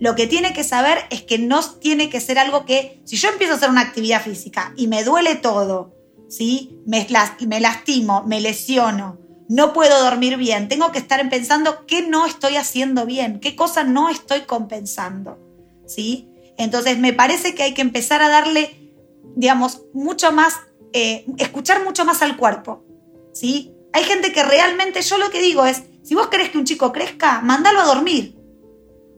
Lo 0.00 0.16
que 0.16 0.26
tiene 0.26 0.52
que 0.52 0.64
saber 0.64 0.98
es 1.10 1.22
que 1.22 1.38
no 1.38 1.62
tiene 1.62 2.10
que 2.10 2.20
ser 2.20 2.38
algo 2.38 2.64
que, 2.64 3.00
si 3.04 3.16
yo 3.16 3.28
empiezo 3.28 3.52
a 3.52 3.56
hacer 3.56 3.70
una 3.70 3.82
actividad 3.82 4.22
física 4.22 4.72
y 4.74 4.88
me 4.88 5.04
duele 5.04 5.36
todo, 5.36 5.94
¿sí? 6.28 6.80
me, 6.86 7.06
me 7.46 7.60
lastimo, 7.60 8.24
me 8.26 8.40
lesiono, 8.40 9.18
no 9.52 9.74
puedo 9.74 10.02
dormir 10.02 10.38
bien, 10.38 10.66
tengo 10.66 10.92
que 10.92 10.98
estar 10.98 11.28
pensando 11.28 11.84
qué 11.86 12.00
no 12.00 12.24
estoy 12.24 12.56
haciendo 12.56 13.04
bien, 13.04 13.38
qué 13.38 13.54
cosa 13.54 13.84
no 13.84 14.08
estoy 14.08 14.40
compensando, 14.46 15.38
¿sí? 15.86 16.30
Entonces 16.56 16.98
me 16.98 17.12
parece 17.12 17.54
que 17.54 17.62
hay 17.62 17.74
que 17.74 17.82
empezar 17.82 18.22
a 18.22 18.30
darle, 18.30 18.94
digamos, 19.36 19.82
mucho 19.92 20.32
más, 20.32 20.54
eh, 20.94 21.26
escuchar 21.36 21.84
mucho 21.84 22.06
más 22.06 22.22
al 22.22 22.38
cuerpo, 22.38 22.86
¿sí? 23.34 23.74
Hay 23.92 24.04
gente 24.04 24.32
que 24.32 24.42
realmente, 24.42 25.02
yo 25.02 25.18
lo 25.18 25.28
que 25.28 25.42
digo 25.42 25.66
es, 25.66 25.82
si 26.02 26.14
vos 26.14 26.28
querés 26.28 26.48
que 26.48 26.56
un 26.56 26.64
chico 26.64 26.90
crezca, 26.90 27.42
mándalo 27.42 27.82
a 27.82 27.84
dormir. 27.84 28.38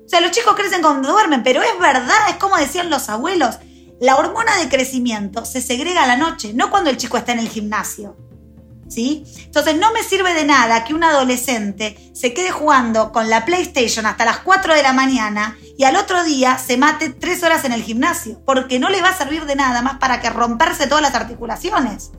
O 0.05 0.09
sea, 0.09 0.21
los 0.21 0.33
chicos 0.33 0.57
crecen 0.57 0.83
cuando 0.83 1.13
duermen, 1.13 1.45
pero 1.45 1.63
es 1.63 1.79
verdad, 1.79 2.29
es 2.29 2.37
como 2.39 2.57
decían 2.57 2.91
los 2.91 3.09
abuelos, 3.09 3.61
la 4.01 4.17
hormona 4.17 4.57
de 4.57 4.69
crecimiento 4.69 5.45
se 5.45 5.61
segrega 5.61 6.03
a 6.03 6.09
la 6.09 6.17
noche, 6.17 6.55
no 6.55 6.73
cuando 6.73 6.91
el 6.91 6.97
chico 6.97 7.19
está 7.19 7.31
en 7.31 7.39
el 7.39 7.49
gimnasio. 7.49 8.17
Entonces 8.97 9.77
no 9.77 9.93
me 9.93 10.03
sirve 10.03 10.35
de 10.35 10.45
nada 10.45 10.85
que 10.85 10.95
un 10.95 11.05
adolescente 11.05 11.97
se 12.13 12.35
quede 12.35 12.51
jugando 12.51 13.13
con 13.13 13.29
la 13.31 13.45
PlayStation 13.45 14.07
hasta 14.07 14.25
las 14.25 14.39
4 14.39 14.75
de 14.75 14.83
la 14.83 14.93
mañana 14.93 15.57
y 15.77 15.85
al 15.85 15.97
otro 15.97 16.23
día 16.23 16.59
se 16.59 16.77
mate 16.77 17.11
3 17.11 17.43
horas 17.43 17.65
en 17.65 17.73
el 17.73 17.83
gimnasio, 17.83 18.41
porque 18.45 18.79
no 18.79 18.91
le 18.91 19.03
va 19.03 19.09
a 19.09 19.17
servir 19.17 19.47
de 19.47 19.57
nada 19.57 19.83
más 19.83 19.99
para 19.99 20.21
que 20.21 20.31
romperse 20.31 20.87
todas 20.87 21.03
las 21.03 21.15
articulaciones. 21.15 22.13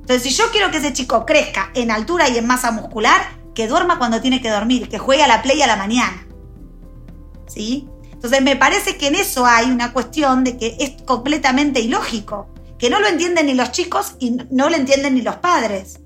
Entonces, 0.00 0.22
si 0.22 0.30
yo 0.30 0.50
quiero 0.50 0.70
que 0.70 0.78
ese 0.78 0.92
chico 0.92 1.24
crezca 1.24 1.70
en 1.74 1.90
altura 1.90 2.28
y 2.28 2.36
en 2.36 2.46
masa 2.46 2.72
muscular, 2.72 3.38
que 3.54 3.68
duerma 3.68 3.98
cuando 3.98 4.20
tiene 4.20 4.42
que 4.42 4.50
dormir, 4.50 4.88
que 4.88 4.98
juegue 4.98 5.22
a 5.22 5.28
la 5.28 5.42
play 5.42 5.62
a 5.62 5.66
la 5.66 5.76
mañana. 5.76 6.26
¿Sí? 7.46 7.88
Entonces 8.12 8.42
me 8.42 8.56
parece 8.56 8.96
que 8.96 9.06
en 9.06 9.14
eso 9.14 9.46
hay 9.46 9.70
una 9.70 9.92
cuestión 9.92 10.44
de 10.44 10.58
que 10.58 10.76
es 10.78 11.02
completamente 11.02 11.80
ilógico, 11.80 12.48
que 12.80 12.90
no 12.90 12.98
lo 12.98 13.06
entienden 13.06 13.46
ni 13.46 13.54
los 13.54 13.70
chicos 13.70 14.16
y 14.18 14.30
no 14.50 14.68
lo 14.68 14.76
entienden 14.76 15.14
ni 15.14 15.22
los 15.22 15.36
padres. 15.36 16.00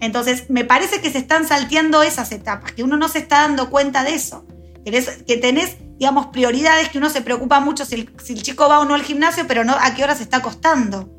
Entonces 0.00 0.48
me 0.48 0.64
parece 0.64 1.00
que 1.00 1.10
se 1.10 1.18
están 1.18 1.46
salteando 1.46 2.02
esas 2.02 2.32
etapas, 2.32 2.72
que 2.72 2.82
uno 2.82 2.96
no 2.96 3.08
se 3.08 3.18
está 3.18 3.42
dando 3.42 3.68
cuenta 3.68 4.04
de 4.04 4.14
eso, 4.14 4.46
que 4.84 5.36
tenés, 5.36 5.76
digamos, 5.98 6.26
prioridades, 6.26 6.88
que 6.88 6.98
uno 6.98 7.10
se 7.10 7.20
preocupa 7.20 7.60
mucho 7.60 7.84
si 7.84 7.96
el, 7.96 8.14
si 8.22 8.34
el 8.34 8.42
chico 8.42 8.68
va 8.68 8.80
o 8.80 8.84
no 8.84 8.94
al 8.94 9.02
gimnasio, 9.02 9.46
pero 9.46 9.64
no 9.64 9.74
a 9.78 9.94
qué 9.94 10.04
hora 10.04 10.14
se 10.14 10.22
está 10.22 10.38
acostando. 10.38 11.10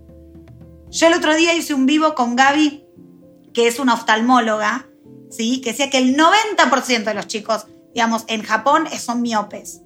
Yo 0.90 1.08
el 1.08 1.14
otro 1.14 1.36
día 1.36 1.54
hice 1.54 1.74
un 1.74 1.86
vivo 1.86 2.16
con 2.16 2.36
Gaby, 2.36 2.86
que 3.54 3.68
es 3.68 3.80
una 3.80 3.96
oftalmóloga, 3.96 4.88
¿sí? 5.30 5.62
que 5.62 5.72
decía 5.72 5.90
que 5.90 5.98
el 5.98 6.16
90% 6.16 7.04
de 7.04 7.14
los 7.14 7.28
chicos 7.28 7.66
digamos, 7.96 8.26
en 8.28 8.44
Japón 8.44 8.88
son 9.00 9.22
miopes. 9.22 9.82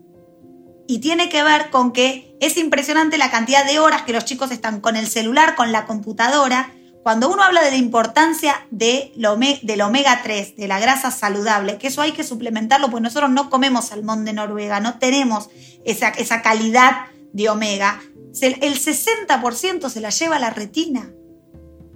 Y 0.90 0.98
tiene 0.98 1.30
que 1.30 1.44
ver 1.44 1.70
con 1.70 1.94
que 1.94 2.36
es 2.40 2.58
impresionante 2.58 3.20
la 3.20 3.30
cantidad 3.30 3.64
de 3.64 3.78
horas 3.78 4.02
que 4.02 4.12
los 4.12 4.26
chicos 4.26 4.50
están 4.50 4.82
con 4.82 4.96
el 4.96 5.06
celular, 5.06 5.54
con 5.54 5.72
la 5.72 5.86
computadora. 5.86 6.74
Cuando 7.04 7.30
uno 7.30 7.44
habla 7.44 7.62
de 7.62 7.70
la 7.70 7.78
importancia 7.78 8.66
de 8.72 9.14
del 9.62 9.82
omega 9.82 10.22
3, 10.24 10.56
de 10.56 10.68
la 10.68 10.80
grasa 10.80 11.12
saludable, 11.12 11.78
que 11.78 11.90
eso 11.90 12.02
hay 12.02 12.14
que 12.14 12.24
suplementarlo, 12.24 12.90
pues 12.90 13.04
nosotros 13.04 13.30
no 13.30 13.52
comemos 13.52 13.86
salmón 13.86 14.26
de 14.26 14.34
Noruega, 14.34 14.80
no 14.80 14.98
tenemos 14.98 15.52
esa, 15.86 16.10
esa 16.10 16.42
calidad 16.42 17.06
de 17.34 17.50
omega. 17.50 18.02
El 18.42 18.80
60% 18.80 19.90
se 19.90 20.02
la 20.02 20.10
lleva 20.10 20.40
la 20.40 20.50
retina, 20.50 21.12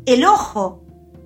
el 0.05 0.23
ojo, 0.23 0.83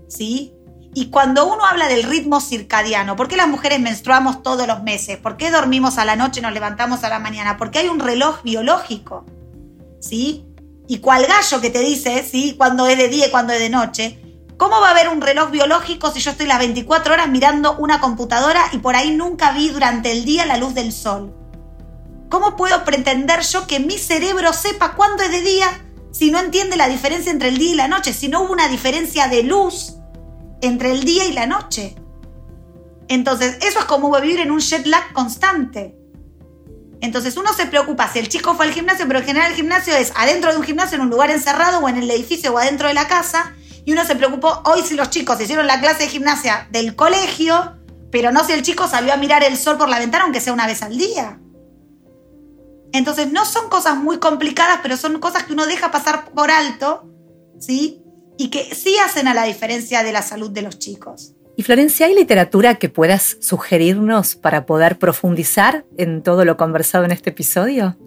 ¿sí? 0.07 0.53
Y 0.97 1.11
cuando 1.11 1.45
uno 1.45 1.63
habla 1.63 1.87
del 1.87 2.01
ritmo 2.01 2.41
circadiano, 2.41 3.15
¿por 3.15 3.27
qué 3.27 3.37
las 3.37 3.47
mujeres 3.47 3.79
menstruamos 3.79 4.41
todos 4.41 4.65
los 4.65 4.81
meses? 4.81 5.17
¿Por 5.17 5.37
qué 5.37 5.51
dormimos 5.51 5.99
a 5.99 6.05
la 6.05 6.15
noche 6.15 6.39
y 6.39 6.41
nos 6.41 6.53
levantamos 6.53 7.03
a 7.03 7.09
la 7.09 7.19
mañana? 7.19 7.55
Porque 7.55 7.77
hay 7.77 7.87
un 7.87 7.99
reloj 7.99 8.41
biológico, 8.41 9.23
¿sí? 10.01 10.47
Y 10.87 10.97
cuál 10.97 11.27
gallo 11.27 11.61
que 11.61 11.69
te 11.69 11.81
dice, 11.81 12.23
¿sí? 12.27 12.55
Cuando 12.57 12.87
es 12.87 12.97
de 12.97 13.09
día 13.09 13.27
y 13.27 13.29
cuando 13.29 13.53
es 13.53 13.59
de 13.59 13.69
noche. 13.69 14.19
¿Cómo 14.57 14.81
va 14.81 14.87
a 14.87 14.91
haber 14.93 15.09
un 15.09 15.21
reloj 15.21 15.51
biológico 15.51 16.09
si 16.09 16.19
yo 16.19 16.31
estoy 16.31 16.47
las 16.47 16.57
24 16.57 17.13
horas 17.13 17.29
mirando 17.29 17.77
una 17.77 18.01
computadora 18.01 18.63
y 18.71 18.79
por 18.79 18.95
ahí 18.95 19.11
nunca 19.11 19.51
vi 19.51 19.69
durante 19.69 20.11
el 20.11 20.25
día 20.25 20.47
la 20.47 20.57
luz 20.57 20.73
del 20.73 20.91
sol? 20.91 21.31
¿Cómo 22.31 22.55
puedo 22.55 22.83
pretender 22.85 23.41
yo 23.41 23.67
que 23.67 23.79
mi 23.79 23.99
cerebro 23.99 24.51
sepa 24.51 24.95
cuándo 24.95 25.21
es 25.21 25.29
de 25.29 25.41
día 25.41 25.85
si 26.11 26.31
no 26.31 26.39
entiende 26.39 26.75
la 26.75 26.89
diferencia 26.89 27.31
entre 27.31 27.49
el 27.49 27.59
día 27.59 27.73
y 27.73 27.75
la 27.75 27.87
noche? 27.87 28.13
Si 28.13 28.29
no 28.29 28.41
hubo 28.41 28.51
una 28.51 28.67
diferencia 28.67 29.27
de 29.27 29.43
luz 29.43 29.93
entre 30.61 30.91
el 30.91 31.03
día 31.03 31.25
y 31.25 31.33
la 31.33 31.45
noche. 31.45 31.95
Entonces, 33.07 33.57
eso 33.61 33.79
es 33.79 33.85
como 33.85 34.11
vivir 34.19 34.39
en 34.39 34.51
un 34.51 34.59
jet 34.59 34.85
lag 34.85 35.13
constante. 35.13 35.95
Entonces, 36.99 37.37
uno 37.37 37.53
se 37.53 37.67
preocupa 37.67 38.11
si 38.11 38.19
el 38.19 38.27
chico 38.27 38.55
fue 38.55 38.65
al 38.65 38.73
gimnasio, 38.73 39.07
pero 39.07 39.19
en 39.19 39.25
general 39.25 39.51
el 39.51 39.55
gimnasio 39.55 39.95
es 39.95 40.11
adentro 40.15 40.51
de 40.51 40.57
un 40.57 40.63
gimnasio, 40.63 40.95
en 40.95 41.03
un 41.03 41.09
lugar 41.09 41.29
encerrado 41.29 41.79
o 41.79 41.89
en 41.89 41.97
el 41.97 42.09
edificio 42.09 42.53
o 42.53 42.57
adentro 42.57 42.87
de 42.87 42.93
la 42.93 43.07
casa. 43.07 43.53
Y 43.85 43.93
uno 43.93 44.03
se 44.03 44.15
preocupó 44.15 44.61
hoy 44.65 44.81
si 44.81 44.95
los 44.95 45.09
chicos 45.09 45.39
hicieron 45.39 45.67
la 45.67 45.79
clase 45.79 46.03
de 46.03 46.09
gimnasia 46.09 46.67
del 46.71 46.95
colegio, 46.95 47.77
pero 48.11 48.31
no 48.31 48.43
si 48.43 48.53
el 48.53 48.63
chico 48.63 48.87
salió 48.87 49.13
a 49.13 49.17
mirar 49.17 49.43
el 49.43 49.57
sol 49.57 49.77
por 49.77 49.89
la 49.89 49.99
ventana, 49.99 50.23
aunque 50.23 50.41
sea 50.41 50.53
una 50.53 50.67
vez 50.67 50.81
al 50.81 50.97
día. 50.97 51.39
Entonces, 52.93 53.31
no 53.31 53.45
son 53.45 53.69
cosas 53.69 53.95
muy 53.97 54.17
complicadas, 54.17 54.79
pero 54.81 54.97
son 54.97 55.19
cosas 55.19 55.43
que 55.43 55.53
uno 55.53 55.65
deja 55.67 55.91
pasar 55.91 56.31
por 56.31 56.49
alto, 56.49 57.07
¿sí? 57.59 58.01
Y 58.37 58.49
que 58.49 58.73
sí 58.75 58.95
hacen 59.03 59.27
a 59.27 59.33
la 59.33 59.43
diferencia 59.43 60.03
de 60.03 60.11
la 60.11 60.21
salud 60.21 60.51
de 60.51 60.61
los 60.61 60.79
chicos. 60.79 61.33
Y 61.55 61.63
Florencia, 61.63 62.05
¿hay 62.05 62.13
literatura 62.13 62.75
que 62.75 62.89
puedas 62.89 63.37
sugerirnos 63.41 64.35
para 64.35 64.65
poder 64.65 64.99
profundizar 64.99 65.85
en 65.97 66.21
todo 66.21 66.45
lo 66.45 66.55
conversado 66.55 67.03
en 67.05 67.11
este 67.11 67.31
episodio? 67.31 67.97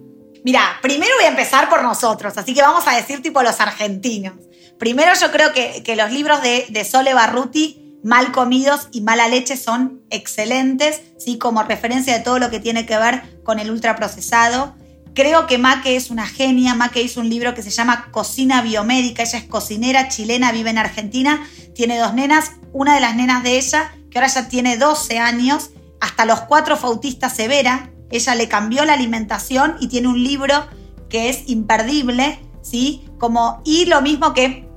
Mira, 0.43 0.61
primero 0.81 1.11
voy 1.17 1.25
a 1.25 1.29
empezar 1.29 1.69
por 1.69 1.83
nosotros, 1.83 2.37
así 2.37 2.53
que 2.53 2.61
vamos 2.61 2.87
a 2.87 2.95
decir 2.95 3.21
tipo 3.21 3.43
los 3.43 3.59
argentinos. 3.59 4.33
Primero 4.79 5.11
yo 5.19 5.31
creo 5.31 5.51
que, 5.53 5.83
que 5.83 5.95
los 5.95 6.11
libros 6.11 6.41
de, 6.41 6.65
de 6.69 6.85
Sole 6.85 7.13
Barruti, 7.13 7.81
Mal 8.03 8.31
comidos 8.31 8.87
y 8.91 9.01
mala 9.01 9.27
leche 9.27 9.55
son 9.55 10.01
excelentes, 10.09 11.01
¿sí? 11.19 11.37
como 11.37 11.61
referencia 11.61 12.17
de 12.17 12.23
todo 12.23 12.39
lo 12.39 12.49
que 12.49 12.59
tiene 12.59 12.87
que 12.87 12.97
ver 12.97 13.43
con 13.43 13.59
el 13.59 13.69
ultraprocesado. 13.69 14.75
Creo 15.13 15.45
que 15.45 15.57
Maque 15.57 15.95
es 15.95 16.09
una 16.09 16.25
genia. 16.25 16.73
Maque 16.73 17.01
hizo 17.01 17.19
un 17.19 17.29
libro 17.29 17.53
que 17.53 17.63
se 17.63 17.69
llama 17.69 18.09
Cocina 18.11 18.61
Biomédica. 18.61 19.23
Ella 19.23 19.39
es 19.39 19.45
cocinera 19.45 20.07
chilena, 20.07 20.51
vive 20.51 20.69
en 20.69 20.77
Argentina. 20.77 21.45
Tiene 21.75 21.97
dos 21.97 22.13
nenas. 22.13 22.51
Una 22.73 22.95
de 22.95 23.01
las 23.01 23.15
nenas 23.15 23.43
de 23.43 23.57
ella, 23.57 23.93
que 24.09 24.19
ahora 24.19 24.27
ya 24.27 24.47
tiene 24.47 24.77
12 24.77 25.19
años, 25.19 25.71
hasta 25.99 26.25
los 26.25 26.41
cuatro 26.41 26.77
fue 26.77 26.89
autista 26.89 27.29
severa. 27.29 27.91
Ella 28.09 28.35
le 28.35 28.47
cambió 28.47 28.85
la 28.85 28.93
alimentación 28.93 29.75
y 29.79 29.87
tiene 29.87 30.07
un 30.07 30.23
libro 30.23 30.67
que 31.09 31.29
es 31.29 31.43
imperdible, 31.47 32.39
¿sí? 32.61 33.05
Como, 33.17 33.61
y 33.65 33.85
lo 33.85 34.01
mismo 34.01 34.33
que 34.33 34.67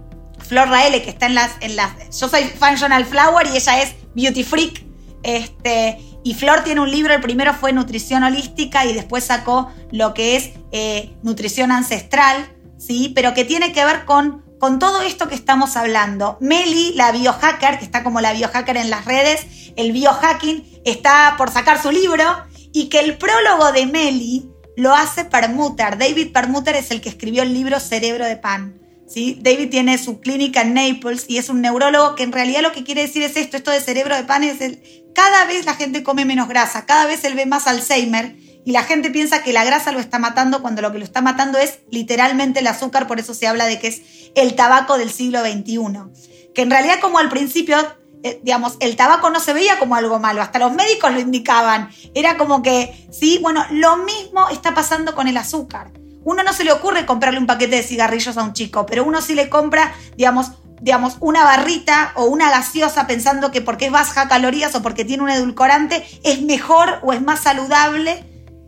Flor 0.41 0.69
Raele, 0.69 1.03
que 1.03 1.11
está 1.11 1.27
en 1.27 1.35
las, 1.35 1.53
en 1.61 1.77
las. 1.77 2.19
Yo 2.19 2.29
soy 2.29 2.45
Functional 2.45 3.05
Flower 3.05 3.47
y 3.47 3.57
ella 3.57 3.83
es 3.83 3.95
Beauty 4.15 4.45
Freak. 4.45 4.85
Este, 5.23 5.99
y 6.25 6.33
Flor 6.33 6.65
tiene 6.65 6.81
un 6.81 6.91
libro, 6.91 7.15
el 7.15 7.21
primero 7.21 7.53
fue 7.53 7.73
Nutrición 7.75 8.25
Holística 8.25 8.87
y 8.87 8.95
después 8.95 9.25
sacó 9.25 9.71
lo 9.93 10.15
que 10.15 10.37
es 10.37 10.51
eh, 10.73 11.15
Nutrición 11.23 11.71
Ancestral, 11.71 12.51
¿sí? 12.79 13.13
Pero 13.15 13.35
que 13.35 13.45
tiene 13.45 13.73
que 13.73 13.85
ver 13.85 14.07
con, 14.07 14.43
con 14.59 14.79
todo 14.79 15.03
esto 15.03 15.29
que 15.29 15.35
estamos 15.35 15.77
hablando. 15.77 16.39
Meli, 16.41 16.95
la 16.95 17.13
biohacker, 17.13 17.79
que 17.79 17.85
está 17.85 18.03
como 18.03 18.23
la 18.23 18.33
biohacker 18.33 18.79
en 18.79 18.89
las 18.89 19.05
redes, 19.05 19.47
el 19.77 19.93
biohacking, 19.93 20.81
está 20.87 21.35
por 21.37 21.51
sacar 21.51 21.81
su 21.81 21.91
libro 21.91 22.25
y 22.73 22.89
que 22.89 23.01
el 23.01 23.19
prólogo 23.19 23.73
de 23.73 23.85
Meli 23.85 24.49
lo 24.77 24.95
hace 24.95 25.27
Permuter. 25.27 25.99
David 25.99 26.33
Permuter 26.33 26.77
es 26.77 26.91
el 26.91 27.03
que 27.03 27.11
escribió 27.11 27.43
el 27.43 27.53
libro 27.53 27.79
Cerebro 27.81 28.25
de 28.25 28.37
Pan. 28.37 28.81
¿Sí? 29.07 29.39
David 29.41 29.71
tiene 29.71 29.99
su 29.99 30.21
clínica 30.21 30.63
en 30.63 30.75
Naples 30.75 31.27
y 31.29 31.39
es 31.39 31.49
un 31.49 31.61
neurólogo 31.61 32.15
que 32.15 32.23
en 32.23 32.33
realidad 32.33 32.63
lo 32.63 32.73
que 32.73 32.85
quiere 32.85 33.03
decir 33.03 33.23
es 33.23 33.37
esto, 33.37 33.57
esto 33.57 33.71
de 33.71 33.81
cerebro 33.81 34.17
de 34.17 34.25
pan 34.25 34.45
es 34.45 34.61
el, 34.61 34.83
cada 35.15 35.45
vez 35.47 35.65
la 35.65 35.75
gente 35.75 36.03
come 36.03 36.25
menos 36.25 36.49
grasa, 36.49 36.87
cada 36.87 37.07
vez 37.07 37.25
él 37.25 37.35
ve 37.35 37.47
más 37.47 37.67
Alzheimer 37.67 38.37
y 38.65 38.73
la 38.73 38.83
gente 38.83 39.11
piensa 39.11 39.43
que 39.43 39.53
la 39.53 39.65
grasa 39.65 39.93
lo 39.93 40.01
está 40.01 40.19
matando 40.19 40.63
cuando 40.63 40.81
lo 40.81 40.91
que 40.91 40.99
lo 40.99 41.05
está 41.05 41.21
matando 41.21 41.59
es 41.59 41.81
literalmente 41.91 42.61
el 42.61 42.67
azúcar, 42.67 43.07
por 43.07 43.21
eso 43.21 43.35
se 43.35 43.47
habla 43.47 43.67
de 43.67 43.79
que 43.79 43.89
es 43.89 44.03
el 44.35 44.55
tabaco 44.55 44.97
del 44.97 45.11
siglo 45.11 45.41
XXI. 45.41 46.53
Que 46.55 46.63
en 46.63 46.71
realidad 46.71 46.99
como 47.01 47.19
al 47.19 47.29
principio, 47.29 47.77
eh, 48.23 48.41
digamos, 48.43 48.77
el 48.81 48.97
tabaco 48.97 49.29
no 49.29 49.39
se 49.39 49.53
veía 49.53 49.79
como 49.79 49.97
algo 49.97 50.19
malo, 50.19 50.41
hasta 50.41 50.59
los 50.59 50.73
médicos 50.73 51.13
lo 51.13 51.21
indicaban, 51.21 51.91
era 52.15 52.39
como 52.39 52.63
que, 52.63 53.07
sí, 53.11 53.39
bueno, 53.43 53.67
lo 53.71 53.99
mismo 53.99 54.49
está 54.49 54.75
pasando 54.75 55.15
con 55.15 55.29
el 55.29 55.37
azúcar. 55.37 55.93
Uno 56.25 56.43
no 56.43 56.53
se 56.53 56.65
le 56.65 56.73
ocurre 56.73 57.07
comprarle 57.07 57.39
un 57.39 57.47
paquete 57.47 57.77
de 57.77 57.83
cigarrillos 57.83 58.37
a 58.37 58.43
un 58.43 58.55
chico, 58.55 58.87
pero 58.87 59.05
uno 59.05 59.21
sí 59.21 59.35
le 59.35 59.49
compra, 59.49 59.93
digamos, 60.17 60.53
digamos, 60.81 61.17
una 61.21 61.45
barrita 61.45 62.13
o 62.15 62.25
una 62.25 62.51
gaseosa 62.51 63.07
pensando 63.07 63.51
que 63.51 63.61
porque 63.61 63.87
es 63.87 63.93
baja 63.93 64.29
calorías 64.29 64.75
o 64.75 64.83
porque 64.83 65.05
tiene 65.05 65.23
un 65.23 65.31
edulcorante 65.31 66.05
es 66.23 66.43
mejor 66.43 66.99
o 67.03 67.13
es 67.13 67.23
más 67.23 67.41
saludable. 67.41 68.25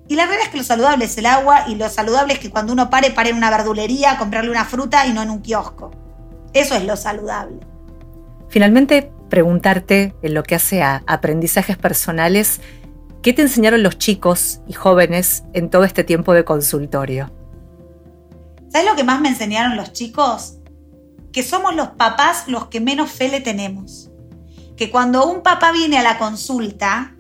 Y 0.08 0.14
la 0.14 0.24
realidad 0.24 0.46
es 0.46 0.52
que 0.52 0.58
lo 0.58 0.64
saludable 0.64 1.06
es 1.06 1.18
el 1.18 1.26
agua 1.26 1.64
y 1.66 1.74
lo 1.74 1.88
saludable 1.88 2.34
es 2.34 2.38
que 2.38 2.50
cuando 2.50 2.72
uno 2.72 2.90
pare, 2.90 3.10
pare 3.10 3.30
en 3.30 3.36
una 3.36 3.50
verdulería 3.50 4.18
comprarle 4.18 4.50
una 4.50 4.64
fruta 4.64 5.06
y 5.06 5.12
no 5.12 5.22
en 5.22 5.30
un 5.30 5.40
kiosco. 5.40 5.90
Eso 6.52 6.74
es 6.74 6.84
lo 6.84 6.96
saludable. 6.96 7.58
Finalmente, 8.48 9.10
preguntarte 9.28 10.14
en 10.22 10.34
lo 10.34 10.42
que 10.42 10.54
hace 10.54 10.82
a 10.82 11.02
aprendizajes 11.06 11.76
personales, 11.76 12.60
¿qué 13.22 13.32
te 13.32 13.42
enseñaron 13.42 13.82
los 13.82 13.98
chicos 13.98 14.60
y 14.66 14.72
jóvenes 14.72 15.42
en 15.52 15.70
todo 15.70 15.84
este 15.84 16.04
tiempo 16.04 16.32
de 16.32 16.44
consultorio? 16.44 17.32
¿Sabes 18.70 18.88
lo 18.88 18.96
que 18.96 19.04
más 19.04 19.20
me 19.20 19.28
enseñaron 19.28 19.76
los 19.76 19.92
chicos? 19.92 20.56
que 21.36 21.42
somos 21.42 21.74
los 21.74 21.88
papás 21.88 22.44
los 22.46 22.68
que 22.68 22.80
menos 22.80 23.10
fe 23.10 23.28
le 23.28 23.42
tenemos. 23.42 24.08
Que 24.74 24.90
cuando 24.90 25.26
un 25.26 25.42
papá 25.42 25.70
viene 25.70 25.98
a 25.98 26.02
la 26.02 26.16
consulta, 26.16 27.14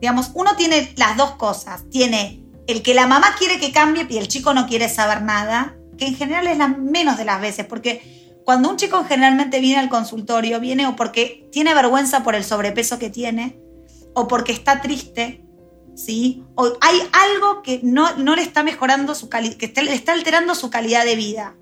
digamos, 0.00 0.30
uno 0.34 0.54
tiene 0.54 0.92
las 0.94 1.16
dos 1.16 1.32
cosas. 1.32 1.82
Tiene 1.90 2.40
el 2.68 2.82
que 2.82 2.94
la 2.94 3.08
mamá 3.08 3.34
quiere 3.36 3.58
que 3.58 3.72
cambie 3.72 4.06
y 4.08 4.16
el 4.16 4.28
chico 4.28 4.54
no 4.54 4.68
quiere 4.68 4.88
saber 4.88 5.22
nada, 5.22 5.74
que 5.98 6.06
en 6.06 6.14
general 6.14 6.46
es 6.46 6.56
la 6.56 6.68
menos 6.68 7.16
de 7.18 7.24
las 7.24 7.40
veces, 7.40 7.66
porque 7.66 8.40
cuando 8.44 8.70
un 8.70 8.76
chico 8.76 9.02
generalmente 9.02 9.58
viene 9.58 9.80
al 9.80 9.88
consultorio, 9.88 10.60
viene 10.60 10.86
o 10.86 10.94
porque 10.94 11.48
tiene 11.50 11.74
vergüenza 11.74 12.22
por 12.22 12.36
el 12.36 12.44
sobrepeso 12.44 13.00
que 13.00 13.10
tiene, 13.10 13.58
o 14.14 14.28
porque 14.28 14.52
está 14.52 14.80
triste, 14.80 15.44
¿sí? 15.98 16.44
O 16.54 16.72
hay 16.80 17.00
algo 17.12 17.62
que 17.62 17.80
no, 17.82 18.16
no 18.16 18.36
le 18.36 18.42
está 18.42 18.62
mejorando 18.62 19.14
su 19.14 19.28
calidad, 19.28 19.56
que 19.56 19.72
le 19.82 19.94
está 19.94 20.12
alterando 20.12 20.54
su 20.54 20.70
calidad 20.70 21.04
de 21.04 21.16
vida. 21.16 21.56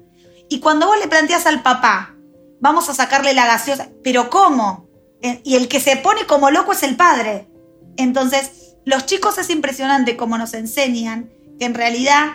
Y 0.48 0.60
cuando 0.60 0.86
vos 0.86 0.98
le 1.00 1.08
planteas 1.08 1.46
al 1.46 1.62
papá, 1.62 2.14
vamos 2.60 2.88
a 2.88 2.94
sacarle 2.94 3.32
la 3.32 3.46
gaseosa, 3.46 3.88
pero 4.04 4.28
¿cómo? 4.30 4.88
Eh, 5.22 5.40
y 5.42 5.56
el 5.56 5.68
que 5.68 5.80
se 5.80 5.96
pone 5.96 6.26
como 6.26 6.50
loco 6.50 6.72
es 6.72 6.82
el 6.82 6.96
padre. 6.96 7.48
Entonces, 7.96 8.76
los 8.84 9.06
chicos 9.06 9.38
es 9.38 9.48
impresionante 9.48 10.16
como 10.16 10.36
nos 10.36 10.52
enseñan 10.52 11.30
que 11.58 11.64
en 11.64 11.74
realidad, 11.74 12.34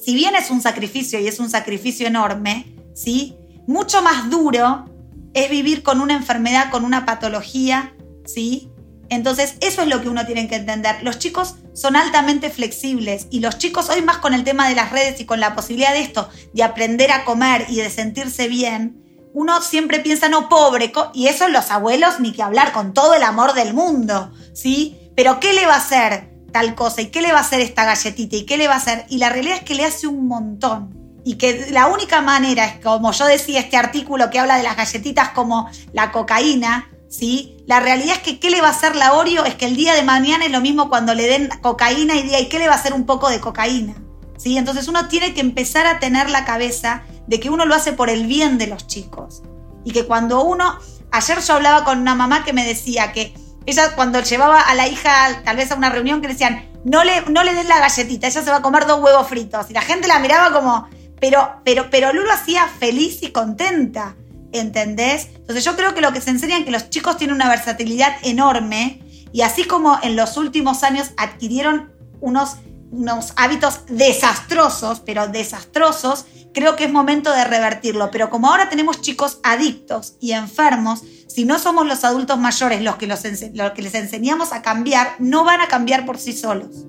si 0.00 0.14
bien 0.14 0.36
es 0.36 0.50
un 0.50 0.60
sacrificio 0.60 1.18
y 1.18 1.26
es 1.26 1.40
un 1.40 1.48
sacrificio 1.48 2.06
enorme, 2.06 2.76
¿sí? 2.94 3.34
Mucho 3.66 4.02
más 4.02 4.28
duro 4.28 4.84
es 5.32 5.50
vivir 5.50 5.82
con 5.82 6.00
una 6.00 6.14
enfermedad, 6.14 6.70
con 6.70 6.84
una 6.84 7.06
patología, 7.06 7.94
¿sí? 8.26 8.70
Entonces, 9.08 9.54
eso 9.60 9.82
es 9.82 9.88
lo 9.88 10.00
que 10.00 10.08
uno 10.08 10.26
tiene 10.26 10.48
que 10.48 10.56
entender. 10.56 11.02
Los 11.02 11.18
chicos 11.18 11.56
son 11.72 11.96
altamente 11.96 12.50
flexibles 12.50 13.26
y 13.30 13.40
los 13.40 13.58
chicos 13.58 13.90
hoy 13.90 14.02
más 14.02 14.18
con 14.18 14.34
el 14.34 14.44
tema 14.44 14.68
de 14.68 14.74
las 14.74 14.92
redes 14.92 15.20
y 15.20 15.24
con 15.24 15.40
la 15.40 15.54
posibilidad 15.54 15.92
de 15.92 16.02
esto, 16.02 16.28
de 16.52 16.62
aprender 16.62 17.12
a 17.12 17.24
comer 17.24 17.66
y 17.68 17.76
de 17.76 17.90
sentirse 17.90 18.48
bien, 18.48 19.04
uno 19.34 19.60
siempre 19.60 19.98
piensa, 19.98 20.28
no, 20.28 20.48
pobre, 20.48 20.92
y 21.12 21.26
eso 21.26 21.48
los 21.48 21.70
abuelos 21.72 22.20
ni 22.20 22.32
que 22.32 22.42
hablar, 22.42 22.72
con 22.72 22.94
todo 22.94 23.14
el 23.14 23.24
amor 23.24 23.52
del 23.52 23.74
mundo, 23.74 24.32
¿sí? 24.54 24.96
Pero 25.16 25.40
¿qué 25.40 25.52
le 25.52 25.66
va 25.66 25.74
a 25.74 25.78
hacer 25.78 26.30
tal 26.52 26.76
cosa? 26.76 27.02
¿Y 27.02 27.06
qué 27.06 27.20
le 27.20 27.32
va 27.32 27.38
a 27.38 27.42
hacer 27.42 27.60
esta 27.60 27.84
galletita? 27.84 28.36
¿Y 28.36 28.46
qué 28.46 28.56
le 28.56 28.68
va 28.68 28.74
a 28.74 28.78
hacer? 28.78 29.06
Y 29.08 29.18
la 29.18 29.30
realidad 29.30 29.56
es 29.56 29.64
que 29.64 29.74
le 29.74 29.84
hace 29.84 30.06
un 30.06 30.28
montón. 30.28 31.20
Y 31.24 31.34
que 31.34 31.66
la 31.72 31.88
única 31.88 32.20
manera 32.20 32.64
es, 32.66 32.80
como 32.80 33.10
yo 33.10 33.26
decía, 33.26 33.58
este 33.58 33.76
artículo 33.76 34.30
que 34.30 34.38
habla 34.38 34.56
de 34.56 34.62
las 34.62 34.76
galletitas 34.76 35.30
como 35.30 35.68
la 35.92 36.12
cocaína, 36.12 36.90
¿sí? 37.14 37.56
La 37.66 37.80
realidad 37.80 38.16
es 38.16 38.22
que 38.22 38.38
¿qué 38.38 38.50
le 38.50 38.60
va 38.60 38.68
a 38.68 38.72
hacer 38.72 38.96
la 38.96 39.14
Oreo? 39.14 39.44
Es 39.44 39.54
que 39.54 39.66
el 39.66 39.76
día 39.76 39.94
de 39.94 40.02
mañana 40.02 40.44
es 40.44 40.50
lo 40.50 40.60
mismo 40.60 40.88
cuando 40.88 41.14
le 41.14 41.26
den 41.26 41.48
cocaína 41.62 42.16
y 42.16 42.22
diga, 42.22 42.40
¿y 42.40 42.48
qué 42.48 42.58
le 42.58 42.66
va 42.66 42.74
a 42.74 42.76
hacer 42.76 42.92
un 42.92 43.06
poco 43.06 43.30
de 43.30 43.40
cocaína? 43.40 43.94
¿Sí? 44.36 44.58
Entonces 44.58 44.88
uno 44.88 45.08
tiene 45.08 45.32
que 45.32 45.40
empezar 45.40 45.86
a 45.86 46.00
tener 46.00 46.28
la 46.28 46.44
cabeza 46.44 47.04
de 47.26 47.40
que 47.40 47.50
uno 47.50 47.66
lo 47.66 47.74
hace 47.74 47.92
por 47.92 48.10
el 48.10 48.26
bien 48.26 48.58
de 48.58 48.66
los 48.66 48.86
chicos. 48.86 49.42
Y 49.84 49.92
que 49.92 50.06
cuando 50.06 50.42
uno, 50.42 50.78
ayer 51.12 51.40
yo 51.40 51.54
hablaba 51.54 51.84
con 51.84 52.00
una 52.00 52.14
mamá 52.14 52.44
que 52.44 52.52
me 52.52 52.66
decía 52.66 53.12
que 53.12 53.34
ella 53.66 53.94
cuando 53.94 54.20
llevaba 54.20 54.60
a 54.60 54.74
la 54.74 54.88
hija 54.88 55.42
tal 55.44 55.56
vez 55.56 55.70
a 55.70 55.76
una 55.76 55.90
reunión 55.90 56.20
que 56.20 56.28
decían, 56.28 56.68
no 56.84 57.04
le, 57.04 57.22
no 57.30 57.44
le 57.44 57.54
den 57.54 57.68
la 57.68 57.78
galletita, 57.78 58.26
ella 58.26 58.42
se 58.42 58.50
va 58.50 58.56
a 58.56 58.62
comer 58.62 58.86
dos 58.86 59.00
huevos 59.00 59.26
fritos. 59.28 59.70
Y 59.70 59.72
la 59.72 59.80
gente 59.80 60.08
la 60.08 60.18
miraba 60.18 60.52
como, 60.52 60.88
pero, 61.20 61.60
pero, 61.64 61.88
pero 61.90 62.12
Lu 62.12 62.24
lo 62.24 62.32
hacía 62.32 62.66
feliz 62.66 63.22
y 63.22 63.30
contenta. 63.30 64.16
¿Entendés? 64.54 65.28
Entonces 65.34 65.64
yo 65.64 65.76
creo 65.76 65.94
que 65.94 66.00
lo 66.00 66.12
que 66.12 66.20
se 66.20 66.30
enseña 66.30 66.58
es 66.58 66.64
que 66.64 66.70
los 66.70 66.88
chicos 66.88 67.16
tienen 67.16 67.36
una 67.36 67.48
versatilidad 67.48 68.16
enorme 68.22 69.02
y 69.32 69.42
así 69.42 69.64
como 69.64 69.98
en 70.02 70.16
los 70.16 70.36
últimos 70.36 70.84
años 70.84 71.10
adquirieron 71.16 71.92
unos, 72.20 72.56
unos 72.90 73.32
hábitos 73.36 73.80
desastrosos, 73.88 75.00
pero 75.00 75.26
desastrosos, 75.26 76.26
creo 76.54 76.76
que 76.76 76.84
es 76.84 76.92
momento 76.92 77.32
de 77.32 77.44
revertirlo. 77.44 78.10
Pero 78.12 78.30
como 78.30 78.48
ahora 78.48 78.70
tenemos 78.70 79.00
chicos 79.00 79.40
adictos 79.42 80.14
y 80.20 80.32
enfermos, 80.32 81.02
si 81.26 81.44
no 81.44 81.58
somos 81.58 81.84
los 81.84 82.04
adultos 82.04 82.38
mayores 82.38 82.80
los 82.80 82.94
que, 82.94 83.08
los, 83.08 83.22
los 83.54 83.72
que 83.72 83.82
les 83.82 83.94
enseñamos 83.94 84.52
a 84.52 84.62
cambiar, 84.62 85.16
no 85.18 85.44
van 85.44 85.60
a 85.60 85.66
cambiar 85.66 86.06
por 86.06 86.18
sí 86.18 86.32
solos. 86.32 86.86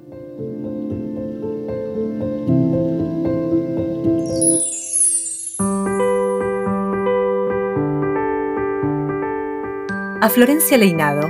A 10.25 10.29
Florencia 10.29 10.75
Leinado, 10.79 11.29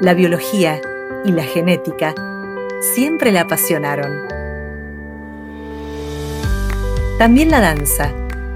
la 0.00 0.12
biología 0.12 0.80
y 1.24 1.30
la 1.30 1.44
genética 1.44 2.12
siempre 2.80 3.30
la 3.30 3.42
apasionaron. 3.42 4.26
También 7.18 7.52
la 7.52 7.60
danza. 7.60 8.12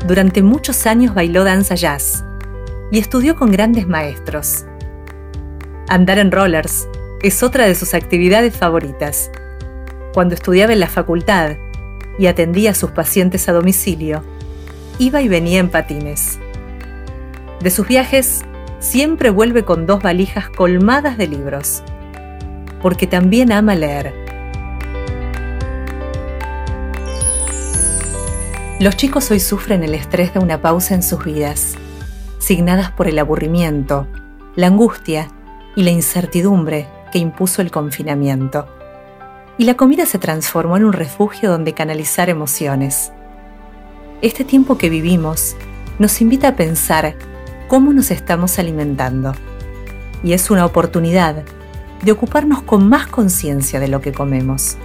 Durante 0.09 0.43
muchos 0.43 0.89
años 0.89 1.15
bailó 1.15 1.45
danza 1.45 1.77
jazz 1.77 2.25
y 2.91 2.99
estudió 2.99 3.37
con 3.37 3.53
grandes 3.53 3.87
maestros. 3.87 4.65
Andar 5.89 6.19
en 6.19 6.33
rollers 6.33 6.89
es 7.23 7.45
otra 7.45 7.69
de 7.69 7.77
sus 7.77 7.95
actividades 7.95 8.57
favoritas. 8.57 9.31
Cuando 10.13 10.35
estudiaba 10.35 10.73
en 10.73 10.81
la 10.81 10.89
facultad 10.89 11.53
y 12.19 12.27
atendía 12.27 12.73
a 12.73 12.75
sus 12.75 12.91
pacientes 12.91 13.49
a 13.49 13.53
domicilio, 13.53 14.25
iba 14.99 15.23
y 15.23 15.29
venía 15.29 15.61
en 15.61 15.69
patines. 15.69 16.41
De 17.61 17.71
sus 17.71 17.87
viajes 17.87 18.43
siempre 18.81 19.31
vuelve 19.31 19.65
con 19.65 19.87
dos 19.87 20.03
valijas 20.03 20.49
colmadas 20.49 21.17
de 21.17 21.29
libros, 21.29 21.83
porque 22.83 23.07
también 23.07 23.53
ama 23.53 23.75
leer. 23.75 24.15
Los 28.81 28.97
chicos 28.97 29.31
hoy 29.31 29.41
sufren 29.41 29.85
el 29.85 29.95
estrés 29.95 30.33
de 30.33 30.41
una 30.41 30.63
pausa 30.63 30.95
en 30.95 31.03
sus 31.03 31.23
vidas, 31.23 31.75
signadas 32.39 32.91
por 32.91 33.07
el 33.07 33.19
aburrimiento, 33.19 34.09
la 34.57 34.69
angustia 34.69 35.31
y 35.77 35.83
la 35.83 35.91
incertidumbre 35.91 36.89
que 37.13 37.19
impuso 37.19 37.61
el 37.61 37.71
confinamiento. 37.71 38.67
Y 39.59 39.65
la 39.65 39.75
comida 39.75 40.07
se 40.07 40.19
transformó 40.19 40.79
en 40.79 40.85
un 40.85 40.95
refugio 40.95 41.51
donde 41.51 41.75
canalizar 41.75 42.31
emociones. 42.31 43.13
Este 44.23 44.45
tiempo 44.45 44.79
que 44.79 44.89
vivimos 44.89 45.55
nos 45.99 46.23
invita 46.23 46.49
a 46.49 46.57
pensar 46.57 47.15
cómo 47.71 47.93
nos 47.93 48.11
estamos 48.11 48.59
alimentando. 48.59 49.33
Y 50.25 50.33
es 50.33 50.51
una 50.51 50.67
oportunidad 50.67 51.45
de 52.03 52.11
ocuparnos 52.11 52.63
con 52.63 52.89
más 52.89 53.07
conciencia 53.07 53.79
de 53.79 53.87
lo 53.87 54.01
que 54.01 54.13
comemos, 54.13 54.77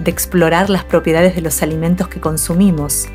de 0.00 0.10
explorar 0.10 0.68
las 0.68 0.82
propiedades 0.82 1.36
de 1.36 1.42
los 1.42 1.62
alimentos 1.62 2.08
que 2.08 2.20
consumimos, 2.20 3.06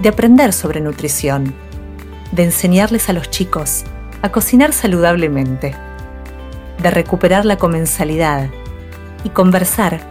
de 0.00 0.10
aprender 0.10 0.52
sobre 0.52 0.80
nutrición, 0.80 1.52
de 2.30 2.44
enseñarles 2.44 3.08
a 3.08 3.14
los 3.14 3.28
chicos 3.30 3.82
a 4.22 4.30
cocinar 4.30 4.72
saludablemente, 4.72 5.74
de 6.80 6.90
recuperar 6.92 7.44
la 7.44 7.56
comensalidad 7.56 8.48
y 9.24 9.30
conversar 9.30 10.02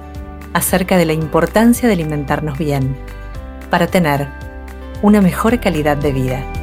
acerca 0.51 0.97
de 0.97 1.05
la 1.05 1.13
importancia 1.13 1.87
de 1.87 1.93
alimentarnos 1.93 2.57
bien 2.57 2.97
para 3.69 3.87
tener 3.87 4.27
una 5.01 5.21
mejor 5.21 5.57
calidad 5.61 5.95
de 5.95 6.11
vida. 6.11 6.60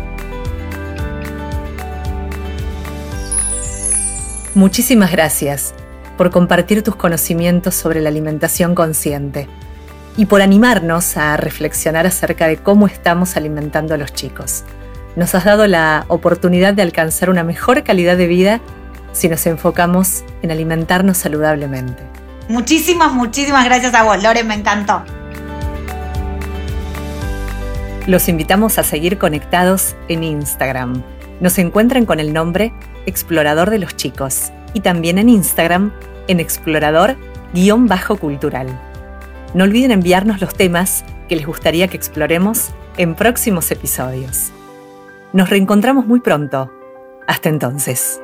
Muchísimas 4.59 5.13
gracias 5.13 5.73
por 6.17 6.33
compartir 6.33 6.83
tus 6.83 6.97
conocimientos 6.97 7.77
sobre 7.77 8.01
la 8.01 8.09
alimentación 8.09 8.75
consciente 8.75 9.47
y 10.17 10.27
por 10.27 10.43
animarnos 10.43 11.17
a 11.17 11.37
reflexionar 11.37 12.09
acerca 12.09 12.49
de 12.49 12.57
cómo 12.57 12.89
estamos 12.89 13.37
alimentando 13.37 13.95
a 13.95 13.99
los 13.99 14.13
chicos. 14.13 14.65
Nos 15.15 15.33
has 15.37 15.45
dado 15.45 15.69
la 15.69 16.07
oportunidad 16.09 16.75
de 16.75 16.83
alcanzar 16.83 17.31
una 17.31 17.45
mejor 17.45 17.85
calidad 17.85 18.17
de 18.17 18.27
vida 18.27 18.61
si 19.13 19.29
nos 19.29 19.47
enfocamos 19.47 20.25
en 20.43 20.51
alimentarnos 20.51 21.19
saludablemente. 21.19 22.03
Muchísimas, 22.49 23.13
muchísimas 23.13 23.65
gracias 23.65 23.95
a 23.95 24.03
vos, 24.03 24.21
Lore, 24.21 24.43
me 24.43 24.55
encantó. 24.55 25.05
Los 28.09 28.29
invitamos 28.29 28.77
a 28.79 28.83
seguir 28.83 29.19
conectados 29.19 29.95
en 30.09 30.25
Instagram. 30.25 31.05
Nos 31.41 31.59
encuentran 31.59 32.07
con 32.07 32.21
el 32.21 32.33
nombre 32.33 32.73
Explorador 33.07 33.71
de 33.71 33.79
los 33.79 33.97
Chicos, 33.97 34.53
y 34.75 34.81
también 34.81 35.19
en 35.19 35.29
Instagram 35.29 35.93
en 36.27 36.41
explorador-cultural. 36.41 38.67
No 39.55 39.63
olviden 39.65 39.93
enviarnos 39.93 40.41
los 40.41 40.55
temas 40.55 41.05
que 41.29 41.37
les 41.37 41.47
gustaría 41.47 41.87
que 41.89 41.97
exploremos 41.97 42.71
en 42.97 43.15
próximos 43.15 43.71
episodios. 43.71 44.51
Nos 45.33 45.49
reencontramos 45.51 46.07
muy 46.07 46.21
pronto. 46.21 46.73
Hasta 47.27 47.49
entonces. 47.49 48.21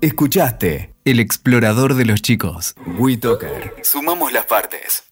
Escuchaste 0.00 0.94
El 1.04 1.18
explorador 1.20 1.94
de 1.94 2.06
los 2.06 2.22
chicos. 2.22 2.74
WeToker. 2.98 3.74
Sumamos 3.82 4.32
las 4.32 4.46
partes. 4.46 5.09